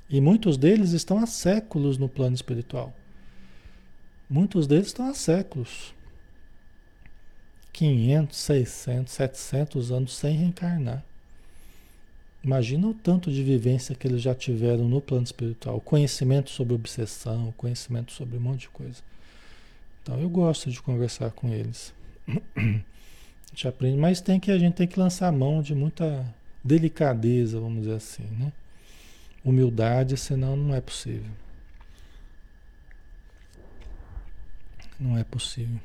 E 0.08 0.20
muitos 0.20 0.56
deles 0.56 0.92
estão 0.92 1.18
há 1.18 1.26
séculos 1.26 1.98
no 1.98 2.08
plano 2.08 2.34
espiritual. 2.34 2.94
Muitos 4.28 4.66
deles 4.66 4.88
estão 4.88 5.08
há 5.08 5.14
séculos. 5.14 5.94
500, 7.72 8.38
600, 8.38 9.12
700 9.12 9.92
anos 9.92 10.16
sem 10.16 10.36
reencarnar. 10.36 11.04
Imagina 12.44 12.86
o 12.86 12.94
tanto 12.94 13.32
de 13.32 13.42
vivência 13.42 13.94
que 13.94 14.06
eles 14.06 14.20
já 14.20 14.34
tiveram 14.34 14.86
no 14.86 15.00
plano 15.00 15.24
espiritual, 15.24 15.80
conhecimento 15.80 16.50
sobre 16.50 16.74
obsessão, 16.74 17.52
conhecimento 17.56 18.12
sobre 18.12 18.36
um 18.36 18.40
monte 18.40 18.60
de 18.60 18.68
coisa. 18.68 19.02
Então 20.02 20.20
eu 20.20 20.28
gosto 20.28 20.70
de 20.70 20.80
conversar 20.82 21.30
com 21.30 21.48
eles. 21.48 21.92
A 22.26 23.50
gente 23.50 23.68
aprende, 23.68 23.96
mas 23.96 24.20
tem 24.20 24.40
que 24.40 24.50
a 24.50 24.58
gente 24.58 24.74
tem 24.74 24.86
que 24.86 24.98
lançar 24.98 25.30
mão 25.32 25.62
de 25.62 25.74
muita 25.74 26.24
delicadeza, 26.62 27.60
vamos 27.60 27.82
dizer 27.82 27.94
assim, 27.94 28.24
né? 28.38 28.52
Humildade, 29.44 30.16
senão 30.16 30.56
não 30.56 30.74
é 30.74 30.80
possível. 30.80 31.30
Não 34.98 35.18
é 35.18 35.24
possível. 35.24 35.78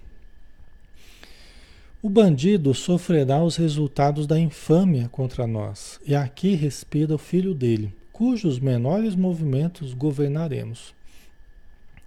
O 2.02 2.10
bandido 2.10 2.74
sofrerá 2.74 3.44
os 3.44 3.58
resultados 3.58 4.26
da 4.26 4.40
infâmia 4.40 5.10
contra 5.10 5.46
nós, 5.46 6.00
e 6.06 6.16
aqui 6.16 6.56
respira 6.56 7.14
o 7.14 7.18
filho 7.18 7.54
dele, 7.54 7.94
cujos 8.14 8.58
menores 8.58 9.16
movimentos 9.16 9.94
governaremos, 9.94 10.94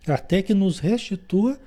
até 0.09 0.41
que 0.41 0.55
nos 0.55 0.79
restitua 0.79 1.61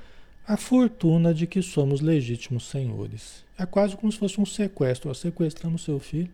a 0.47 0.57
fortuna 0.57 1.33
de 1.33 1.47
que 1.47 1.61
somos 1.61 2.01
legítimos 2.01 2.65
senhores. 2.67 3.43
É 3.57 3.65
quase 3.65 3.95
como 3.95 4.11
se 4.11 4.17
fosse 4.17 4.39
um 4.39 4.45
sequestro. 4.45 5.07
Nós 5.07 5.17
sequestramos 5.17 5.83
seu 5.83 5.99
filho, 5.99 6.29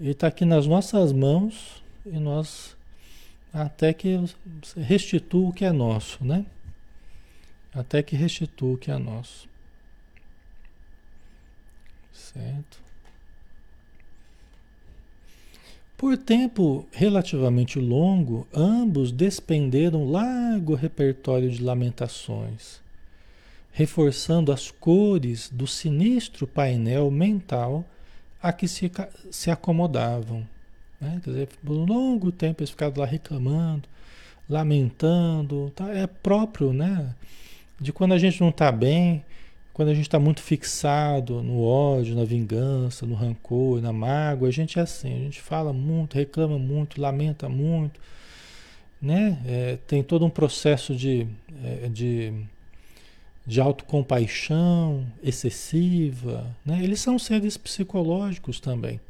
ele 0.00 0.10
está 0.10 0.26
aqui 0.26 0.44
nas 0.44 0.66
nossas 0.66 1.12
mãos 1.12 1.82
e 2.04 2.18
nós 2.18 2.76
até 3.52 3.92
que 3.92 4.18
restitua 4.76 5.48
o 5.48 5.52
que 5.52 5.64
é 5.64 5.70
nosso, 5.70 6.24
né? 6.24 6.44
Até 7.72 8.02
que 8.02 8.16
restitua 8.16 8.74
o 8.74 8.78
que 8.78 8.90
é 8.90 8.98
nosso. 8.98 9.48
Certo? 12.12 12.82
Por 15.96 16.16
tempo 16.18 16.86
relativamente 16.92 17.78
longo, 17.78 18.46
ambos 18.52 19.12
despenderam 19.12 20.10
largo 20.10 20.74
repertório 20.74 21.50
de 21.50 21.62
lamentações, 21.62 22.80
reforçando 23.74 24.52
as 24.52 24.70
cores 24.70 25.50
do 25.50 25.66
sinistro 25.66 26.46
painel 26.46 27.10
mental 27.10 27.84
a 28.40 28.52
que 28.52 28.68
se, 28.68 28.90
se 29.32 29.50
acomodavam. 29.50 30.46
Né? 31.00 31.20
Quer 31.24 31.30
dizer, 31.30 31.48
por 31.62 31.76
um 31.76 31.84
longo 31.84 32.30
tempo 32.30 32.62
eles 32.62 32.70
ficaram 32.70 32.94
lá 32.96 33.04
reclamando, 33.04 33.88
lamentando. 34.48 35.72
Tá? 35.74 35.92
É 35.92 36.06
próprio 36.06 36.72
né? 36.72 37.14
de 37.80 37.92
quando 37.92 38.12
a 38.12 38.18
gente 38.18 38.40
não 38.40 38.50
está 38.50 38.70
bem, 38.70 39.24
quando 39.72 39.88
a 39.88 39.94
gente 39.94 40.06
está 40.06 40.20
muito 40.20 40.40
fixado 40.40 41.42
no 41.42 41.60
ódio, 41.60 42.14
na 42.14 42.24
vingança, 42.24 43.04
no 43.04 43.16
rancor, 43.16 43.82
na 43.82 43.92
mágoa, 43.92 44.46
a 44.46 44.52
gente 44.52 44.78
é 44.78 44.82
assim, 44.82 45.12
a 45.12 45.18
gente 45.18 45.40
fala 45.40 45.72
muito, 45.72 46.14
reclama 46.14 46.60
muito, 46.60 47.00
lamenta 47.00 47.48
muito, 47.48 48.00
né? 49.02 49.42
É, 49.44 49.78
tem 49.84 50.00
todo 50.00 50.24
um 50.24 50.30
processo 50.30 50.94
de, 50.94 51.26
é, 51.64 51.88
de, 51.88 52.32
de 53.46 53.60
autocompaixão 53.60 55.06
excessiva, 55.22 56.54
né? 56.64 56.82
Eles 56.82 57.00
são 57.00 57.18
seres 57.18 57.56
psicológicos 57.56 58.58
também, 58.58 59.00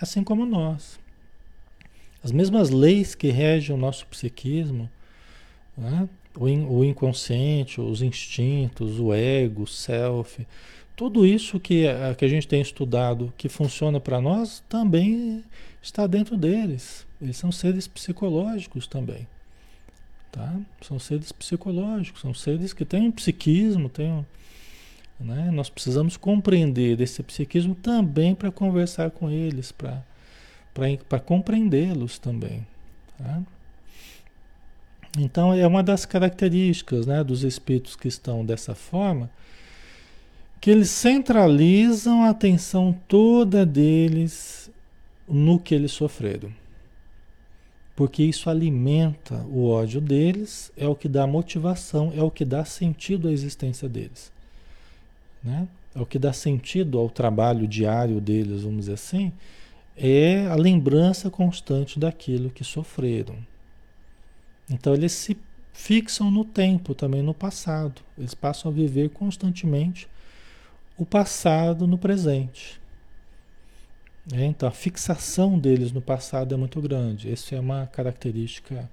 assim 0.00 0.24
como 0.24 0.44
nós. 0.44 0.98
As 2.22 2.32
mesmas 2.32 2.70
leis 2.70 3.14
que 3.14 3.28
regem 3.28 3.74
o 3.74 3.78
nosso 3.78 4.04
psiquismo, 4.06 4.90
né? 5.76 6.08
o, 6.36 6.48
in, 6.48 6.66
o 6.66 6.84
inconsciente, 6.84 7.80
os 7.80 8.02
instintos, 8.02 8.98
o 8.98 9.14
ego, 9.14 9.62
o 9.62 9.66
self, 9.66 10.46
tudo 10.96 11.24
isso 11.24 11.60
que, 11.60 11.84
que 12.16 12.24
a 12.24 12.28
gente 12.28 12.48
tem 12.48 12.60
estudado 12.60 13.32
que 13.36 13.48
funciona 13.48 14.00
para 14.00 14.20
nós 14.20 14.64
também 14.68 15.44
está 15.80 16.08
dentro 16.08 16.36
deles. 16.36 17.06
Eles 17.22 17.36
são 17.36 17.52
seres 17.52 17.86
psicológicos 17.86 18.86
também. 18.88 19.26
Tá? 20.30 20.54
São 20.82 20.98
seres 20.98 21.32
psicológicos, 21.32 22.20
são 22.20 22.34
seres 22.34 22.72
que 22.72 22.84
têm 22.84 23.08
um 23.08 23.12
psiquismo, 23.12 23.88
têm 23.88 24.12
um, 24.12 24.24
né? 25.20 25.50
Nós 25.50 25.68
precisamos 25.68 26.16
compreender 26.16 26.96
desse 26.96 27.22
psiquismo 27.22 27.74
também 27.74 28.34
para 28.34 28.52
conversar 28.52 29.10
com 29.10 29.30
eles, 29.30 29.72
para 29.72 31.20
compreendê-los 31.20 32.18
também. 32.18 32.66
Tá? 33.16 33.42
Então 35.18 35.52
é 35.52 35.66
uma 35.66 35.82
das 35.82 36.04
características 36.04 37.06
né, 37.06 37.24
dos 37.24 37.42
espíritos 37.42 37.96
que 37.96 38.06
estão 38.06 38.44
dessa 38.44 38.74
forma, 38.74 39.28
que 40.60 40.70
eles 40.70 40.90
centralizam 40.90 42.22
a 42.24 42.30
atenção 42.30 42.96
toda 43.08 43.66
deles 43.66 44.70
no 45.28 45.58
que 45.58 45.74
eles 45.74 45.92
sofreram. 45.92 46.52
Porque 47.98 48.22
isso 48.22 48.48
alimenta 48.48 49.44
o 49.50 49.68
ódio 49.68 50.00
deles, 50.00 50.70
é 50.76 50.86
o 50.86 50.94
que 50.94 51.08
dá 51.08 51.26
motivação, 51.26 52.12
é 52.14 52.22
o 52.22 52.30
que 52.30 52.44
dá 52.44 52.64
sentido 52.64 53.26
à 53.26 53.32
existência 53.32 53.88
deles. 53.88 54.30
Né? 55.42 55.66
É 55.96 56.00
o 56.00 56.06
que 56.06 56.16
dá 56.16 56.32
sentido 56.32 56.96
ao 56.96 57.10
trabalho 57.10 57.66
diário 57.66 58.20
deles, 58.20 58.62
vamos 58.62 58.82
dizer 58.82 58.92
assim, 58.92 59.32
é 59.96 60.46
a 60.46 60.54
lembrança 60.54 61.28
constante 61.28 61.98
daquilo 61.98 62.50
que 62.50 62.62
sofreram. 62.62 63.34
Então 64.70 64.94
eles 64.94 65.10
se 65.10 65.36
fixam 65.72 66.30
no 66.30 66.44
tempo, 66.44 66.94
também 66.94 67.20
no 67.20 67.34
passado. 67.34 68.00
Eles 68.16 68.32
passam 68.32 68.70
a 68.70 68.74
viver 68.74 69.10
constantemente 69.10 70.06
o 70.96 71.04
passado 71.04 71.84
no 71.84 71.98
presente. 71.98 72.80
É, 74.32 74.44
então 74.44 74.68
a 74.68 74.72
fixação 74.72 75.58
deles 75.58 75.90
no 75.92 76.02
passado 76.02 76.54
é 76.54 76.58
muito 76.58 76.80
grande. 76.80 77.32
Essa 77.32 77.56
é 77.56 77.60
uma 77.60 77.86
característica 77.86 78.88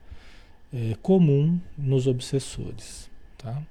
é, 0.74 0.96
comum 1.02 1.60
nos 1.78 2.08
obsessores. 2.08 3.10
Tá? 3.38 3.62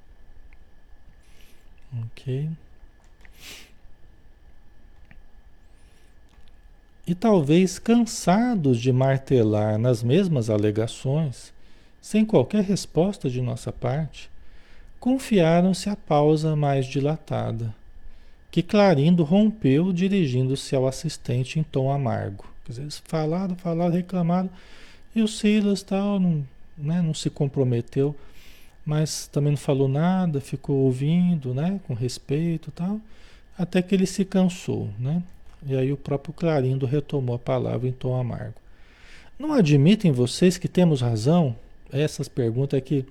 Ok. 2.04 2.50
E 7.06 7.14
talvez 7.14 7.78
cansados 7.78 8.80
de 8.80 8.90
martelar 8.92 9.78
nas 9.78 10.02
mesmas 10.02 10.48
alegações, 10.48 11.52
sem 12.00 12.24
qualquer 12.24 12.64
resposta 12.64 13.28
de 13.28 13.42
nossa 13.42 13.70
parte, 13.70 14.30
confiaram-se 14.98 15.90
à 15.90 15.96
pausa 15.96 16.56
mais 16.56 16.86
dilatada, 16.86 17.74
que 18.54 18.62
Clarindo 18.62 19.24
rompeu 19.24 19.92
dirigindo-se 19.92 20.76
ao 20.76 20.86
assistente 20.86 21.58
em 21.58 21.64
tom 21.64 21.90
amargo. 21.90 22.44
Quer 22.64 22.70
dizer, 22.70 22.82
eles 22.82 23.02
falaram, 23.04 23.56
falaram, 23.56 23.92
reclamaram, 23.92 24.48
e 25.12 25.22
o 25.22 25.26
Silas 25.26 25.82
tal, 25.82 26.20
não, 26.20 26.46
né, 26.78 27.02
não 27.02 27.12
se 27.12 27.28
comprometeu, 27.28 28.14
mas 28.86 29.26
também 29.26 29.50
não 29.50 29.56
falou 29.56 29.88
nada, 29.88 30.40
ficou 30.40 30.76
ouvindo, 30.76 31.52
né, 31.52 31.80
com 31.84 31.94
respeito 31.94 32.70
tal, 32.70 33.00
até 33.58 33.82
que 33.82 33.92
ele 33.92 34.06
se 34.06 34.24
cansou, 34.24 34.88
né? 35.00 35.20
E 35.66 35.76
aí 35.76 35.92
o 35.92 35.96
próprio 35.96 36.32
Clarindo 36.32 36.86
retomou 36.86 37.34
a 37.34 37.40
palavra 37.40 37.88
em 37.88 37.92
tom 37.92 38.14
amargo. 38.14 38.54
Não 39.36 39.52
admitem 39.52 40.12
vocês 40.12 40.56
que 40.56 40.68
temos 40.68 41.00
razão? 41.00 41.56
Essas 41.90 42.28
perguntas 42.28 42.78
é 42.78 42.80
que 42.80 43.04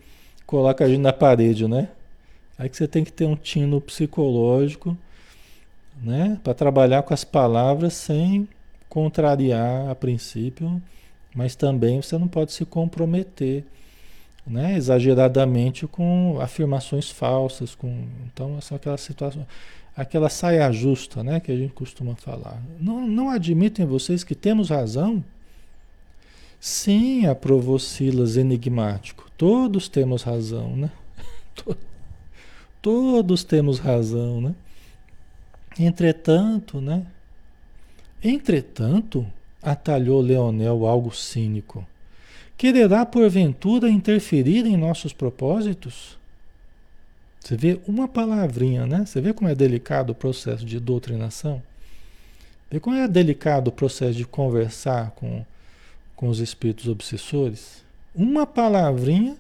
coloca 0.46 0.86
a 0.86 0.88
gente 0.88 1.02
na 1.02 1.12
parede, 1.12 1.68
né? 1.68 1.90
Aí 2.58 2.70
que 2.70 2.78
você 2.78 2.88
tem 2.88 3.04
que 3.04 3.12
ter 3.12 3.26
um 3.26 3.36
tino 3.36 3.82
psicológico, 3.82 4.98
né? 6.02 6.40
Para 6.44 6.54
trabalhar 6.54 7.04
com 7.04 7.14
as 7.14 7.24
palavras 7.24 7.94
sem 7.94 8.48
contrariar 8.90 9.90
a 9.90 9.96
princípio, 9.96 10.82
mas 11.34 11.56
também 11.56 12.02
você 12.02 12.18
não 12.18 12.28
pode 12.28 12.52
se 12.52 12.66
comprometer, 12.66 13.66
né? 14.46 14.76
Exageradamente 14.76 15.88
com 15.88 16.38
afirmações 16.40 17.10
falsas, 17.10 17.74
com 17.74 18.06
então 18.26 18.60
são 18.62 18.78
aquelas 18.78 19.02
situações, 19.02 19.46
aquela 19.96 20.30
saia 20.30 20.72
justa, 20.72 21.24
né? 21.24 21.40
Que 21.40 21.52
a 21.52 21.56
gente 21.56 21.74
costuma 21.74 22.16
falar. 22.16 22.62
Não, 22.80 23.08
não 23.08 23.30
admitem 23.30 23.86
vocês 23.86 24.24
que 24.24 24.36
temos 24.36 24.70
razão? 24.70 25.24
Sim, 26.60 27.26
aprovou 27.26 27.78
Silas 27.78 28.38
enigmático. 28.38 29.30
Todos 29.38 29.90
temos 29.90 30.24
razão, 30.24 30.76
né? 30.78 30.92
Todos 32.82 33.44
temos 33.44 33.80
razão, 33.80 34.40
né? 34.40 34.56
Entretanto, 35.80 36.80
né? 36.80 37.06
Entretanto, 38.24 39.26
atalhou 39.62 40.22
Leonel 40.22 40.86
algo 40.86 41.14
cínico. 41.14 41.86
Quererá 42.58 43.06
porventura 43.06 43.90
interferir 43.90 44.66
em 44.66 44.78
nossos 44.78 45.12
propósitos? 45.12 46.18
Você 47.40 47.58
vê 47.58 47.80
uma 47.88 48.08
palavrinha, 48.08 48.86
né? 48.86 49.06
Você 49.06 49.20
vê 49.20 49.34
como 49.34 49.50
é 49.50 49.56
delicado 49.56 50.12
o 50.12 50.16
processo 50.16 50.66
de 50.66 50.80
doutrinação? 50.80 51.62
Vê 52.72 52.80
como 52.80 52.96
é 52.96 53.08
delicado 53.08 53.68
o 53.68 53.72
processo 53.72 54.14
de 54.14 54.26
conversar 54.26 55.12
com 55.12 55.44
com 56.24 56.30
os 56.30 56.40
espíritos 56.40 56.88
obsessores, 56.88 57.84
uma 58.16 58.48
palavrinha, 58.48 59.36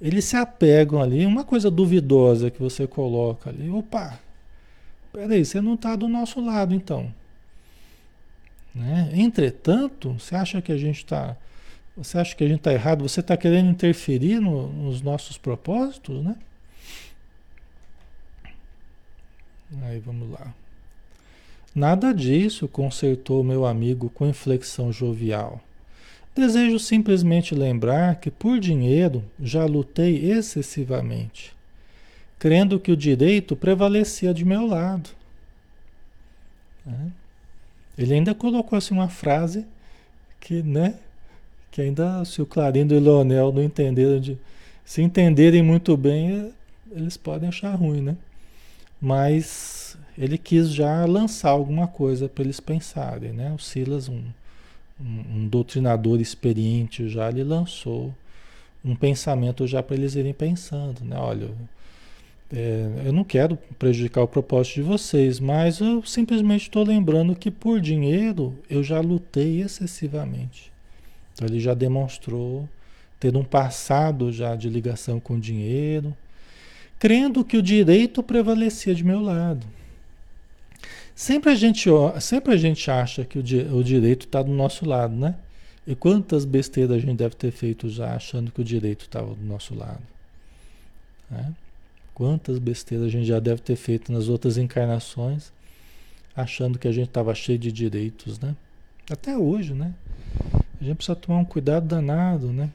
eles 0.00 0.24
se 0.24 0.36
apegam 0.36 1.02
ali, 1.02 1.26
uma 1.26 1.44
coisa 1.44 1.70
duvidosa 1.70 2.50
que 2.50 2.58
você 2.58 2.86
coloca 2.86 3.50
ali, 3.50 3.68
opa, 3.68 4.18
peraí, 5.14 5.44
você 5.44 5.60
não 5.60 5.74
está 5.74 5.94
do 5.94 6.08
nosso 6.08 6.44
lado 6.44 6.74
então. 6.74 7.14
Né? 8.74 9.10
Entretanto, 9.14 10.12
você 10.18 10.34
acha 10.34 10.60
que 10.60 10.72
a 10.72 10.76
gente 10.76 10.98
está. 10.98 11.36
Você 11.96 12.18
acha 12.18 12.34
que 12.34 12.42
a 12.42 12.48
gente 12.48 12.58
está 12.58 12.72
errado? 12.72 13.08
Você 13.08 13.20
está 13.20 13.36
querendo 13.36 13.70
interferir 13.70 14.40
no, 14.40 14.66
nos 14.66 15.00
nossos 15.00 15.38
propósitos, 15.38 16.24
né? 16.24 16.36
Aí 19.82 20.00
vamos 20.00 20.28
lá. 20.32 20.52
Nada 21.72 22.12
disso, 22.12 22.66
consertou 22.66 23.44
meu 23.44 23.64
amigo 23.64 24.10
com 24.10 24.26
inflexão 24.26 24.92
jovial. 24.92 25.60
Desejo 26.34 26.80
simplesmente 26.80 27.54
lembrar 27.54 28.16
que 28.16 28.30
por 28.30 28.58
dinheiro 28.58 29.24
já 29.40 29.64
lutei 29.64 30.32
excessivamente, 30.32 31.54
crendo 32.44 32.78
que 32.78 32.92
o 32.92 32.96
direito 32.96 33.56
prevalecia 33.56 34.34
de 34.34 34.44
meu 34.44 34.66
lado. 34.66 35.08
Né? 36.84 37.10
Ele 37.96 38.12
ainda 38.12 38.34
colocou 38.34 38.76
assim 38.76 38.92
uma 38.92 39.08
frase 39.08 39.64
que, 40.38 40.62
né, 40.62 40.96
que 41.70 41.80
ainda 41.80 42.22
se 42.26 42.42
o 42.42 42.46
Clarindo 42.46 42.92
e 42.92 42.98
o 42.98 43.00
Leonel 43.00 43.50
não 43.50 43.62
entenderam 43.62 44.20
de, 44.20 44.36
se 44.84 45.00
entenderem 45.00 45.62
muito 45.62 45.96
bem, 45.96 46.52
eles 46.92 47.16
podem 47.16 47.48
achar 47.48 47.74
ruim, 47.76 48.02
né? 48.02 48.14
Mas 49.00 49.96
ele 50.18 50.36
quis 50.36 50.68
já 50.68 51.06
lançar 51.06 51.48
alguma 51.48 51.88
coisa 51.88 52.28
para 52.28 52.44
eles 52.44 52.60
pensarem, 52.60 53.32
né? 53.32 53.54
O 53.54 53.58
Silas, 53.58 54.06
um, 54.06 54.22
um, 55.00 55.24
um 55.34 55.48
doutrinador 55.48 56.20
experiente 56.20 57.08
já 57.08 57.30
lhe 57.30 57.42
lançou 57.42 58.14
um 58.84 58.94
pensamento 58.94 59.66
já 59.66 59.82
para 59.82 59.96
eles 59.96 60.14
irem 60.14 60.34
pensando, 60.34 61.02
né? 61.06 61.16
Olha, 61.16 61.48
é, 62.52 63.06
eu 63.06 63.12
não 63.12 63.24
quero 63.24 63.56
prejudicar 63.78 64.22
o 64.22 64.28
propósito 64.28 64.74
de 64.76 64.82
vocês, 64.82 65.40
mas 65.40 65.80
eu 65.80 66.02
simplesmente 66.04 66.62
estou 66.62 66.84
lembrando 66.84 67.34
que 67.34 67.50
por 67.50 67.80
dinheiro 67.80 68.56
eu 68.68 68.82
já 68.82 69.00
lutei 69.00 69.60
excessivamente. 69.60 70.72
Então 71.32 71.48
ele 71.48 71.58
já 71.58 71.74
demonstrou 71.74 72.68
ter 73.18 73.36
um 73.36 73.44
passado 73.44 74.30
já 74.30 74.54
de 74.54 74.68
ligação 74.68 75.18
com 75.18 75.34
o 75.34 75.40
dinheiro, 75.40 76.14
crendo 76.98 77.44
que 77.44 77.56
o 77.56 77.62
direito 77.62 78.22
prevalecia 78.22 78.94
de 78.94 79.02
meu 79.02 79.20
lado. 79.20 79.66
Sempre 81.14 81.50
a 81.50 81.54
gente, 81.54 81.88
sempre 82.20 82.52
a 82.52 82.56
gente 82.56 82.90
acha 82.90 83.24
que 83.24 83.38
o, 83.38 83.42
di, 83.42 83.58
o 83.58 83.82
direito 83.82 84.26
está 84.26 84.42
do 84.42 84.52
nosso 84.52 84.84
lado, 84.86 85.14
né? 85.14 85.36
E 85.86 85.94
quantas 85.94 86.44
besteiras 86.44 86.96
a 86.96 86.98
gente 86.98 87.16
deve 87.16 87.36
ter 87.36 87.50
feito 87.50 87.88
já 87.88 88.14
achando 88.14 88.50
que 88.50 88.60
o 88.60 88.64
direito 88.64 89.02
estava 89.02 89.34
do 89.34 89.44
nosso 89.44 89.74
lado? 89.74 90.02
Né? 91.30 91.54
Quantas 92.14 92.60
besteiras 92.60 93.08
a 93.08 93.10
gente 93.10 93.26
já 93.26 93.40
deve 93.40 93.60
ter 93.60 93.74
feito 93.74 94.12
nas 94.12 94.28
outras 94.28 94.56
encarnações, 94.56 95.52
achando 96.34 96.78
que 96.78 96.86
a 96.86 96.92
gente 96.92 97.08
estava 97.08 97.34
cheio 97.34 97.58
de 97.58 97.72
direitos, 97.72 98.38
né? 98.38 98.54
Até 99.10 99.36
hoje, 99.36 99.74
né? 99.74 99.92
A 100.80 100.84
gente 100.84 100.96
precisa 100.96 101.16
tomar 101.16 101.40
um 101.40 101.44
cuidado 101.44 101.86
danado, 101.86 102.52
né? 102.52 102.70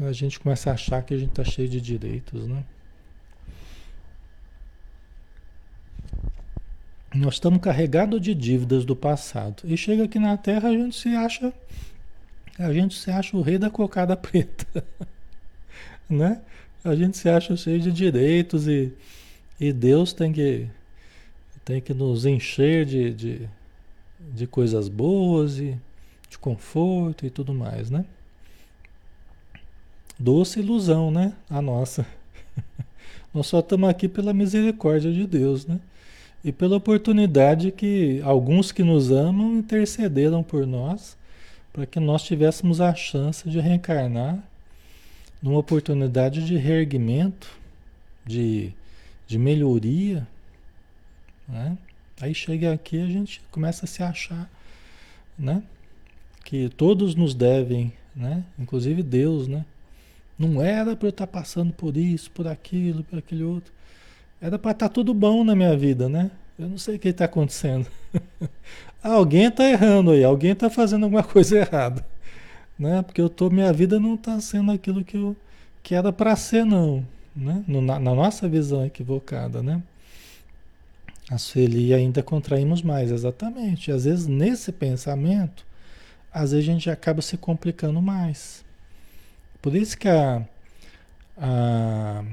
A 0.00 0.12
gente 0.12 0.40
começa 0.40 0.70
a 0.70 0.74
achar 0.74 1.02
que 1.02 1.14
a 1.14 1.18
gente 1.18 1.30
está 1.30 1.44
cheio 1.44 1.68
de 1.68 1.80
direitos, 1.80 2.46
né? 2.48 2.64
Nós 7.14 7.34
estamos 7.34 7.60
carregados 7.60 8.20
de 8.20 8.34
dívidas 8.34 8.84
do 8.84 8.96
passado. 8.96 9.62
E 9.64 9.76
chega 9.76 10.04
aqui 10.04 10.18
na 10.18 10.36
Terra 10.36 10.68
a 10.68 10.72
gente 10.72 10.96
se 10.96 11.08
acha 11.08 11.52
a 12.58 12.72
gente 12.72 12.98
se 12.98 13.10
acha 13.10 13.36
o 13.36 13.42
rei 13.42 13.58
da 13.58 13.70
cocada 13.70 14.16
preta. 14.16 14.84
né? 16.08 16.42
A 16.84 16.94
gente 16.94 17.16
se 17.16 17.28
acha 17.28 17.56
cheio 17.56 17.80
de 17.80 17.92
direitos 17.92 18.66
e, 18.66 18.92
e 19.58 19.72
Deus 19.72 20.12
tem 20.12 20.32
que 20.32 20.66
tem 21.64 21.80
que 21.80 21.92
nos 21.92 22.24
encher 22.24 22.86
de, 22.86 23.12
de, 23.12 23.48
de 24.34 24.46
coisas 24.46 24.88
boas 24.88 25.58
e 25.58 25.76
de 26.28 26.38
conforto 26.38 27.26
e 27.26 27.30
tudo 27.30 27.52
mais, 27.52 27.90
né? 27.90 28.04
Doce 30.18 30.60
ilusão, 30.60 31.10
né? 31.10 31.34
A 31.48 31.60
nossa. 31.62 32.06
Nós 33.32 33.46
só 33.46 33.60
estamos 33.60 33.88
aqui 33.88 34.08
pela 34.08 34.32
misericórdia 34.32 35.12
de 35.12 35.26
Deus, 35.26 35.66
né? 35.66 35.78
e 36.44 36.50
pela 36.50 36.76
oportunidade 36.76 37.70
que 37.70 38.20
alguns 38.24 38.72
que 38.72 38.82
nos 38.82 39.10
amam 39.10 39.58
intercederam 39.58 40.42
por 40.42 40.66
nós, 40.66 41.16
para 41.72 41.86
que 41.86 42.00
nós 42.00 42.22
tivéssemos 42.22 42.80
a 42.80 42.94
chance 42.94 43.48
de 43.48 43.60
reencarnar 43.60 44.38
numa 45.42 45.58
oportunidade 45.58 46.44
de 46.44 46.56
reerguimento, 46.56 47.50
de, 48.24 48.72
de 49.26 49.38
melhoria. 49.38 50.26
Né? 51.48 51.76
Aí 52.20 52.34
chega 52.34 52.72
aqui 52.72 53.00
a 53.00 53.06
gente 53.06 53.40
começa 53.50 53.84
a 53.84 53.88
se 53.88 54.02
achar, 54.02 54.50
né? 55.38 55.62
Que 56.44 56.68
todos 56.68 57.14
nos 57.14 57.34
devem, 57.34 57.92
né? 58.14 58.44
Inclusive 58.58 59.02
Deus, 59.02 59.48
né? 59.48 59.64
Não 60.38 60.62
era 60.62 60.96
para 60.96 61.06
eu 61.08 61.10
estar 61.10 61.26
passando 61.26 61.72
por 61.72 61.96
isso, 61.96 62.30
por 62.30 62.46
aquilo, 62.46 63.04
por 63.04 63.18
aquele 63.18 63.42
outro. 63.42 63.72
Era 64.40 64.58
para 64.58 64.70
estar 64.70 64.88
tá 64.88 64.94
tudo 64.94 65.12
bom 65.12 65.44
na 65.44 65.54
minha 65.54 65.76
vida, 65.76 66.08
né? 66.08 66.30
Eu 66.58 66.68
não 66.68 66.78
sei 66.78 66.96
o 66.96 66.98
que 66.98 67.08
está 67.08 67.24
acontecendo. 67.24 67.86
alguém 69.02 69.44
está 69.44 69.64
errando 69.64 70.10
aí, 70.10 70.22
alguém 70.22 70.52
está 70.52 70.68
fazendo 70.68 71.04
alguma 71.04 71.22
coisa 71.22 71.58
errada. 71.58 72.06
Né? 72.80 73.02
Porque 73.02 73.20
eu 73.20 73.28
tô, 73.28 73.50
minha 73.50 73.72
vida 73.74 74.00
não 74.00 74.14
está 74.14 74.40
sendo 74.40 74.72
aquilo 74.72 75.04
que, 75.04 75.18
eu, 75.18 75.36
que 75.82 75.94
era 75.94 76.10
para 76.10 76.34
ser, 76.34 76.64
não. 76.64 77.06
Né? 77.36 77.62
Na, 77.68 78.00
na, 78.00 78.14
nossa 78.14 78.48
visão 78.48 78.84
equivocada, 78.86 79.62
né? 79.62 79.82
A 81.30 81.36
Sueli 81.36 81.92
ainda 81.92 82.22
contraímos 82.22 82.80
mais, 82.80 83.12
exatamente. 83.12 83.92
Às 83.92 84.04
vezes, 84.04 84.26
nesse 84.26 84.72
pensamento, 84.72 85.66
às 86.32 86.52
vezes 86.52 86.66
a 86.68 86.72
gente 86.72 86.90
acaba 86.90 87.20
se 87.20 87.36
complicando 87.36 88.00
mais. 88.00 88.64
Por 89.60 89.76
isso 89.76 89.98
que 89.98 90.08
a, 90.08 90.42
a 91.36 92.24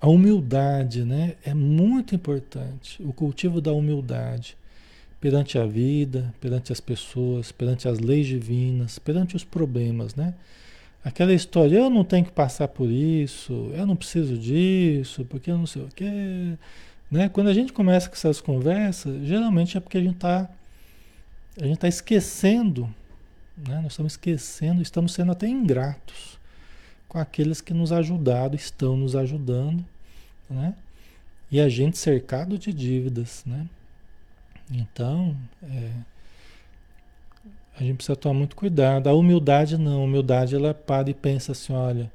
a 0.00 0.08
humildade 0.08 1.04
né, 1.04 1.36
é 1.44 1.52
muito 1.52 2.14
importante, 2.14 3.02
o 3.02 3.12
cultivo 3.12 3.60
da 3.60 3.70
humildade 3.70 4.56
perante 5.20 5.58
a 5.58 5.66
vida, 5.66 6.32
perante 6.40 6.72
as 6.72 6.80
pessoas, 6.80 7.52
perante 7.52 7.86
as 7.86 7.98
leis 7.98 8.26
divinas, 8.26 8.98
perante 8.98 9.36
os 9.36 9.44
problemas, 9.44 10.14
né? 10.14 10.34
Aquela 11.04 11.32
história, 11.32 11.76
eu 11.78 11.90
não 11.90 12.04
tenho 12.04 12.24
que 12.24 12.32
passar 12.32 12.68
por 12.68 12.88
isso, 12.90 13.70
eu 13.74 13.86
não 13.86 13.96
preciso 13.96 14.36
disso, 14.36 15.24
porque 15.26 15.50
eu 15.50 15.58
não 15.58 15.66
sei 15.66 15.82
o 15.82 15.88
quê. 15.88 16.56
Né? 17.10 17.28
Quando 17.28 17.48
a 17.48 17.54
gente 17.54 17.72
começa 17.72 18.08
com 18.08 18.14
essas 18.14 18.40
conversas, 18.40 19.26
geralmente 19.26 19.76
é 19.76 19.80
porque 19.80 19.98
a 19.98 20.02
gente 20.02 20.16
está 20.16 20.48
a 21.60 21.66
gente 21.66 21.78
tá 21.78 21.88
esquecendo, 21.88 22.84
né? 23.56 23.80
nós 23.82 23.92
estamos 23.92 24.12
esquecendo, 24.12 24.80
estamos 24.80 25.12
sendo 25.12 25.32
até 25.32 25.48
ingratos 25.48 26.38
com 27.08 27.18
aqueles 27.18 27.60
que 27.60 27.74
nos 27.74 27.92
ajudaram, 27.92 28.54
estão 28.54 28.96
nos 28.96 29.16
ajudando, 29.16 29.84
né? 30.48 30.74
E 31.50 31.60
a 31.60 31.68
gente 31.68 31.98
cercado 31.98 32.56
de 32.56 32.72
dívidas, 32.72 33.42
né? 33.44 33.66
Então, 34.70 35.36
é, 35.62 35.90
A 37.78 37.82
gente 37.82 37.96
precisa 37.96 38.16
tomar 38.16 38.34
muito 38.34 38.54
cuidado. 38.56 39.08
A 39.08 39.14
humildade 39.14 39.76
não. 39.78 40.02
A 40.02 40.04
humildade 40.04 40.54
ela 40.54 40.74
para 40.74 41.10
e 41.10 41.14
pensa 41.14 41.52
assim: 41.52 41.72
olha, 41.72 42.10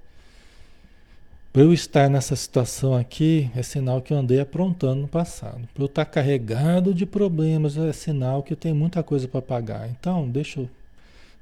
para 1.52 1.64
eu 1.64 1.74
estar 1.74 2.10
nessa 2.10 2.36
situação 2.36 2.96
aqui 2.96 3.50
é 3.56 3.64
sinal 3.64 4.02
que 4.02 4.14
eu 4.14 4.18
andei 4.18 4.40
aprontando 4.40 5.02
no 5.02 5.08
passado. 5.08 5.68
Para 5.74 5.84
eu 5.84 5.88
estar 5.88 6.06
carregado 6.06 6.94
de 6.94 7.06
problemas 7.06 7.78
é 7.78 7.92
sinal 7.94 8.44
que 8.44 8.54
eu 8.54 8.58
tenho 8.58 8.76
muita 8.76 9.02
coisa 9.04 9.28
para 9.28 9.42
pagar. 9.42 9.90
Então, 9.90 10.30
deixa 10.30 10.60
eu 10.62 10.70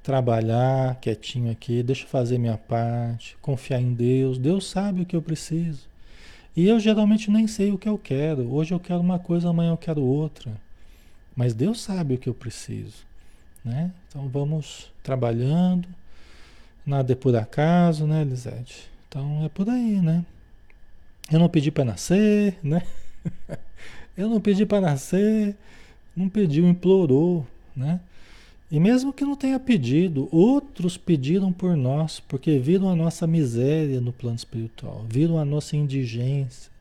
trabalhar 0.04 0.96
quietinho 1.02 1.52
aqui, 1.52 1.82
deixa 1.84 2.04
eu 2.04 2.10
fazer 2.10 2.38
minha 2.38 2.58
parte, 2.58 3.38
confiar 3.42 3.82
em 3.82 3.94
Deus. 3.94 4.38
Deus 4.38 4.70
sabe 4.70 5.02
o 5.02 5.06
que 5.06 5.16
eu 5.16 5.22
preciso. 5.22 5.88
E 6.56 6.68
eu 6.68 6.80
geralmente 6.80 7.32
nem 7.32 7.48
sei 7.48 7.72
o 7.72 7.78
que 7.78 7.90
eu 7.90 7.98
quero. 7.98 8.54
Hoje 8.54 8.74
eu 8.74 8.80
quero 8.80 9.00
uma 9.02 9.20
coisa, 9.20 9.50
amanhã 9.50 9.72
eu 9.72 9.78
quero 9.78 10.02
outra. 10.04 10.52
Mas 11.36 11.54
Deus 11.54 11.82
sabe 11.82 12.16
o 12.16 12.18
que 12.18 12.30
eu 12.30 12.34
preciso. 12.34 13.06
Né? 13.64 13.92
Então 14.08 14.28
vamos 14.28 14.92
trabalhando. 15.02 15.88
Nada 16.86 17.14
é 17.14 17.16
por 17.16 17.36
acaso, 17.36 18.06
né, 18.06 18.22
Elisete? 18.22 18.90
Então 19.08 19.46
é 19.46 19.50
por 19.50 19.70
aí, 19.70 20.02
né? 20.02 20.26
Eu 21.32 21.40
não 21.40 21.48
pedi 21.48 21.72
para 21.72 21.86
nascer, 21.86 22.58
né? 22.62 22.84
eu 24.18 24.28
não 24.28 24.42
pedi 24.42 24.66
para 24.66 24.82
nascer, 24.82 25.56
não 26.16 26.28
pediu, 26.28 26.68
implorou, 26.68 27.48
né? 27.76 28.02
E 28.70 28.80
mesmo 28.80 29.14
que 29.14 29.24
não 29.24 29.36
tenha 29.36 29.60
pedido, 29.60 30.28
outros 30.32 30.98
pediram 30.98 31.54
por 31.54 31.78
nós, 31.78 32.20
porque 32.20 32.58
viram 32.58 32.90
a 32.90 32.96
nossa 32.96 33.28
miséria 33.28 34.02
no 34.02 34.12
plano 34.12 34.36
espiritual, 34.36 35.06
viram 35.08 35.38
a 35.38 35.46
nossa 35.46 35.78
indigência. 35.78 36.73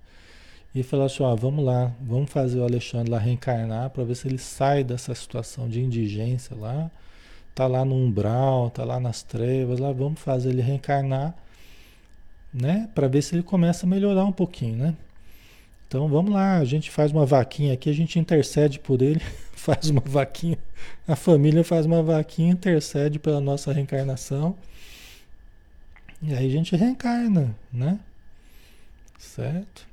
E 0.75 0.83
falaram 0.83 1.07
assim: 1.07 1.23
ó, 1.23 1.35
vamos 1.35 1.65
lá, 1.65 1.93
vamos 2.01 2.31
fazer 2.31 2.59
o 2.59 2.65
Alexandre 2.65 3.11
lá 3.11 3.19
reencarnar 3.19 3.91
para 3.91 4.05
ver 4.05 4.15
se 4.15 4.27
ele 4.27 4.39
sai 4.39 4.83
dessa 4.83 5.15
situação 5.15 5.69
de 5.69 5.81
indigência 5.81 6.57
lá. 6.57 6.91
Tá 7.55 7.67
lá 7.67 7.85
no 7.85 7.95
umbral, 7.95 8.71
tá 8.71 8.83
lá 8.85 8.99
nas 8.99 9.23
trevas, 9.23 9.79
lá 9.79 9.93
vamos 9.93 10.21
fazer 10.21 10.51
ele 10.51 10.63
reencarnar, 10.63 11.35
né? 12.53 12.89
Para 12.95 13.09
ver 13.09 13.23
se 13.23 13.35
ele 13.35 13.43
começa 13.43 13.85
a 13.85 13.89
melhorar 13.89 14.25
um 14.25 14.33
pouquinho, 14.33 14.77
né? 14.77 14.97
Então 15.87 16.09
vamos 16.09 16.33
lá, 16.33 16.57
a 16.57 16.65
gente 16.65 16.91
faz 16.91 17.13
uma 17.13 17.27
vaquinha 17.27 17.75
aqui, 17.75 17.91
a 17.91 17.93
gente 17.93 18.19
intercede 18.19 18.79
por 18.79 19.03
ele, 19.03 19.21
faz 19.53 19.91
uma 19.91 20.01
vaquinha, 20.01 20.57
a 21.07 21.15
família 21.15 21.63
faz 21.63 21.85
uma 21.85 22.03
vaquinha, 22.03 22.53
intercede 22.53 23.19
pela 23.19 23.41
nossa 23.41 23.71
reencarnação. 23.73 24.57
E 26.23 26.33
aí 26.33 26.47
a 26.47 26.51
gente 26.51 26.75
reencarna, 26.75 27.55
né? 27.71 28.01
Certo? 29.19 29.92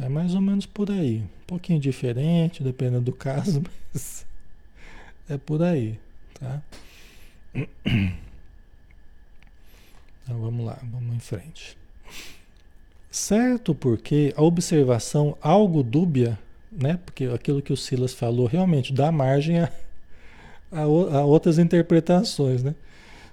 É 0.00 0.08
mais 0.08 0.34
ou 0.34 0.40
menos 0.40 0.66
por 0.66 0.90
aí. 0.90 1.20
Um 1.20 1.46
pouquinho 1.46 1.80
diferente, 1.80 2.62
dependendo 2.62 3.02
do 3.02 3.12
caso, 3.12 3.62
mas 3.92 4.26
é 5.28 5.38
por 5.38 5.62
aí, 5.62 5.98
tá? 6.38 6.62
Então 10.26 10.40
vamos 10.40 10.66
lá, 10.66 10.76
vamos 10.82 11.14
em 11.14 11.20
frente. 11.20 11.78
Certo, 13.08 13.76
porque 13.76 14.34
a 14.36 14.42
observação 14.42 15.38
algo 15.40 15.84
dúbia, 15.84 16.36
né? 16.70 16.98
Porque 17.04 17.26
aquilo 17.26 17.62
que 17.62 17.72
o 17.72 17.76
Silas 17.76 18.12
falou 18.12 18.48
realmente 18.48 18.92
dá 18.92 19.12
margem 19.12 19.60
a, 19.60 19.70
a, 20.72 20.80
a 20.80 21.24
outras 21.24 21.60
interpretações, 21.60 22.60
né? 22.64 22.74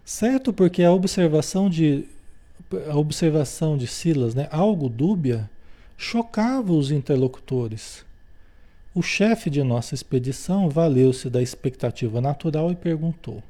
Certo, 0.05 0.53
porque 0.53 0.83
a 0.83 0.91
observação 0.91 1.67
de 1.67 2.07
a 2.87 2.95
observação 2.95 3.77
de 3.77 3.87
Silas, 3.87 4.35
né, 4.35 4.47
algo 4.51 4.89
dúbia, 4.89 5.49
chocava 5.97 6.73
os 6.73 6.91
interlocutores. 6.91 8.05
O 8.93 9.01
chefe 9.01 9.49
de 9.49 9.63
nossa 9.63 9.95
expedição 9.95 10.69
valeu-se 10.69 11.29
da 11.29 11.41
expectativa 11.41 12.21
natural 12.21 12.71
e 12.71 12.75
perguntou. 12.75 13.41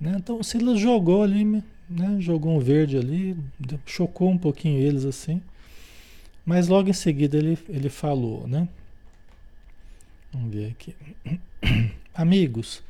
Né? 0.00 0.14
Então 0.18 0.42
Silas 0.42 0.78
jogou 0.78 1.22
ali 1.22 1.62
né? 1.88 2.16
Jogou 2.20 2.56
um 2.56 2.60
verde 2.60 2.96
ali, 2.96 3.36
chocou 3.84 4.30
um 4.30 4.38
pouquinho 4.38 4.80
eles 4.80 5.04
assim. 5.04 5.40
Mas 6.44 6.68
logo 6.68 6.88
em 6.88 6.92
seguida 6.92 7.36
ele, 7.36 7.58
ele 7.68 7.88
falou, 7.88 8.46
né? 8.46 8.68
Vamos 10.32 10.54
ver 10.54 10.70
aqui. 10.70 10.94
Amigos, 12.14 12.82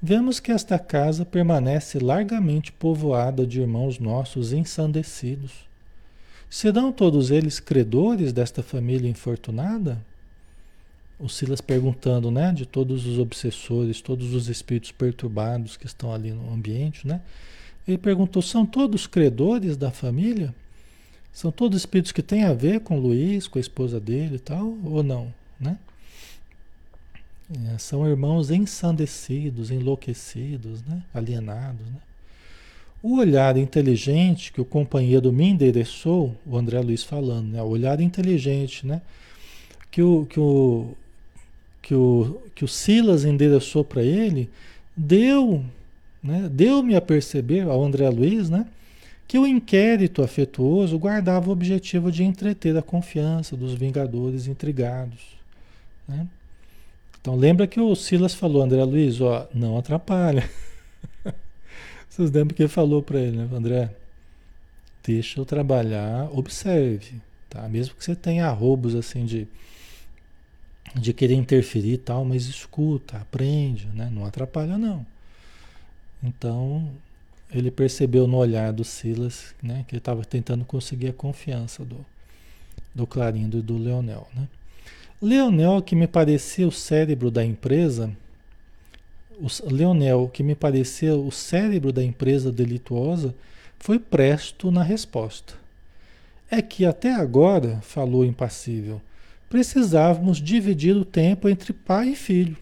vemos 0.00 0.38
que 0.38 0.52
esta 0.52 0.78
casa 0.78 1.24
permanece 1.24 1.98
largamente 1.98 2.72
povoada 2.72 3.46
de 3.46 3.60
irmãos 3.60 3.98
nossos 3.98 4.52
ensandecidos. 4.52 5.68
Serão 6.50 6.90
todos 6.90 7.30
eles 7.30 7.60
credores 7.60 8.32
desta 8.32 8.60
família 8.60 9.08
infortunada? 9.08 10.04
O 11.16 11.28
Silas 11.28 11.60
perguntando, 11.60 12.28
né, 12.28 12.52
de 12.52 12.66
todos 12.66 13.06
os 13.06 13.20
obsessores, 13.20 14.00
todos 14.00 14.34
os 14.34 14.48
espíritos 14.48 14.90
perturbados 14.90 15.76
que 15.76 15.86
estão 15.86 16.12
ali 16.12 16.32
no 16.32 16.52
ambiente, 16.52 17.06
né? 17.06 17.20
Ele 17.86 17.98
perguntou: 17.98 18.42
são 18.42 18.66
todos 18.66 19.06
credores 19.06 19.76
da 19.76 19.92
família? 19.92 20.52
São 21.32 21.52
todos 21.52 21.78
espíritos 21.78 22.10
que 22.10 22.22
têm 22.22 22.42
a 22.44 22.52
ver 22.52 22.80
com 22.80 22.98
Luiz, 22.98 23.46
com 23.46 23.58
a 23.58 23.60
esposa 23.60 24.00
dele 24.00 24.36
e 24.36 24.40
tal, 24.40 24.76
ou 24.84 25.02
não? 25.02 25.32
Né? 25.58 25.78
É, 27.72 27.78
são 27.78 28.08
irmãos 28.08 28.50
ensandecidos, 28.50 29.70
enlouquecidos, 29.70 30.82
né? 30.82 31.04
alienados. 31.14 31.86
Né? 31.86 32.00
O 33.02 33.16
olhar 33.16 33.56
inteligente 33.56 34.52
que 34.52 34.60
o 34.60 34.64
companheiro 34.64 35.32
me 35.32 35.48
endereçou, 35.48 36.34
o 36.46 36.56
André 36.56 36.80
Luiz 36.80 37.02
falando, 37.02 37.48
né? 37.48 37.62
o 37.62 37.68
olhar 37.68 38.00
inteligente 38.00 38.86
né? 38.86 39.00
que, 39.90 40.02
o, 40.02 40.26
que, 40.26 40.38
o, 40.38 40.94
que, 41.80 41.94
o, 41.94 42.42
que 42.54 42.64
o 42.64 42.68
Silas 42.68 43.24
endereçou 43.24 43.82
para 43.82 44.02
ele, 44.02 44.50
deu 44.96 45.64
né? 46.22 46.48
Deu-me 46.50 46.94
a 46.94 47.00
perceber, 47.00 47.62
ao 47.62 47.82
André 47.82 48.08
Luiz, 48.10 48.50
né, 48.50 48.66
que 49.26 49.38
o 49.38 49.46
inquérito 49.46 50.22
afetuoso 50.22 50.98
guardava 50.98 51.48
o 51.48 51.52
objetivo 51.52 52.12
de 52.12 52.24
entreter 52.24 52.76
a 52.76 52.82
confiança 52.82 53.56
dos 53.56 53.74
vingadores 53.74 54.46
intrigados. 54.46 55.20
Né? 56.06 56.26
Então 57.20 57.36
lembra 57.36 57.66
que 57.66 57.80
o 57.80 57.94
Silas 57.94 58.34
falou, 58.34 58.62
André 58.62 58.82
Luiz, 58.84 59.20
ó, 59.20 59.48
não 59.54 59.78
atrapalha. 59.78 60.48
Vocês 62.10 62.30
lembram 62.30 62.54
que 62.54 62.62
ele 62.62 62.68
falou 62.68 63.02
para 63.02 63.18
ele, 63.18 63.38
né, 63.38 63.48
André? 63.50 63.90
Deixa 65.02 65.40
eu 65.40 65.46
trabalhar, 65.46 66.28
observe, 66.36 67.22
tá? 67.48 67.66
Mesmo 67.66 67.94
que 67.94 68.04
você 68.04 68.14
tenha 68.14 68.46
arrobos 68.46 68.94
assim 68.94 69.24
de 69.24 69.48
de 70.94 71.12
querer 71.12 71.34
interferir 71.34 71.92
e 71.92 71.98
tal, 71.98 72.24
mas 72.24 72.46
escuta, 72.46 73.18
aprende, 73.18 73.86
né? 73.94 74.10
Não 74.12 74.24
atrapalha 74.24 74.76
não. 74.76 75.06
Então, 76.22 76.90
ele 77.52 77.70
percebeu 77.70 78.26
no 78.26 78.36
olhar 78.36 78.72
do 78.72 78.84
Silas 78.84 79.54
né, 79.62 79.84
que 79.86 79.94
ele 79.94 80.00
estava 80.00 80.24
tentando 80.24 80.64
conseguir 80.64 81.08
a 81.08 81.12
confiança 81.12 81.84
do, 81.84 82.04
do 82.94 83.06
Clarindo 83.06 83.58
e 83.58 83.62
do 83.62 83.78
Leonel. 83.78 84.28
Né? 84.34 84.48
Leonel, 85.20 85.80
que 85.82 85.96
me 85.96 86.06
parecia 86.06 86.66
o 86.66 86.72
cérebro 86.72 87.30
da 87.30 87.44
empresa, 87.44 88.10
o 89.40 89.72
Leonel, 89.72 90.30
que 90.32 90.42
me 90.42 90.54
parecia 90.54 91.14
o 91.14 91.30
cérebro 91.30 91.92
da 91.92 92.02
empresa 92.04 92.52
delituosa, 92.52 93.34
foi 93.78 93.98
presto 93.98 94.70
na 94.70 94.82
resposta. 94.82 95.54
É 96.50 96.60
que 96.60 96.84
até 96.84 97.12
agora, 97.12 97.80
falou 97.80 98.24
impassível, 98.24 99.00
precisávamos 99.48 100.38
dividir 100.38 100.96
o 100.96 101.04
tempo 101.04 101.48
entre 101.48 101.72
pai 101.72 102.10
e 102.10 102.16
filho. 102.16 102.56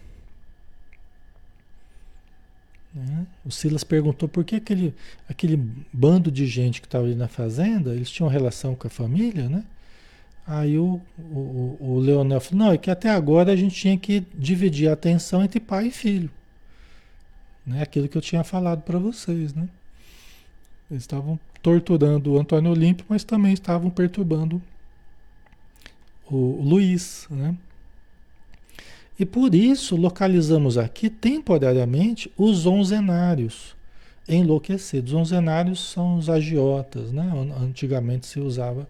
Né? 2.93 3.27
O 3.45 3.51
Silas 3.51 3.83
perguntou 3.83 4.27
por 4.27 4.43
que 4.43 4.55
aquele, 4.55 4.93
aquele 5.27 5.57
bando 5.91 6.31
de 6.31 6.47
gente 6.47 6.81
que 6.81 6.87
estava 6.87 7.05
ali 7.05 7.15
na 7.15 7.27
fazenda, 7.27 7.93
eles 7.93 8.09
tinham 8.09 8.29
relação 8.29 8.75
com 8.75 8.87
a 8.87 8.89
família, 8.89 9.47
né? 9.47 9.63
Aí 10.47 10.79
o, 10.79 10.99
o, 11.19 11.77
o 11.79 11.99
Leonel 11.99 12.41
falou, 12.41 12.65
não, 12.65 12.73
é 12.73 12.77
que 12.77 12.89
até 12.89 13.07
agora 13.07 13.51
a 13.51 13.55
gente 13.55 13.75
tinha 13.75 13.95
que 13.95 14.25
dividir 14.33 14.89
a 14.89 14.93
atenção 14.93 15.43
entre 15.43 15.59
pai 15.59 15.87
e 15.87 15.91
filho. 15.91 16.29
Né? 17.69 17.83
Aquilo 17.83 18.09
que 18.09 18.17
eu 18.17 18.21
tinha 18.21 18.43
falado 18.43 18.81
para 18.81 18.97
vocês, 18.97 19.53
né? 19.53 19.69
Eles 20.89 21.03
estavam 21.03 21.39
torturando 21.61 22.33
o 22.33 22.39
Antônio 22.39 22.71
Olímpio, 22.71 23.05
mas 23.07 23.23
também 23.23 23.53
estavam 23.53 23.91
perturbando 23.91 24.59
o 26.29 26.61
Luiz, 26.61 27.27
né? 27.29 27.55
E 29.19 29.25
por 29.25 29.53
isso 29.53 29.95
localizamos 29.95 30.77
aqui 30.77 31.09
temporariamente 31.09 32.31
os 32.37 32.65
onzenários 32.65 33.75
enlouquecidos. 34.27 35.11
Os 35.11 35.19
onzenários 35.19 35.91
são 35.91 36.17
os 36.17 36.29
agiotas, 36.29 37.11
né? 37.11 37.31
Antigamente 37.61 38.25
se 38.25 38.39
usava 38.39 38.87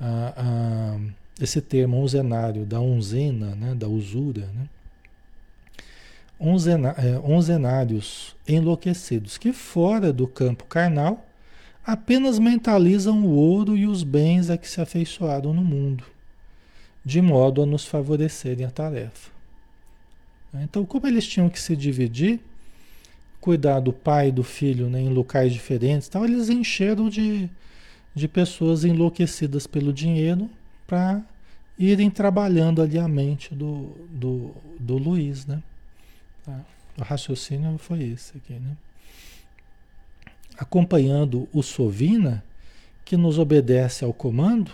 ah, 0.00 0.32
ah, 0.36 0.98
esse 1.40 1.60
termo 1.60 1.98
onzenário, 1.98 2.64
da 2.64 2.80
onzena, 2.80 3.54
né? 3.54 3.74
da 3.74 3.88
usura, 3.88 4.46
né? 4.54 4.68
É, 6.38 7.18
onzenários 7.24 8.36
enlouquecidos, 8.46 9.38
que 9.38 9.52
fora 9.52 10.12
do 10.12 10.28
campo 10.28 10.64
carnal 10.64 11.26
apenas 11.84 12.38
mentalizam 12.38 13.24
o 13.24 13.30
ouro 13.30 13.76
e 13.76 13.86
os 13.86 14.02
bens 14.02 14.50
a 14.50 14.58
que 14.58 14.68
se 14.68 14.80
afeiçoaram 14.80 15.54
no 15.54 15.64
mundo 15.64 16.04
de 17.06 17.22
modo 17.22 17.62
a 17.62 17.66
nos 17.66 17.86
favorecerem 17.86 18.66
a 18.66 18.70
tarefa. 18.70 19.30
Então, 20.54 20.84
como 20.84 21.06
eles 21.06 21.24
tinham 21.24 21.48
que 21.48 21.60
se 21.60 21.76
dividir, 21.76 22.40
cuidar 23.40 23.78
do 23.78 23.92
pai 23.92 24.28
e 24.28 24.32
do 24.32 24.42
filho 24.42 24.90
né, 24.90 25.00
em 25.00 25.10
locais 25.10 25.52
diferentes, 25.52 26.08
tal, 26.08 26.24
eles 26.24 26.48
encheram 26.48 27.08
de, 27.08 27.48
de 28.12 28.26
pessoas 28.26 28.84
enlouquecidas 28.84 29.68
pelo 29.68 29.92
dinheiro 29.92 30.50
para 30.84 31.22
irem 31.78 32.10
trabalhando 32.10 32.82
ali 32.82 32.98
a 32.98 33.06
mente 33.06 33.54
do, 33.54 33.94
do, 34.10 34.50
do 34.80 34.98
Luiz, 34.98 35.46
né? 35.46 35.62
O 36.98 37.02
raciocínio 37.02 37.76
foi 37.78 38.02
esse 38.04 38.36
aqui, 38.36 38.54
né? 38.54 38.76
Acompanhando 40.58 41.48
o 41.52 41.62
Sovina, 41.62 42.42
que 43.04 43.16
nos 43.16 43.38
obedece 43.38 44.04
ao 44.04 44.12
comando, 44.12 44.72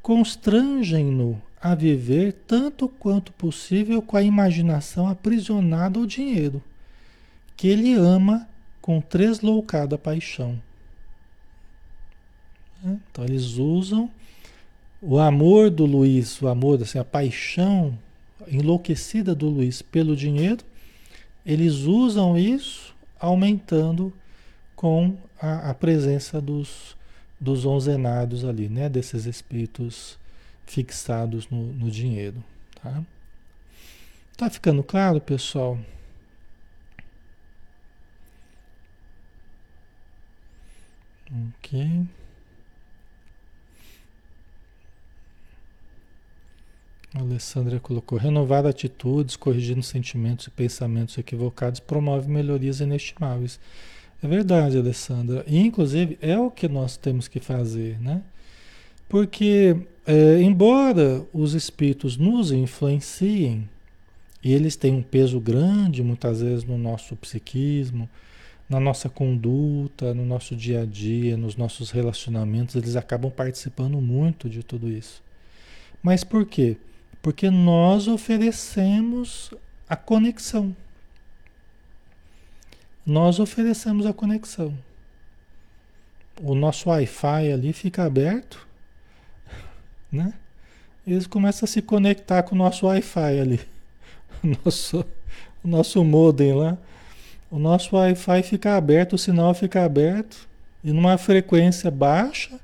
constrangem-no 0.00 1.40
a 1.60 1.74
viver 1.74 2.32
tanto 2.46 2.88
quanto 2.88 3.32
possível 3.32 4.00
com 4.00 4.16
a 4.16 4.22
imaginação 4.22 5.08
aprisionada 5.08 5.98
ao 5.98 6.06
dinheiro, 6.06 6.62
que 7.56 7.68
ele 7.68 7.92
ama 7.94 8.48
com 8.80 9.00
tresloucada 9.00 9.98
paixão. 9.98 10.58
Então 12.82 13.24
eles 13.24 13.56
usam 13.56 14.10
o 15.02 15.18
amor 15.18 15.70
do 15.70 15.84
Luiz, 15.84 16.40
o 16.40 16.48
amor, 16.48 16.80
assim, 16.80 16.98
a 16.98 17.04
paixão 17.04 17.98
enlouquecida 18.48 19.34
do 19.34 19.48
Luiz 19.48 19.82
pelo 19.82 20.16
dinheiro, 20.16 20.64
eles 21.44 21.80
usam 21.80 22.36
isso 22.36 22.94
aumentando 23.18 24.12
com 24.74 25.16
a, 25.40 25.70
a 25.70 25.74
presença 25.74 26.40
dos, 26.40 26.96
dos 27.38 27.64
onzenados 27.64 28.44
ali, 28.44 28.68
né? 28.68 28.88
Desses 28.88 29.26
espíritos 29.26 30.18
fixados 30.66 31.48
no, 31.50 31.72
no 31.72 31.90
dinheiro, 31.90 32.42
tá? 32.80 33.02
Tá 34.36 34.48
ficando 34.48 34.82
claro, 34.82 35.20
pessoal? 35.20 35.78
Ok. 41.58 42.06
Alessandra 47.30 47.78
colocou: 47.78 48.18
renovar 48.18 48.66
atitudes, 48.66 49.36
corrigindo 49.36 49.82
sentimentos 49.82 50.46
e 50.46 50.50
pensamentos 50.50 51.16
equivocados 51.16 51.80
promove 51.80 52.28
melhorias 52.28 52.80
inestimáveis. 52.80 53.60
É 54.22 54.28
verdade, 54.28 54.76
Alessandra. 54.76 55.44
E, 55.46 55.58
inclusive, 55.58 56.18
é 56.20 56.38
o 56.38 56.50
que 56.50 56.68
nós 56.68 56.96
temos 56.96 57.26
que 57.26 57.40
fazer, 57.40 57.98
né? 58.00 58.22
Porque, 59.08 59.76
é, 60.06 60.40
embora 60.42 61.24
os 61.32 61.54
espíritos 61.54 62.16
nos 62.16 62.52
influenciem, 62.52 63.68
e 64.42 64.52
eles 64.52 64.76
têm 64.76 64.94
um 64.94 65.02
peso 65.02 65.40
grande, 65.40 66.02
muitas 66.02 66.40
vezes, 66.40 66.64
no 66.64 66.78
nosso 66.78 67.16
psiquismo, 67.16 68.08
na 68.68 68.78
nossa 68.78 69.08
conduta, 69.08 70.14
no 70.14 70.24
nosso 70.24 70.54
dia 70.54 70.82
a 70.82 70.86
dia, 70.86 71.36
nos 71.36 71.56
nossos 71.56 71.90
relacionamentos, 71.90 72.76
eles 72.76 72.94
acabam 72.94 73.30
participando 73.30 74.00
muito 74.00 74.48
de 74.48 74.62
tudo 74.62 74.88
isso. 74.88 75.22
Mas 76.02 76.22
por 76.22 76.46
quê? 76.46 76.76
Porque 77.22 77.50
nós 77.50 78.08
oferecemos 78.08 79.52
a 79.88 79.96
conexão. 79.96 80.74
Nós 83.04 83.38
oferecemos 83.38 84.06
a 84.06 84.12
conexão. 84.12 84.76
O 86.42 86.54
nosso 86.54 86.88
Wi-Fi 86.88 87.52
ali 87.52 87.72
fica 87.72 88.04
aberto, 88.04 88.66
né? 90.10 90.32
Eles 91.06 91.26
começam 91.26 91.64
a 91.64 91.68
se 91.68 91.82
conectar 91.82 92.42
com 92.42 92.54
o 92.54 92.58
nosso 92.58 92.86
Wi-Fi 92.86 93.40
ali. 93.40 93.60
Nosso, 94.64 95.04
o 95.62 95.68
nosso 95.68 96.02
modem 96.02 96.54
lá. 96.54 96.78
O 97.50 97.58
nosso 97.58 97.96
Wi-Fi 97.96 98.42
fica 98.42 98.76
aberto, 98.76 99.14
o 99.14 99.18
sinal 99.18 99.52
fica 99.52 99.84
aberto, 99.84 100.48
e 100.82 100.92
numa 100.92 101.18
frequência 101.18 101.90
baixa, 101.90 102.58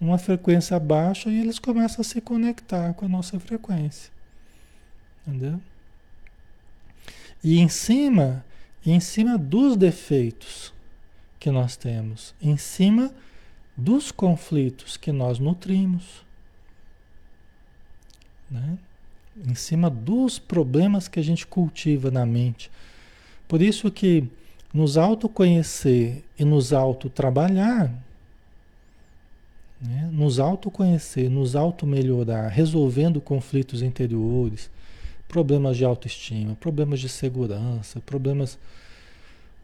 uma 0.00 0.16
frequência 0.16 0.80
baixa 0.80 1.28
e 1.28 1.38
eles 1.38 1.58
começam 1.58 2.00
a 2.00 2.04
se 2.04 2.20
conectar 2.20 2.94
com 2.94 3.04
a 3.04 3.08
nossa 3.08 3.38
frequência. 3.38 4.10
Entendeu? 5.26 5.60
E 7.44 7.58
em 7.58 7.68
cima, 7.68 8.44
em 8.84 8.98
cima 8.98 9.36
dos 9.36 9.76
defeitos 9.76 10.72
que 11.38 11.50
nós 11.50 11.76
temos, 11.76 12.34
em 12.40 12.56
cima 12.56 13.14
dos 13.76 14.10
conflitos 14.10 14.96
que 14.96 15.12
nós 15.12 15.38
nutrimos, 15.38 16.24
né? 18.50 18.78
em 19.46 19.54
cima 19.54 19.88
dos 19.88 20.38
problemas 20.38 21.08
que 21.08 21.20
a 21.20 21.22
gente 21.22 21.46
cultiva 21.46 22.10
na 22.10 22.26
mente. 22.26 22.70
Por 23.46 23.62
isso 23.62 23.90
que 23.90 24.28
nos 24.72 24.96
autoconhecer 24.96 26.22
e 26.38 26.44
nos 26.44 26.72
autotrabalhar 26.72 27.92
né? 29.80 30.08
nos 30.12 30.38
autoconhecer, 30.38 31.30
nos 31.30 31.56
auto-melhorar, 31.56 32.48
resolvendo 32.48 33.20
conflitos 33.20 33.82
interiores, 33.82 34.70
problemas 35.26 35.76
de 35.76 35.84
autoestima, 35.84 36.54
problemas 36.56 37.00
de 37.00 37.08
segurança, 37.08 38.00
problemas. 38.00 38.58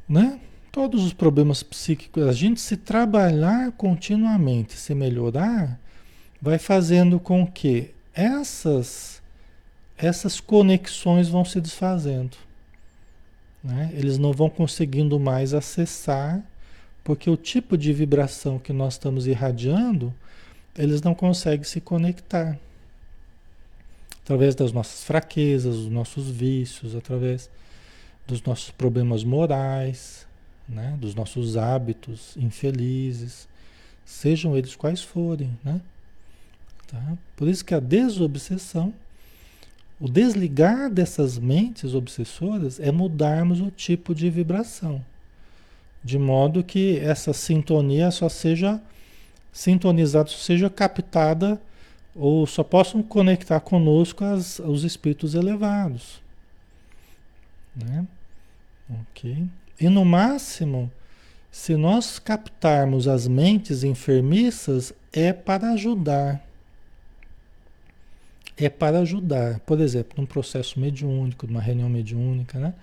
Né? 0.09 0.41
Todos 0.73 1.05
os 1.05 1.13
problemas 1.13 1.63
psíquicos, 1.63 2.27
a 2.27 2.33
gente 2.33 2.61
se 2.61 2.77
trabalhar 2.77 3.73
continuamente, 3.73 4.75
se 4.75 4.95
melhorar, 4.95 5.79
vai 6.41 6.59
fazendo 6.59 7.19
com 7.19 7.47
que 7.47 7.91
essas, 8.15 9.23
essas 9.99 10.41
conexões 10.41 11.29
vão 11.29 11.45
se 11.45 11.61
desfazendo. 11.61 12.37
Né? 13.63 13.91
Eles 13.95 14.17
não 14.17 14.33
vão 14.33 14.49
conseguindo 14.49 15.19
mais 15.19 15.53
acessar 15.53 16.43
porque 17.07 17.31
o 17.31 17.37
tipo 17.37 17.79
de 17.79 17.93
vibração 17.93 18.59
que 18.59 18.73
nós 18.73 18.95
estamos 18.95 19.29
irradiando, 19.29 20.13
eles 20.77 21.01
não 21.01 21.15
conseguem 21.15 21.63
se 21.63 21.81
conectar. 21.81 22.59
Através 24.25 24.57
das 24.57 24.73
nossas 24.73 25.05
fraquezas, 25.05 25.77
dos 25.77 25.89
nossos 25.89 26.29
vícios, 26.29 26.97
através 26.97 27.49
dos 28.27 28.43
nossos 28.43 28.73
problemas 28.73 29.23
morais, 29.23 30.27
né? 30.69 30.99
dos 31.01 31.15
nossos 31.15 31.57
hábitos 31.57 32.37
infelizes, 32.37 33.47
sejam 34.05 34.57
eles 34.57 34.75
quais 34.75 35.01
forem. 35.01 35.57
Né? 35.63 35.81
Tá? 36.89 37.17
Por 37.37 37.47
isso 37.47 37.65
que 37.65 37.73
a 37.73 37.79
desobsessão, 37.79 38.93
o 40.01 40.09
desligar 40.09 40.91
dessas 40.91 41.39
mentes 41.39 41.95
obsessoras 41.95 42.81
é 42.81 42.91
mudarmos 42.91 43.61
o 43.61 43.71
tipo 43.71 44.13
de 44.13 44.29
vibração 44.29 45.05
de 46.03 46.19
modo 46.19 46.63
que 46.63 46.99
essa 46.99 47.33
sintonia 47.33 48.11
só 48.11 48.29
seja 48.29 48.81
sintonizada, 49.53 50.29
só 50.29 50.39
seja 50.39 50.71
captada 50.71 51.61
ou 52.15 52.47
só 52.47 52.63
possam 52.63 53.03
conectar 53.03 53.61
conosco 53.61 54.25
as, 54.25 54.59
os 54.59 54.85
espíritos 54.85 55.35
elevados. 55.35 56.21
Né? 57.75 58.07
Ok? 58.89 59.47
E 59.79 59.89
no 59.89 60.05
máximo, 60.05 60.91
se 61.51 61.77
nós 61.77 62.19
captarmos 62.19 63.09
as 63.09 63.27
mentes 63.27 63.83
enfermiças, 63.83 64.93
é 65.13 65.33
para 65.33 65.71
ajudar. 65.73 66.47
É 68.57 68.69
para 68.69 69.01
ajudar. 69.01 69.61
Por 69.61 69.81
exemplo, 69.81 70.15
num 70.19 70.27
processo 70.27 70.81
mediúnico, 70.81 71.47
numa 71.47 71.61
reunião 71.61 71.89
mediúnica, 71.89 72.59
né? 72.59 72.75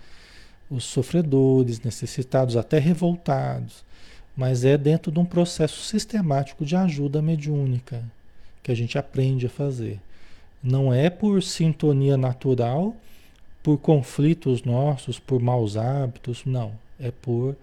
Os 0.73 0.83
sofredores, 0.85 1.79
necessitados, 1.81 2.57
até 2.57 2.79
revoltados, 2.79 3.83
mas 4.35 4.65
é 4.65 4.77
dentro 4.77 5.11
de 5.11 5.19
um 5.19 5.25
processo 5.25 5.81
sistemático 5.81 6.65
de 6.65 6.75
ajuda 6.75 7.21
mediúnica 7.21 8.03
que 8.63 8.71
a 8.71 8.75
gente 8.75 8.97
aprende 8.97 9.45
a 9.45 9.49
fazer. 9.49 9.99
Não 10.63 10.93
é 10.93 11.09
por 11.09 11.43
sintonia 11.43 12.17
natural, 12.17 12.95
por 13.61 13.77
conflitos 13.77 14.63
nossos, 14.63 15.19
por 15.19 15.41
maus 15.41 15.77
hábitos, 15.77 16.43
não. 16.45 16.73
É 16.99 17.11
por, 17.11 17.55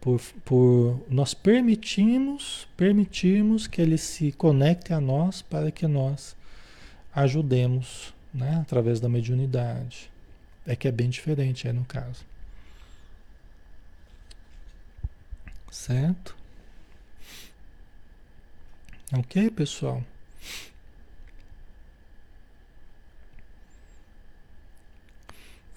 por, 0.00 0.20
por 0.44 1.00
nós 1.08 1.34
permitimos, 1.34 2.66
permitirmos 2.76 3.66
que 3.66 3.80
ele 3.80 3.98
se 3.98 4.32
conecte 4.32 4.92
a 4.92 5.00
nós 5.00 5.42
para 5.42 5.70
que 5.70 5.86
nós 5.86 6.34
ajudemos, 7.14 8.14
né, 8.32 8.58
através 8.62 8.98
da 9.00 9.08
mediunidade. 9.08 10.10
É 10.66 10.74
que 10.74 10.88
é 10.88 10.92
bem 10.92 11.10
diferente 11.10 11.68
aí 11.68 11.72
no 11.72 11.84
caso. 11.84 12.29
Certo? 15.80 16.36
Ok, 19.14 19.50
pessoal? 19.50 20.04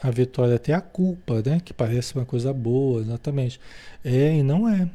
A 0.02 0.12
vitória 0.12 0.60
tem 0.60 0.76
a 0.76 0.82
culpa, 0.82 1.42
né? 1.42 1.62
Que 1.64 1.74
parece 1.74 2.16
uma 2.16 2.26
coisa 2.26 2.52
boa, 2.52 3.00
exatamente. 3.00 3.62
É 4.04 4.36
e 4.36 4.44
não 4.44 4.68
é. 4.68 4.90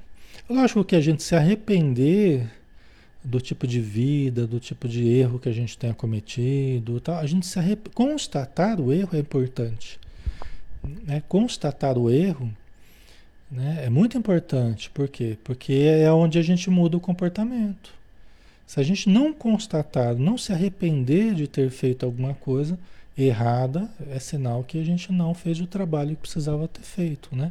Lógico 0.49 0.85
que 0.85 0.95
a 0.95 1.01
gente 1.01 1.23
se 1.23 1.35
arrepender 1.35 2.47
do 3.25 3.41
tipo 3.41 3.67
de 3.67 3.81
vida, 3.81 4.47
do 4.47 4.61
tipo 4.61 4.87
de 4.87 5.09
erro 5.09 5.39
que 5.39 5.49
a 5.49 5.53
gente 5.53 5.79
tenha 5.79 5.95
cometido, 5.95 7.01
tal, 7.01 7.17
a 7.17 7.27
gente 7.27 7.47
se 7.47 7.59
arrep... 7.59 7.89
constatar 7.95 8.79
o 8.79 8.93
erro 8.93 9.17
é 9.17 9.21
importante. 9.21 9.99
né, 10.85 11.23
constatar 11.27 11.97
o 11.97 12.11
erro 12.11 12.53
né, 13.51 13.83
é 13.85 13.91
muito 13.91 14.17
importante. 14.17 14.91
Por 14.91 15.09
quê? 15.09 15.39
Porque 15.43 15.73
é 15.73 16.11
onde 16.13 16.39
a 16.39 16.43
gente 16.43 16.69
muda 16.71 16.97
o 16.97 17.01
comportamento. 17.01 17.93
Se 18.67 18.79
a 18.79 18.83
gente 18.83 19.09
não 19.09 19.33
constatar, 19.33 20.15
não 20.15 20.37
se 20.37 20.53
arrepender 20.53 21.35
de 21.35 21.49
ter 21.49 21.71
feito 21.71 22.05
alguma 22.05 22.35
coisa 22.35 22.79
errada, 23.17 23.89
é 24.11 24.19
sinal 24.19 24.63
que 24.63 24.79
a 24.79 24.85
gente 24.85 25.11
não 25.11 25.33
fez 25.35 25.61
o 25.61 25.67
trabalho 25.67 26.11
que 26.11 26.23
precisava 26.23 26.69
ter 26.69 26.83
feito, 26.83 27.35
né? 27.35 27.51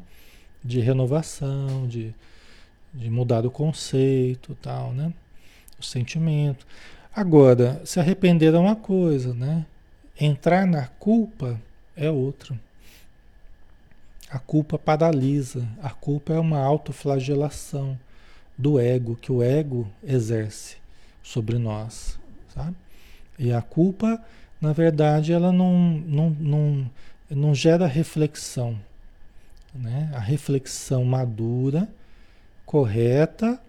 De 0.64 0.80
renovação, 0.80 1.88
de, 1.88 2.14
de 2.93 3.10
mudar 3.10 3.45
o 3.45 3.52
conceito 3.52 4.56
tal, 4.62 4.93
né? 4.93 5.12
O 5.80 5.84
sentimento. 5.84 6.66
Agora, 7.14 7.82
se 7.84 8.00
arrepender 8.00 8.54
é 8.54 8.60
uma 8.60 8.76
coisa, 8.76 9.34
né? 9.34 9.66
Entrar 10.20 10.68
na 10.68 10.86
culpa 10.86 11.60
é 11.95 12.12
outra. 12.12 12.58
A 14.30 14.40
culpa 14.40 14.78
paralisa, 14.78 15.68
a 15.82 15.90
culpa 15.90 16.34
é 16.34 16.40
uma 16.40 16.60
autoflagelação 16.60 17.98
do 18.58 18.80
ego, 18.80 19.16
que 19.16 19.32
o 19.32 19.42
ego 19.42 19.88
exerce 20.04 20.78
sobre 21.24 21.58
nós, 21.58 22.20
sabe? 22.54 22.76
E 23.40 23.54
a 23.54 23.62
culpa, 23.62 24.22
na 24.60 24.74
verdade, 24.74 25.32
ela 25.32 25.52
não, 25.52 25.78
não, 26.06 26.30
não, 26.32 26.92
não 27.30 27.56
gera 27.56 27.88
reflexão, 27.88 28.78
né? 29.74 30.12
A 30.14 30.20
reflexão 30.20 31.06
madura, 31.06 31.88
correta, 32.66 33.62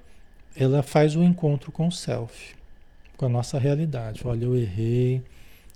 ela 0.57 0.83
faz 0.83 1.15
o 1.15 1.23
encontro 1.23 1.71
com 1.71 1.87
o 1.87 1.93
self, 1.93 2.57
com 3.17 3.27
a 3.27 3.29
nossa 3.29 3.59
realidade. 3.59 4.23
Olha, 4.25 4.45
eu 4.45 4.57
errei, 4.57 5.23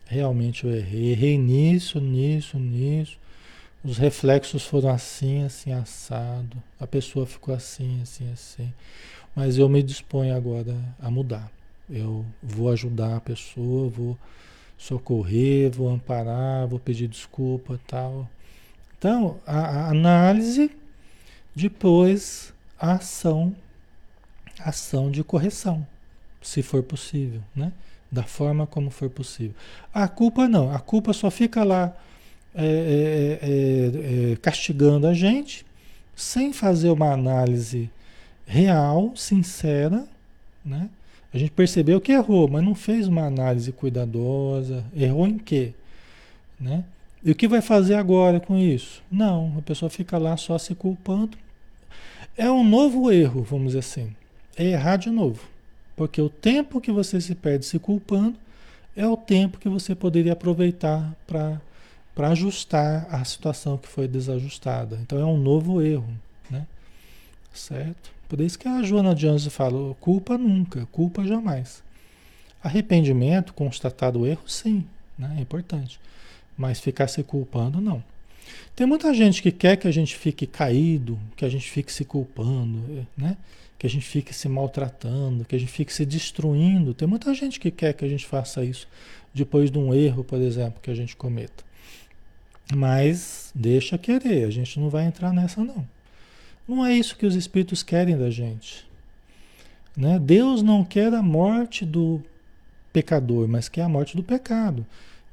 realmente 0.06 0.64
eu 0.64 0.74
errei, 0.74 1.12
errei 1.12 1.38
nisso, 1.38 2.00
nisso, 2.00 2.58
nisso. 2.58 3.21
Os 3.84 3.98
reflexos 3.98 4.64
foram 4.64 4.90
assim, 4.90 5.44
assim, 5.44 5.72
assado. 5.72 6.56
A 6.78 6.86
pessoa 6.86 7.26
ficou 7.26 7.52
assim, 7.52 8.00
assim, 8.00 8.30
assim. 8.32 8.72
Mas 9.34 9.58
eu 9.58 9.68
me 9.68 9.82
disponho 9.82 10.36
agora 10.36 10.76
a 11.00 11.10
mudar. 11.10 11.50
Eu 11.90 12.24
vou 12.40 12.70
ajudar 12.70 13.16
a 13.16 13.20
pessoa, 13.20 13.88
vou 13.88 14.16
socorrer, 14.78 15.70
vou 15.70 15.88
amparar, 15.88 16.66
vou 16.68 16.78
pedir 16.78 17.08
desculpa, 17.08 17.80
tal. 17.86 18.28
Então, 18.96 19.40
a, 19.44 19.58
a 19.58 19.90
análise, 19.90 20.70
depois 21.54 22.54
a 22.78 22.92
ação, 22.92 23.54
ação 24.60 25.10
de 25.10 25.24
correção, 25.24 25.84
se 26.40 26.62
for 26.62 26.82
possível, 26.84 27.42
né? 27.54 27.72
Da 28.10 28.22
forma 28.22 28.64
como 28.64 28.90
for 28.90 29.10
possível. 29.10 29.56
A 29.92 30.06
culpa 30.06 30.46
não, 30.46 30.72
a 30.72 30.78
culpa 30.78 31.12
só 31.12 31.30
fica 31.30 31.64
lá 31.64 31.92
é, 32.54 32.64
é, 32.64 33.48
é, 33.48 34.32
é, 34.32 34.36
castigando 34.36 35.06
a 35.06 35.14
gente, 35.14 35.64
sem 36.14 36.52
fazer 36.52 36.90
uma 36.90 37.12
análise 37.12 37.90
real, 38.46 39.12
sincera, 39.16 40.06
né? 40.64 40.88
A 41.32 41.38
gente 41.38 41.52
percebeu 41.52 42.00
que 42.00 42.12
errou, 42.12 42.46
mas 42.46 42.62
não 42.62 42.74
fez 42.74 43.08
uma 43.08 43.24
análise 43.24 43.72
cuidadosa. 43.72 44.84
Errou 44.94 45.26
em 45.26 45.38
quê? 45.38 45.72
Né? 46.60 46.84
E 47.24 47.30
o 47.30 47.34
que 47.34 47.48
vai 47.48 47.62
fazer 47.62 47.94
agora 47.94 48.38
com 48.38 48.58
isso? 48.58 49.02
Não, 49.10 49.54
a 49.56 49.62
pessoa 49.62 49.88
fica 49.88 50.18
lá 50.18 50.36
só 50.36 50.58
se 50.58 50.74
culpando. 50.74 51.38
É 52.36 52.50
um 52.50 52.62
novo 52.62 53.10
erro, 53.10 53.42
vamos 53.42 53.68
dizer 53.68 53.78
assim. 53.78 54.14
É 54.56 54.64
errar 54.64 54.96
de 54.96 55.08
novo. 55.08 55.48
Porque 55.96 56.20
o 56.20 56.28
tempo 56.28 56.80
que 56.80 56.92
você 56.92 57.18
se 57.20 57.34
perde 57.34 57.64
se 57.64 57.78
culpando 57.78 58.36
é 58.94 59.06
o 59.06 59.16
tempo 59.16 59.58
que 59.58 59.68
você 59.68 59.94
poderia 59.94 60.34
aproveitar 60.34 61.14
para 61.26 61.60
ajustar 62.16 63.06
a 63.10 63.24
situação 63.24 63.78
que 63.78 63.88
foi 63.88 64.06
desajustada. 64.06 64.98
Então 65.02 65.18
é 65.18 65.24
um 65.24 65.38
novo 65.38 65.80
erro, 65.80 66.08
né? 66.50 66.66
Certo? 67.52 68.10
Por 68.28 68.40
isso 68.40 68.58
que 68.58 68.68
a 68.68 68.82
Joana 68.82 69.14
de 69.14 69.26
Anjos 69.26 69.52
fala, 69.52 69.94
culpa 69.94 70.38
nunca, 70.38 70.86
culpa 70.92 71.24
jamais. 71.24 71.82
Arrependimento, 72.62 73.52
constatado 73.52 74.20
o 74.20 74.26
erro, 74.26 74.42
sim, 74.46 74.84
né? 75.18 75.34
é 75.38 75.40
importante. 75.40 75.98
Mas 76.56 76.80
ficar 76.80 77.08
se 77.08 77.22
culpando, 77.22 77.80
não. 77.80 78.02
Tem 78.74 78.86
muita 78.86 79.12
gente 79.12 79.42
que 79.42 79.50
quer 79.50 79.76
que 79.76 79.88
a 79.88 79.90
gente 79.90 80.16
fique 80.16 80.46
caído, 80.46 81.18
que 81.36 81.44
a 81.44 81.48
gente 81.48 81.70
fique 81.70 81.92
se 81.92 82.04
culpando, 82.04 83.06
né? 83.16 83.36
que 83.78 83.86
a 83.86 83.90
gente 83.90 84.06
fique 84.06 84.32
se 84.32 84.48
maltratando, 84.48 85.44
que 85.44 85.56
a 85.56 85.58
gente 85.58 85.72
fique 85.72 85.92
se 85.92 86.06
destruindo. 86.06 86.94
Tem 86.94 87.08
muita 87.08 87.34
gente 87.34 87.58
que 87.58 87.70
quer 87.70 87.92
que 87.92 88.04
a 88.04 88.08
gente 88.08 88.24
faça 88.24 88.64
isso 88.64 88.86
depois 89.34 89.70
de 89.70 89.78
um 89.78 89.92
erro, 89.92 90.22
por 90.22 90.40
exemplo, 90.40 90.80
que 90.80 90.90
a 90.90 90.94
gente 90.94 91.16
cometa. 91.16 91.64
Mas 92.74 93.50
deixa 93.54 93.98
querer, 93.98 94.44
a 94.44 94.50
gente 94.50 94.78
não 94.78 94.88
vai 94.88 95.06
entrar 95.06 95.32
nessa 95.32 95.64
não. 95.64 95.86
Não 96.66 96.84
é 96.84 96.94
isso 96.94 97.16
que 97.16 97.26
os 97.26 97.34
espíritos 97.34 97.82
querem 97.82 98.16
da 98.16 98.30
gente. 98.30 98.86
Né? 99.96 100.18
Deus 100.18 100.62
não 100.62 100.84
quer 100.84 101.12
a 101.12 101.22
morte 101.22 101.84
do 101.84 102.22
pecador, 102.92 103.48
mas 103.48 103.68
quer 103.68 103.82
a 103.82 103.88
morte 103.88 104.16
do 104.16 104.22
pecado. 104.22 104.86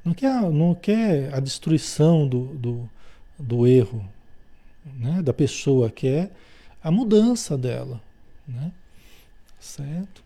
Não 0.04 0.12
quer, 0.12 0.40
não 0.50 0.74
quer 0.74 1.32
a 1.34 1.40
destruição 1.40 2.26
do, 2.26 2.46
do, 2.54 2.90
do 3.38 3.66
erro 3.66 4.06
né? 4.98 5.22
da 5.22 5.32
pessoa, 5.32 5.90
quer 5.90 6.30
a 6.82 6.90
mudança 6.90 7.56
dela. 7.56 8.00
Né? 8.46 8.72
Certo? 9.58 10.22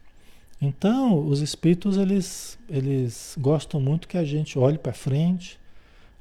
Então, 0.61 1.19
os 1.27 1.41
espíritos 1.41 1.97
eles, 1.97 2.59
eles 2.69 3.37
gostam 3.39 3.81
muito 3.81 4.09
que 4.09 4.17
a 4.17 4.25
gente 4.25 4.59
olhe 4.59 4.79
para 4.79 4.93
frente, 4.93 5.59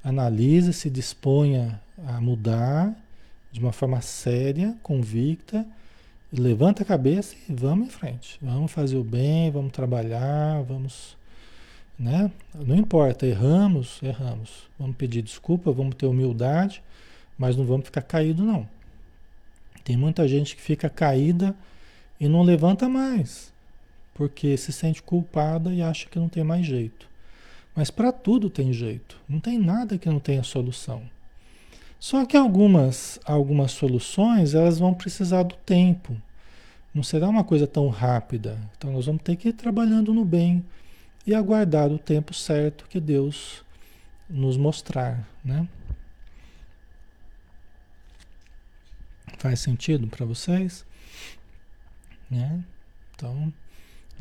analise, 0.04 0.74
se 0.74 0.89
disponha 0.89 1.80
a 2.06 2.20
mudar 2.20 2.93
de 3.51 3.60
uma 3.60 3.72
forma 3.72 4.01
séria, 4.01 4.76
convicta, 4.82 5.66
levanta 6.32 6.82
a 6.82 6.86
cabeça 6.86 7.36
e 7.47 7.54
vamos 7.54 7.88
em 7.88 7.91
frente. 7.91 8.39
Vamos 8.41 8.72
fazer 8.72 8.97
o 8.97 9.04
bem, 9.04 9.51
vamos 9.51 9.72
trabalhar, 9.72 10.64
vamos. 10.64 11.16
Né? 11.97 12.32
Não 12.54 12.76
importa, 12.76 13.28
erramos, 13.28 14.01
erramos. 14.01 14.68
Vamos 14.78 14.95
pedir 14.97 15.22
desculpa, 15.22 15.72
vamos 15.72 15.95
ter 15.95 16.08
humildade, 16.08 16.82
mas 17.38 17.56
não 17.56 17.66
vamos 17.66 17.86
ficar 17.86 18.01
caído, 18.01 18.43
não. 18.43 18.68
Tem 19.84 19.95
muita 19.95 20.28
gente 20.28 20.56
que 20.56 20.62
fica 20.62 20.89
caída 20.89 21.56
e 22.20 22.28
não 22.28 22.41
levanta 22.41 22.89
mais, 22.89 23.54
porque 24.14 24.58
se 24.58 24.72
sente 24.72 25.04
culpada 25.04 25.72
e 25.74 25.82
acha 25.82 26.08
que 26.10 26.18
não 26.18 26.30
tem 26.30 26.43
mais 26.43 26.66
jeito. 26.66 27.12
Mas 27.76 27.89
para 27.89 28.11
tudo 28.11 28.49
tem 28.49 28.71
jeito, 28.71 29.17
não 29.28 29.39
tem 29.39 29.57
nada 29.57 29.97
que 29.97 30.09
não 30.09 30.19
tenha 30.19 30.43
solução. 30.43 31.01
Só 31.99 32.26
que 32.26 32.36
algumas, 32.36 33.19
algumas 33.26 33.71
soluções 33.71 34.53
elas 34.53 34.78
vão 34.78 34.93
precisar 34.93 35.43
do 35.43 35.55
tempo. 35.55 36.15
Não 36.93 37.01
será 37.01 37.28
uma 37.28 37.43
coisa 37.43 37.65
tão 37.65 37.88
rápida. 37.88 38.59
Então 38.78 38.91
nós 38.91 39.05
vamos 39.05 39.24
ter 39.24 39.36
que 39.36 39.49
ir 39.49 39.53
trabalhando 39.53 40.13
no 40.13 40.26
bem 40.26 40.63
e 41.26 41.34
aguardar 41.34 41.91
o 41.91 41.97
tempo 41.97 42.34
certo 42.34 42.86
que 42.89 42.99
Deus 42.99 43.63
nos 44.30 44.57
mostrar, 44.57 45.28
né? 45.43 45.67
Faz 49.38 49.59
sentido 49.59 50.07
para 50.07 50.26
vocês? 50.26 50.86
Né? 52.30 52.63
Então, 53.15 53.53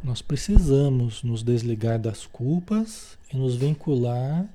nós 0.02 0.20
precisamos 0.20 1.22
nos 1.22 1.42
desligar 1.42 1.98
das 1.98 2.26
culpas 2.26 3.16
e 3.32 3.36
nos 3.36 3.54
vincular 3.54 4.46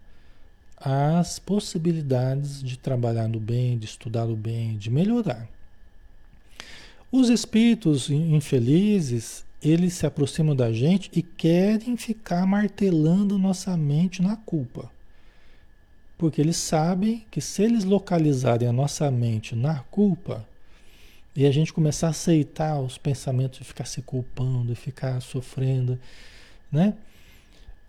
as 0.76 1.40
possibilidades 1.40 2.62
de 2.62 2.78
trabalhar 2.78 3.28
no 3.28 3.40
bem, 3.40 3.78
de 3.78 3.86
estudar 3.86 4.26
o 4.26 4.36
bem, 4.36 4.78
de 4.78 4.92
melhorar. 4.92 5.48
Os 7.12 7.30
espíritos 7.30 8.10
infelizes, 8.10 9.46
eles 9.64 9.94
se 9.94 10.06
aproximam 10.06 10.56
da 10.56 10.72
gente 10.72 11.10
e 11.14 11.22
querem 11.22 11.96
ficar 11.96 12.46
martelando 12.46 13.40
nossa 13.40 13.76
mente 13.78 14.22
na 14.22 14.36
culpa. 14.36 14.92
Porque 16.18 16.42
eles 16.42 16.58
sabem 16.58 17.26
que 17.32 17.40
se 17.40 17.64
eles 17.64 17.86
localizarem 17.86 18.68
a 18.68 18.74
nossa 18.74 19.10
mente 19.10 19.56
na 19.56 19.80
culpa, 19.90 20.46
e 21.38 21.46
a 21.46 21.52
gente 21.52 21.72
começar 21.72 22.08
a 22.08 22.10
aceitar 22.10 22.82
os 22.82 22.98
pensamentos 22.98 23.60
de 23.60 23.64
ficar 23.64 23.86
se 23.86 24.02
culpando, 24.02 24.74
e 24.74 24.76
ficar 24.76 25.22
sofrendo, 25.22 25.98
né? 26.70 26.96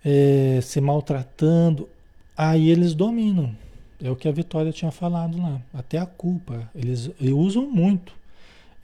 É, 0.05 0.61
se 0.63 0.81
maltratando, 0.81 1.89
Aí 2.39 2.71
eles 2.71 2.95
dominam. 2.95 3.53
É 4.01 4.09
o 4.09 4.15
que 4.15 4.29
a 4.29 4.33
Vitória 4.33 4.71
tinha 4.71 4.93
falado 4.93 5.37
lá. 5.43 5.61
Até 5.75 5.99
a 5.99 6.07
culpa. 6.07 6.71
Eles 6.73 7.11
usam 7.21 7.69
muito. 7.69 8.17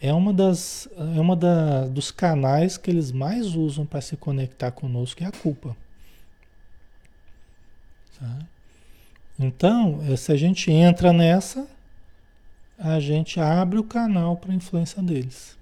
É 0.01 0.13
uma 0.13 0.33
das 0.33 0.89
é 1.17 1.21
uma 1.21 1.37
da, 1.37 1.87
dos 1.87 2.11
canais 2.11 2.77
que 2.77 2.91
eles 2.91 3.13
mais 3.13 3.55
usam 3.55 3.87
para 3.87 4.01
se 4.01 4.17
conectar 4.17 4.73
conosco 4.73 5.23
é 5.23 5.27
a 5.27 5.31
culpa. 5.31 5.77
Tá? 8.19 8.39
Então, 9.39 10.01
eh, 10.09 10.17
se 10.17 10.33
a 10.33 10.37
gente 10.37 10.71
entra 10.73 11.13
nessa, 11.13 11.67
a 12.85 13.01
gente 13.01 13.41
abre 13.41 13.79
o 13.79 13.83
canal 13.83 14.37
para 14.37 14.53
a 14.53 14.55
influência 14.55 15.03
deles. 15.03 15.57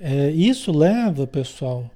É, 0.00 0.30
isso 0.30 0.72
leva, 0.72 1.26
pessoal, 1.26 1.90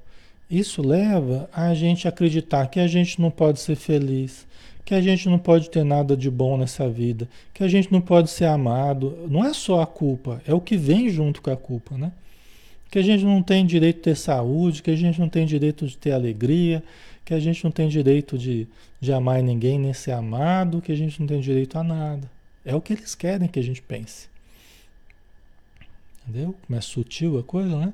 isso 0.50 0.82
leva 0.82 1.48
a 1.50 1.72
gente 1.72 2.06
acreditar 2.06 2.66
que 2.66 2.78
a 2.78 2.86
gente 2.86 3.18
não 3.18 3.30
pode 3.30 3.58
ser 3.58 3.74
feliz, 3.74 4.46
que 4.84 4.94
a 4.94 5.00
gente 5.00 5.30
não 5.30 5.38
pode 5.38 5.70
ter 5.70 5.82
nada 5.82 6.14
de 6.14 6.30
bom 6.30 6.58
nessa 6.58 6.86
vida, 6.90 7.26
que 7.54 7.64
a 7.64 7.68
gente 7.68 7.90
não 7.90 8.02
pode 8.02 8.28
ser 8.28 8.44
amado. 8.44 9.16
Não 9.30 9.46
é 9.46 9.54
só 9.54 9.80
a 9.80 9.86
culpa, 9.86 10.42
é 10.46 10.52
o 10.52 10.60
que 10.60 10.76
vem 10.76 11.08
junto 11.08 11.40
com 11.40 11.50
a 11.50 11.56
culpa, 11.56 11.96
né? 11.96 12.12
Que 12.90 12.98
a 12.98 13.02
gente 13.02 13.24
não 13.24 13.42
tem 13.42 13.64
direito 13.64 13.96
de 13.96 14.02
ter 14.02 14.16
saúde, 14.16 14.82
que 14.82 14.90
a 14.90 14.96
gente 14.96 15.18
não 15.18 15.28
tem 15.30 15.46
direito 15.46 15.86
de 15.86 15.96
ter 15.96 16.12
alegria, 16.12 16.82
que 17.24 17.32
a 17.32 17.40
gente 17.40 17.64
não 17.64 17.70
tem 17.70 17.88
direito 17.88 18.36
de, 18.36 18.68
de 19.00 19.10
amar 19.10 19.42
ninguém, 19.42 19.78
nem 19.78 19.94
ser 19.94 20.12
amado, 20.12 20.82
que 20.82 20.92
a 20.92 20.96
gente 20.96 21.18
não 21.18 21.26
tem 21.26 21.40
direito 21.40 21.78
a 21.78 21.82
nada. 21.82 22.41
É 22.64 22.74
o 22.74 22.80
que 22.80 22.92
eles 22.92 23.14
querem 23.14 23.48
que 23.48 23.58
a 23.58 23.62
gente 23.62 23.82
pense. 23.82 24.28
Entendeu? 26.22 26.54
Como 26.66 26.78
é 26.78 26.80
sutil 26.80 27.38
a 27.38 27.42
coisa, 27.42 27.76
né? 27.76 27.92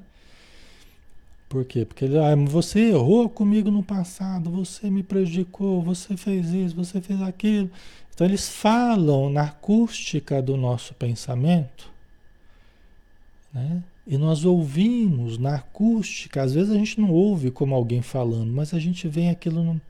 Por 1.48 1.64
quê? 1.64 1.86
Porque 1.86 2.04
ah, 2.04 2.36
você 2.46 2.90
errou 2.90 3.28
comigo 3.28 3.70
no 3.70 3.82
passado, 3.82 4.50
você 4.50 4.90
me 4.90 5.02
prejudicou, 5.02 5.82
você 5.82 6.14
fez 6.16 6.50
isso, 6.50 6.76
você 6.76 7.00
fez 7.00 7.22
aquilo. 7.22 7.70
Então 8.14 8.26
eles 8.26 8.48
falam 8.48 9.30
na 9.30 9.44
acústica 9.44 10.42
do 10.42 10.56
nosso 10.56 10.92
pensamento, 10.94 11.90
né? 13.52 13.82
E 14.06 14.16
nós 14.18 14.44
ouvimos 14.44 15.38
na 15.38 15.56
acústica, 15.56 16.42
às 16.42 16.54
vezes 16.54 16.70
a 16.70 16.76
gente 16.76 17.00
não 17.00 17.10
ouve 17.10 17.50
como 17.50 17.74
alguém 17.74 18.02
falando, 18.02 18.50
mas 18.50 18.72
a 18.72 18.78
gente 18.78 19.06
vê 19.06 19.28
aquilo, 19.28 19.62
no, 19.62 19.80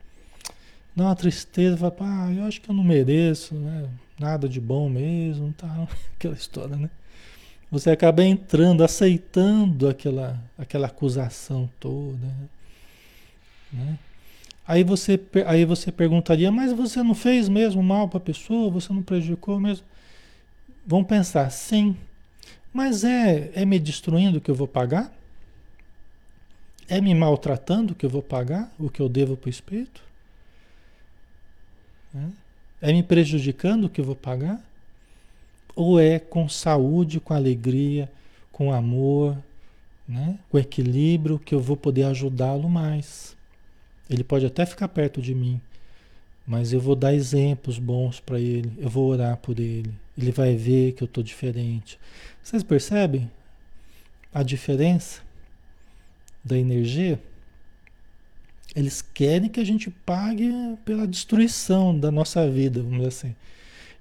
dá 0.95 1.05
uma 1.05 1.15
tristeza, 1.15 1.77
fala, 1.77 1.95
ah, 2.01 2.33
eu 2.33 2.43
acho 2.43 2.61
que 2.61 2.69
eu 2.69 2.75
não 2.75 2.83
mereço, 2.83 3.55
né? 3.55 3.89
Nada 4.19 4.49
de 4.49 4.59
bom 4.59 4.89
mesmo, 4.89 5.53
tá? 5.53 5.87
aquela 6.15 6.35
história, 6.35 6.75
né? 6.75 6.89
Você 7.71 7.89
acaba 7.91 8.23
entrando, 8.23 8.83
aceitando 8.83 9.87
aquela, 9.87 10.41
aquela 10.57 10.87
acusação 10.87 11.69
toda, 11.79 12.27
né? 13.71 13.97
Aí 14.67 14.83
você, 14.83 15.19
aí 15.47 15.65
você 15.65 15.91
perguntaria, 15.91 16.51
mas 16.51 16.73
você 16.73 17.01
não 17.01 17.15
fez 17.15 17.47
mesmo 17.47 17.81
mal 17.81 18.07
para 18.07 18.17
a 18.17 18.21
pessoa? 18.21 18.69
Você 18.71 18.91
não 18.91 19.01
prejudicou 19.01 19.59
mesmo? 19.59 19.85
Vamos 20.85 21.07
pensar, 21.07 21.49
sim, 21.51 21.95
mas 22.73 23.03
é, 23.03 23.51
é 23.53 23.65
me 23.65 23.79
destruindo 23.79 24.41
que 24.41 24.49
eu 24.51 24.55
vou 24.55 24.67
pagar? 24.67 25.13
É 26.87 26.99
me 26.99 27.13
maltratando 27.13 27.95
que 27.95 28.05
eu 28.05 28.09
vou 28.09 28.23
pagar 28.23 28.71
o 28.79 28.89
que 28.89 29.01
eu 29.01 29.07
devo 29.07 29.37
para 29.37 29.47
o 29.47 29.51
espírito? 29.51 30.01
É 32.15 32.48
me 32.87 33.03
prejudicando 33.03 33.89
que 33.89 33.99
eu 33.99 34.05
vou 34.05 34.15
pagar? 34.15 34.61
Ou 35.75 35.99
é 35.99 36.19
com 36.19 36.47
saúde, 36.47 37.19
com 37.19 37.33
alegria, 37.33 38.09
com 38.51 38.71
amor, 38.71 39.37
né? 40.07 40.37
com 40.49 40.57
equilíbrio 40.57 41.39
que 41.39 41.53
eu 41.53 41.59
vou 41.59 41.77
poder 41.77 42.03
ajudá-lo 42.03 42.69
mais? 42.69 43.35
Ele 44.09 44.23
pode 44.23 44.45
até 44.45 44.65
ficar 44.65 44.87
perto 44.87 45.21
de 45.21 45.35
mim, 45.35 45.61
mas 46.47 46.73
eu 46.73 46.79
vou 46.79 46.95
dar 46.95 47.13
exemplos 47.13 47.77
bons 47.77 48.19
para 48.19 48.39
ele, 48.39 48.71
eu 48.77 48.89
vou 48.89 49.09
orar 49.09 49.37
por 49.37 49.59
ele. 49.59 49.93
Ele 50.17 50.31
vai 50.31 50.55
ver 50.55 50.93
que 50.93 51.03
eu 51.03 51.05
estou 51.05 51.23
diferente. 51.23 51.99
Vocês 52.41 52.63
percebem 52.63 53.29
a 54.33 54.41
diferença 54.41 55.21
da 56.43 56.57
energia? 56.57 57.21
Eles 58.75 59.01
querem 59.01 59.49
que 59.49 59.59
a 59.59 59.65
gente 59.65 59.89
pague 59.89 60.51
pela 60.85 61.07
destruição 61.07 61.97
da 61.97 62.11
nossa 62.11 62.49
vida, 62.49 62.81
vamos 62.81 62.97
dizer 62.97 63.07
assim. 63.07 63.35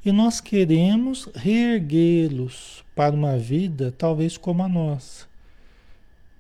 E 0.05 0.13
nós 0.13 0.41
queremos 0.41 1.29
reerguê-los 1.35 2.85
para 2.95 3.15
uma 3.15 3.37
vida 3.37 3.93
talvez 3.97 4.37
como 4.37 4.63
a 4.63 4.69
nossa. 4.69 5.27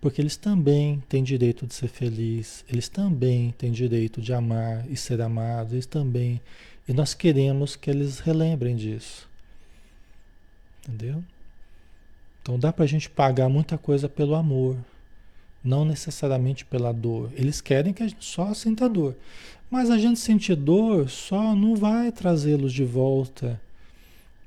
Porque 0.00 0.20
eles 0.20 0.36
também 0.36 1.02
têm 1.08 1.24
direito 1.24 1.66
de 1.66 1.74
ser 1.74 1.88
felizes, 1.88 2.64
eles 2.68 2.88
também 2.88 3.52
têm 3.58 3.72
direito 3.72 4.20
de 4.20 4.32
amar 4.32 4.84
e 4.88 4.96
ser 4.96 5.20
amados, 5.20 5.72
eles 5.72 5.86
também. 5.86 6.40
E 6.86 6.92
nós 6.92 7.14
queremos 7.14 7.74
que 7.74 7.90
eles 7.90 8.20
relembrem 8.20 8.76
disso. 8.76 9.28
Entendeu? 10.86 11.22
Então 12.40 12.58
dá 12.58 12.72
para 12.72 12.84
a 12.84 12.88
gente 12.88 13.10
pagar 13.10 13.48
muita 13.48 13.76
coisa 13.76 14.08
pelo 14.08 14.34
amor, 14.34 14.76
não 15.68 15.84
necessariamente 15.84 16.64
pela 16.64 16.92
dor. 16.92 17.30
Eles 17.34 17.60
querem 17.60 17.92
que 17.92 18.02
a 18.02 18.08
gente 18.08 18.24
só 18.24 18.54
sinta 18.54 18.88
dor. 18.88 19.14
Mas 19.70 19.90
a 19.90 19.98
gente 19.98 20.18
sentir 20.18 20.56
dor 20.56 21.10
só 21.10 21.54
não 21.54 21.76
vai 21.76 22.10
trazê-los 22.10 22.72
de 22.72 22.84
volta. 22.84 23.60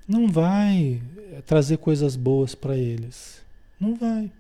Não 0.08 0.28
vai 0.28 1.00
trazer 1.46 1.78
coisas 1.78 2.16
boas 2.16 2.56
para 2.56 2.76
eles. 2.76 3.42
Não 3.80 3.96
vai. 3.96 4.32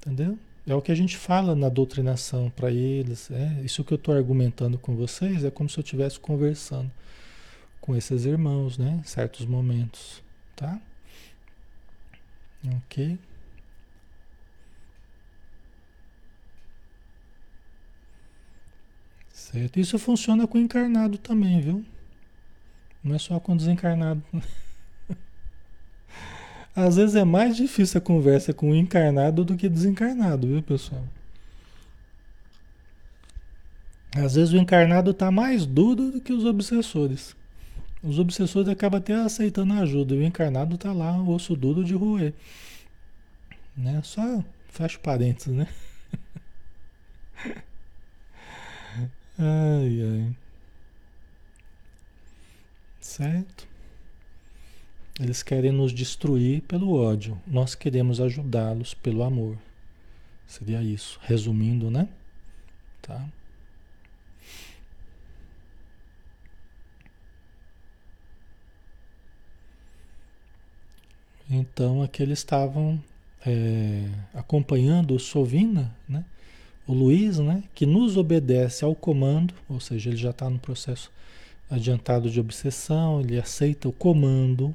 Entendeu? 0.00 0.38
É 0.66 0.74
o 0.74 0.80
que 0.80 0.92
a 0.92 0.94
gente 0.94 1.16
fala 1.16 1.54
na 1.54 1.68
doutrinação 1.68 2.50
para 2.54 2.70
eles. 2.70 3.30
É, 3.30 3.60
isso 3.64 3.82
que 3.82 3.92
eu 3.92 3.96
estou 3.96 4.14
argumentando 4.14 4.78
com 4.78 4.94
vocês 4.94 5.44
é 5.44 5.50
como 5.50 5.68
se 5.68 5.78
eu 5.78 5.82
estivesse 5.82 6.20
conversando 6.20 6.90
com 7.80 7.94
esses 7.96 8.24
irmãos, 8.24 8.78
né? 8.78 9.00
Em 9.00 9.06
certos 9.06 9.44
momentos, 9.44 10.22
tá? 10.56 10.80
Ok. 12.64 13.18
Certo. 19.54 19.78
Isso 19.78 19.98
funciona 20.00 20.48
com 20.48 20.58
encarnado 20.58 21.16
também, 21.16 21.60
viu? 21.60 21.84
Não 23.04 23.14
é 23.14 23.18
só 23.20 23.38
com 23.38 23.56
desencarnado. 23.56 24.20
Às 26.74 26.96
vezes 26.96 27.14
é 27.14 27.22
mais 27.22 27.56
difícil 27.56 27.98
a 27.98 28.00
conversa 28.00 28.52
com 28.52 28.72
o 28.72 28.74
encarnado 28.74 29.44
do 29.44 29.56
que 29.56 29.68
desencarnado, 29.68 30.48
viu, 30.48 30.60
pessoal? 30.60 31.04
Às 34.16 34.34
vezes 34.34 34.52
o 34.52 34.56
encarnado 34.56 35.12
está 35.12 35.30
mais 35.30 35.64
duro 35.64 36.10
do 36.10 36.20
que 36.20 36.32
os 36.32 36.44
obsessores. 36.44 37.36
Os 38.02 38.18
obsessores 38.18 38.68
acabam 38.68 38.98
até 38.98 39.14
aceitando 39.14 39.74
ajuda. 39.74 40.16
E 40.16 40.18
o 40.18 40.24
encarnado 40.24 40.74
está 40.74 40.92
lá, 40.92 41.16
o 41.16 41.30
osso 41.30 41.54
duro 41.54 41.84
de 41.84 41.94
roer. 41.94 42.34
Né? 43.76 44.00
Só 44.02 44.42
fecha 44.68 44.98
parênteses, 44.98 45.54
né? 45.54 45.68
ai, 49.38 50.02
ai. 50.02 50.36
Certo? 53.00 53.68
Eles 55.20 55.42
querem 55.42 55.70
nos 55.70 55.92
destruir 55.92 56.62
pelo 56.62 56.92
ódio. 56.94 57.40
Nós 57.46 57.74
queremos 57.74 58.20
ajudá-los 58.20 58.94
pelo 58.94 59.22
amor. 59.22 59.56
Seria 60.46 60.82
isso. 60.82 61.20
Resumindo, 61.22 61.90
né? 61.90 62.08
Tá? 63.00 63.28
Então 71.48 72.02
aqui 72.02 72.22
eles 72.22 72.38
estavam 72.38 73.02
é, 73.46 74.08
acompanhando 74.32 75.14
o 75.14 75.20
Sovina, 75.20 75.94
né? 76.08 76.24
O 76.86 76.92
Luiz, 76.92 77.38
né? 77.38 77.62
que 77.74 77.86
nos 77.86 78.16
obedece 78.16 78.84
ao 78.84 78.94
comando, 78.94 79.54
ou 79.68 79.80
seja, 79.80 80.10
ele 80.10 80.16
já 80.16 80.30
está 80.30 80.48
no 80.50 80.58
processo 80.58 81.10
adiantado 81.70 82.30
de 82.30 82.38
obsessão, 82.38 83.20
ele 83.20 83.38
aceita 83.38 83.88
o 83.88 83.92
comando. 83.92 84.74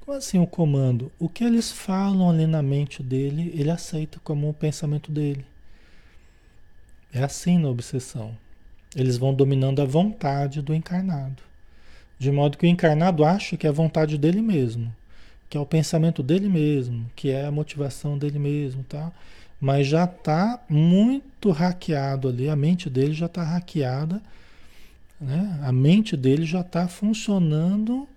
Como 0.00 0.16
assim 0.16 0.38
o 0.38 0.46
comando? 0.46 1.10
O 1.18 1.28
que 1.28 1.44
eles 1.44 1.70
falam 1.72 2.28
ali 2.28 2.46
na 2.46 2.62
mente 2.62 3.02
dele, 3.02 3.52
ele 3.54 3.70
aceita 3.70 4.20
como 4.22 4.48
o 4.48 4.54
pensamento 4.54 5.10
dele. 5.10 5.44
É 7.12 7.22
assim 7.22 7.58
na 7.58 7.68
obsessão. 7.68 8.36
Eles 8.94 9.16
vão 9.16 9.32
dominando 9.32 9.80
a 9.80 9.84
vontade 9.84 10.60
do 10.60 10.74
encarnado. 10.74 11.42
De 12.18 12.30
modo 12.30 12.58
que 12.58 12.66
o 12.66 12.68
encarnado 12.68 13.24
acha 13.24 13.56
que 13.56 13.66
é 13.66 13.70
a 13.70 13.72
vontade 13.72 14.18
dele 14.18 14.42
mesmo 14.42 14.92
que 15.52 15.58
é 15.58 15.60
o 15.60 15.66
pensamento 15.66 16.22
dele 16.22 16.48
mesmo, 16.48 17.10
que 17.14 17.28
é 17.28 17.44
a 17.44 17.50
motivação 17.50 18.16
dele 18.16 18.38
mesmo, 18.38 18.82
tá? 18.84 19.12
Mas 19.62 19.86
já 19.86 20.06
está 20.06 20.60
muito 20.68 21.52
hackeado 21.52 22.28
ali, 22.28 22.48
a 22.48 22.56
mente 22.56 22.90
dele 22.90 23.12
já 23.12 23.26
está 23.26 23.44
hackeada, 23.44 24.20
né? 25.20 25.60
A 25.62 25.70
mente 25.70 26.16
dele 26.16 26.44
já 26.44 26.62
está 26.62 26.88
funcionando 26.88 28.08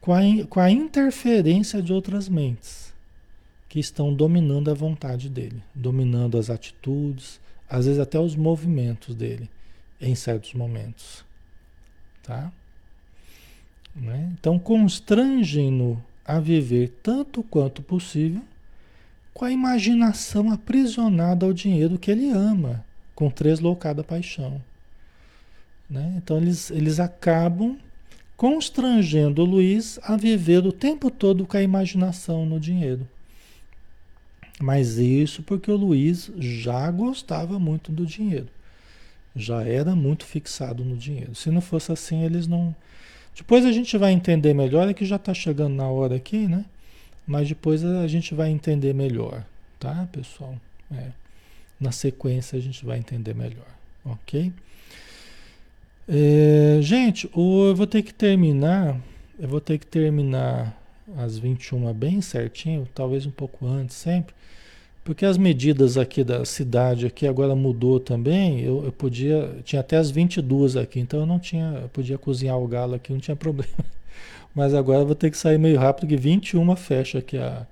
com 0.00 0.14
a, 0.14 0.20
com 0.48 0.60
a 0.60 0.70
interferência 0.70 1.82
de 1.82 1.92
outras 1.92 2.28
mentes 2.28 2.94
que 3.68 3.80
estão 3.80 4.14
dominando 4.14 4.70
a 4.70 4.74
vontade 4.74 5.28
dele, 5.28 5.60
dominando 5.74 6.38
as 6.38 6.48
atitudes, 6.48 7.40
às 7.68 7.86
vezes 7.86 7.98
até 7.98 8.20
os 8.20 8.36
movimentos 8.36 9.16
dele 9.16 9.50
em 10.00 10.14
certos 10.14 10.54
momentos, 10.54 11.24
tá? 12.22 12.52
Né? 13.96 14.32
Então 14.38 14.60
constrangem-no 14.60 16.00
a 16.24 16.38
viver 16.38 17.00
tanto 17.02 17.42
quanto 17.42 17.82
possível 17.82 18.44
com 19.38 19.44
a 19.44 19.52
imaginação 19.52 20.50
aprisionada 20.50 21.46
ao 21.46 21.52
dinheiro 21.52 21.96
que 21.96 22.10
ele 22.10 22.28
ama, 22.28 22.84
com 23.14 23.30
tresloucada 23.30 24.02
paixão. 24.02 24.60
Né? 25.88 26.14
Então 26.16 26.38
eles, 26.38 26.72
eles 26.72 26.98
acabam 26.98 27.78
constrangendo 28.36 29.40
o 29.40 29.44
Luiz 29.44 30.00
a 30.02 30.16
viver 30.16 30.66
o 30.66 30.72
tempo 30.72 31.08
todo 31.08 31.46
com 31.46 31.56
a 31.56 31.62
imaginação 31.62 32.44
no 32.44 32.58
dinheiro. 32.58 33.08
Mas 34.60 34.98
isso 34.98 35.40
porque 35.44 35.70
o 35.70 35.76
Luiz 35.76 36.32
já 36.36 36.90
gostava 36.90 37.60
muito 37.60 37.92
do 37.92 38.04
dinheiro. 38.04 38.48
Já 39.36 39.62
era 39.62 39.94
muito 39.94 40.24
fixado 40.24 40.84
no 40.84 40.96
dinheiro. 40.96 41.36
Se 41.36 41.48
não 41.48 41.60
fosse 41.60 41.92
assim, 41.92 42.24
eles 42.24 42.48
não. 42.48 42.74
Depois 43.36 43.64
a 43.64 43.70
gente 43.70 43.96
vai 43.96 44.10
entender 44.10 44.52
melhor, 44.52 44.88
é 44.88 44.94
que 44.94 45.04
já 45.04 45.14
está 45.14 45.32
chegando 45.32 45.76
na 45.76 45.88
hora 45.88 46.16
aqui, 46.16 46.48
né? 46.48 46.64
Mas 47.28 47.46
depois 47.46 47.84
a 47.84 48.06
gente 48.06 48.34
vai 48.34 48.48
entender 48.48 48.94
melhor, 48.94 49.44
tá, 49.78 50.08
pessoal? 50.10 50.56
É. 50.90 51.08
Na 51.78 51.92
sequência 51.92 52.58
a 52.58 52.60
gente 52.60 52.86
vai 52.86 52.98
entender 52.98 53.34
melhor, 53.34 53.68
ok? 54.02 54.50
É, 56.08 56.78
gente, 56.80 57.30
eu 57.36 57.74
vou 57.76 57.86
ter 57.86 58.02
que 58.02 58.14
terminar. 58.14 58.98
Eu 59.38 59.46
vou 59.46 59.60
ter 59.60 59.76
que 59.76 59.86
terminar 59.86 60.74
às 61.18 61.38
21 61.38 61.92
bem 61.92 62.22
certinho, 62.22 62.88
talvez 62.94 63.26
um 63.26 63.30
pouco 63.30 63.66
antes 63.66 63.94
sempre. 63.94 64.34
Porque 65.04 65.26
as 65.26 65.36
medidas 65.36 65.98
aqui 65.98 66.24
da 66.24 66.46
cidade 66.46 67.06
aqui 67.06 67.26
agora 67.26 67.54
mudou 67.54 68.00
também. 68.00 68.60
Eu, 68.62 68.86
eu 68.86 68.92
podia, 68.92 69.58
tinha 69.64 69.80
até 69.80 69.98
as 69.98 70.10
22 70.10 70.78
aqui, 70.78 70.98
então 70.98 71.20
eu 71.20 71.26
não 71.26 71.38
tinha, 71.38 71.80
eu 71.82 71.88
podia 71.90 72.16
cozinhar 72.16 72.58
o 72.58 72.66
galo 72.66 72.94
aqui, 72.94 73.12
não 73.12 73.20
tinha 73.20 73.36
problema. 73.36 73.97
Mas 74.58 74.74
agora 74.74 75.04
vou 75.04 75.14
ter 75.14 75.30
que 75.30 75.38
sair 75.38 75.56
meio 75.56 75.78
rápido, 75.78 76.08
que 76.08 76.16
21 76.16 76.74
fecha 76.74 77.18
aqui 77.18 77.38
a, 77.38 77.64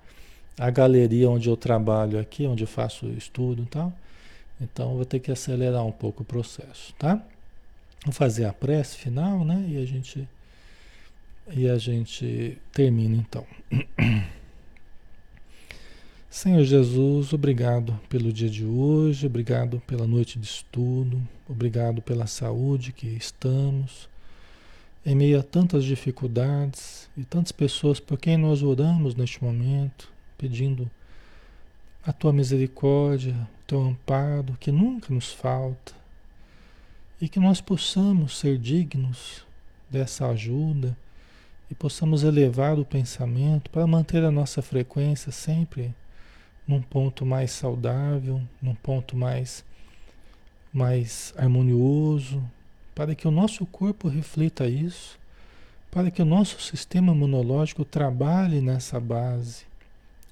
a 0.56 0.70
galeria 0.70 1.28
onde 1.28 1.48
eu 1.48 1.56
trabalho 1.56 2.16
aqui, 2.16 2.46
onde 2.46 2.62
eu 2.62 2.68
faço 2.68 3.08
estudo 3.08 3.64
e 3.64 3.66
tal. 3.66 3.92
Então 4.60 4.94
vou 4.94 5.04
ter 5.04 5.18
que 5.18 5.32
acelerar 5.32 5.84
um 5.84 5.90
pouco 5.90 6.22
o 6.22 6.24
processo, 6.24 6.94
tá? 6.96 7.20
Vou 8.04 8.12
fazer 8.12 8.44
a 8.44 8.52
prece 8.52 8.98
final, 8.98 9.44
né? 9.44 9.66
E 9.68 9.82
a 9.82 9.84
gente 9.84 10.28
e 11.52 11.68
a 11.68 11.76
gente 11.76 12.56
termina 12.72 13.16
então. 13.16 13.44
Senhor 16.30 16.62
Jesus, 16.62 17.32
obrigado 17.32 17.98
pelo 18.08 18.32
dia 18.32 18.48
de 18.48 18.64
hoje, 18.64 19.26
obrigado 19.26 19.82
pela 19.88 20.06
noite 20.06 20.38
de 20.38 20.46
estudo, 20.46 21.20
obrigado 21.48 22.00
pela 22.00 22.28
saúde 22.28 22.92
que 22.92 23.08
estamos, 23.08 24.08
em 25.06 25.14
meio 25.14 25.38
a 25.38 25.42
tantas 25.42 25.84
dificuldades 25.84 27.08
e 27.16 27.24
tantas 27.24 27.52
pessoas 27.52 28.00
por 28.00 28.18
quem 28.18 28.36
nós 28.36 28.60
oramos 28.60 29.14
neste 29.14 29.42
momento, 29.42 30.12
pedindo 30.36 30.90
a 32.04 32.12
tua 32.12 32.32
misericórdia, 32.32 33.32
o 33.32 33.66
teu 33.68 33.80
amparo, 33.80 34.56
que 34.58 34.72
nunca 34.72 35.14
nos 35.14 35.32
falta, 35.32 35.94
e 37.20 37.28
que 37.28 37.38
nós 37.38 37.60
possamos 37.60 38.36
ser 38.36 38.58
dignos 38.58 39.46
dessa 39.88 40.26
ajuda 40.26 40.96
e 41.70 41.74
possamos 41.74 42.24
elevar 42.24 42.76
o 42.76 42.84
pensamento 42.84 43.70
para 43.70 43.86
manter 43.86 44.24
a 44.24 44.30
nossa 44.32 44.60
frequência 44.60 45.30
sempre 45.30 45.94
num 46.66 46.82
ponto 46.82 47.24
mais 47.24 47.52
saudável, 47.52 48.42
num 48.60 48.74
ponto 48.74 49.16
mais, 49.16 49.64
mais 50.72 51.32
harmonioso, 51.36 52.42
para 52.96 53.14
que 53.14 53.28
o 53.28 53.30
nosso 53.30 53.66
corpo 53.66 54.08
reflita 54.08 54.66
isso, 54.66 55.18
para 55.90 56.10
que 56.10 56.22
o 56.22 56.24
nosso 56.24 56.62
sistema 56.62 57.12
imunológico 57.12 57.84
trabalhe 57.84 58.62
nessa 58.62 58.98
base 58.98 59.66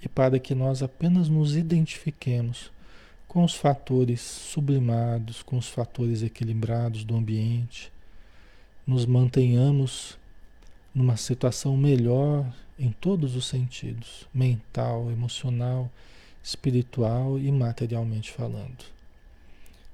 e 0.02 0.08
para 0.08 0.38
que 0.38 0.54
nós 0.54 0.82
apenas 0.82 1.28
nos 1.28 1.54
identifiquemos 1.56 2.72
com 3.28 3.44
os 3.44 3.54
fatores 3.54 4.22
sublimados, 4.22 5.42
com 5.42 5.58
os 5.58 5.68
fatores 5.68 6.22
equilibrados 6.22 7.04
do 7.04 7.14
ambiente, 7.14 7.92
nos 8.86 9.04
mantenhamos 9.04 10.16
numa 10.94 11.18
situação 11.18 11.76
melhor 11.76 12.50
em 12.78 12.90
todos 12.92 13.36
os 13.36 13.44
sentidos, 13.44 14.26
mental, 14.32 15.10
emocional, 15.10 15.90
espiritual 16.42 17.38
e 17.38 17.52
materialmente 17.52 18.32
falando. 18.32 18.86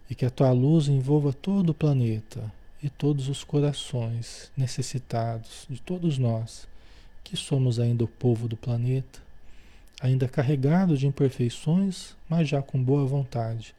E 0.09 0.15
que 0.15 0.25
a 0.25 0.31
tua 0.31 0.53
luz 0.53 0.87
envolva 0.87 1.33
todo 1.33 1.71
o 1.71 1.75
planeta 1.75 2.60
e 2.83 2.89
todos 2.89 3.29
os 3.29 3.45
corações 3.45 4.51
necessitados 4.57 5.67
de 5.69 5.81
todos 5.81 6.19
nós, 6.19 6.67
que 7.23 7.37
somos 7.37 7.79
ainda 7.79 8.05
o 8.05 8.09
povo 8.09 8.49
do 8.49 8.57
planeta, 8.57 9.21
ainda 10.01 10.29
carregados 10.29 10.99
de 10.99 11.07
imperfeições, 11.07 12.17
mas 12.29 12.49
já 12.49 12.63
com 12.63 12.83
boa 12.83 13.05
vontade 13.05 13.75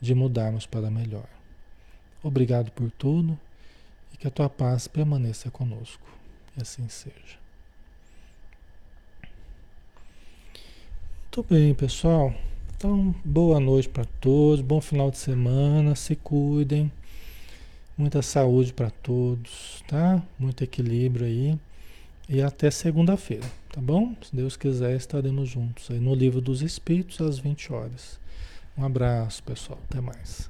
de 0.00 0.14
mudarmos 0.14 0.66
para 0.66 0.90
melhor. 0.90 1.28
Obrigado 2.22 2.70
por 2.72 2.90
tudo 2.90 3.38
e 4.12 4.16
que 4.16 4.26
a 4.26 4.30
tua 4.30 4.50
paz 4.50 4.88
permaneça 4.88 5.50
conosco. 5.50 6.06
E 6.56 6.62
assim 6.62 6.88
seja. 6.88 7.38
Muito 11.24 11.48
bem, 11.48 11.72
pessoal. 11.74 12.34
Então, 12.76 13.14
boa 13.24 13.60
noite 13.60 13.88
para 13.88 14.04
todos, 14.04 14.60
bom 14.60 14.80
final 14.80 15.10
de 15.10 15.18
semana, 15.18 15.94
se 15.94 16.16
cuidem. 16.16 16.90
Muita 18.00 18.22
saúde 18.22 18.72
para 18.72 18.88
todos, 18.88 19.84
tá? 19.86 20.22
Muito 20.38 20.64
equilíbrio 20.64 21.26
aí. 21.26 21.58
E 22.26 22.40
até 22.40 22.70
segunda-feira, 22.70 23.44
tá 23.70 23.78
bom? 23.78 24.16
Se 24.22 24.34
Deus 24.34 24.56
quiser, 24.56 24.96
estaremos 24.96 25.50
juntos 25.50 25.90
aí 25.90 26.00
no 26.00 26.14
Livro 26.14 26.40
dos 26.40 26.62
Espíritos 26.62 27.20
às 27.20 27.38
20 27.38 27.70
horas. 27.74 28.18
Um 28.74 28.86
abraço, 28.86 29.42
pessoal. 29.42 29.78
Até 29.90 30.00
mais. 30.00 30.49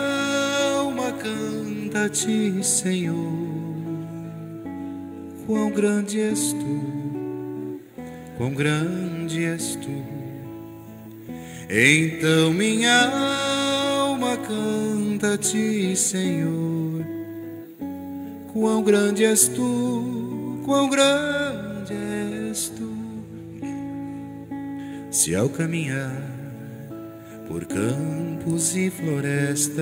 canta 1.91 2.05
a 2.05 2.09
ti, 2.09 2.63
Senhor. 2.63 3.15
Quão 5.45 5.69
grande 5.69 6.21
és 6.21 6.53
tu, 6.53 7.79
quão 8.37 8.53
grande 8.53 9.43
és 9.43 9.75
tu. 9.75 9.91
Então 11.69 12.53
minha 12.53 13.09
alma 13.99 14.37
canta 14.37 15.33
a 15.33 15.37
ti, 15.37 15.93
Senhor. 15.97 17.05
Quão 18.53 18.81
grande 18.81 19.25
és 19.25 19.49
tu, 19.49 20.61
quão 20.63 20.89
grande 20.89 21.93
és 21.93 22.69
tu. 22.69 22.89
Se 25.11 25.35
ao 25.35 25.49
caminhar 25.49 26.23
por 27.49 27.65
campos 27.65 28.77
e 28.77 28.89
florestas, 28.89 29.81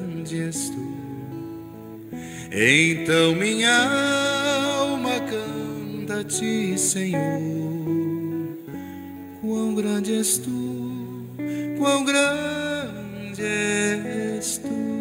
és 0.39 0.69
tu. 0.69 1.01
Então 2.51 3.35
minha 3.35 3.75
alma 4.79 5.19
canta 5.21 6.19
a 6.19 6.23
ti, 6.23 6.77
Senhor. 6.77 7.41
Quão 9.41 9.73
grande 9.73 10.15
és 10.15 10.37
tu, 10.37 11.25
quão 11.77 12.03
grande 12.03 13.43
és 13.43 14.57
tu. 14.57 15.00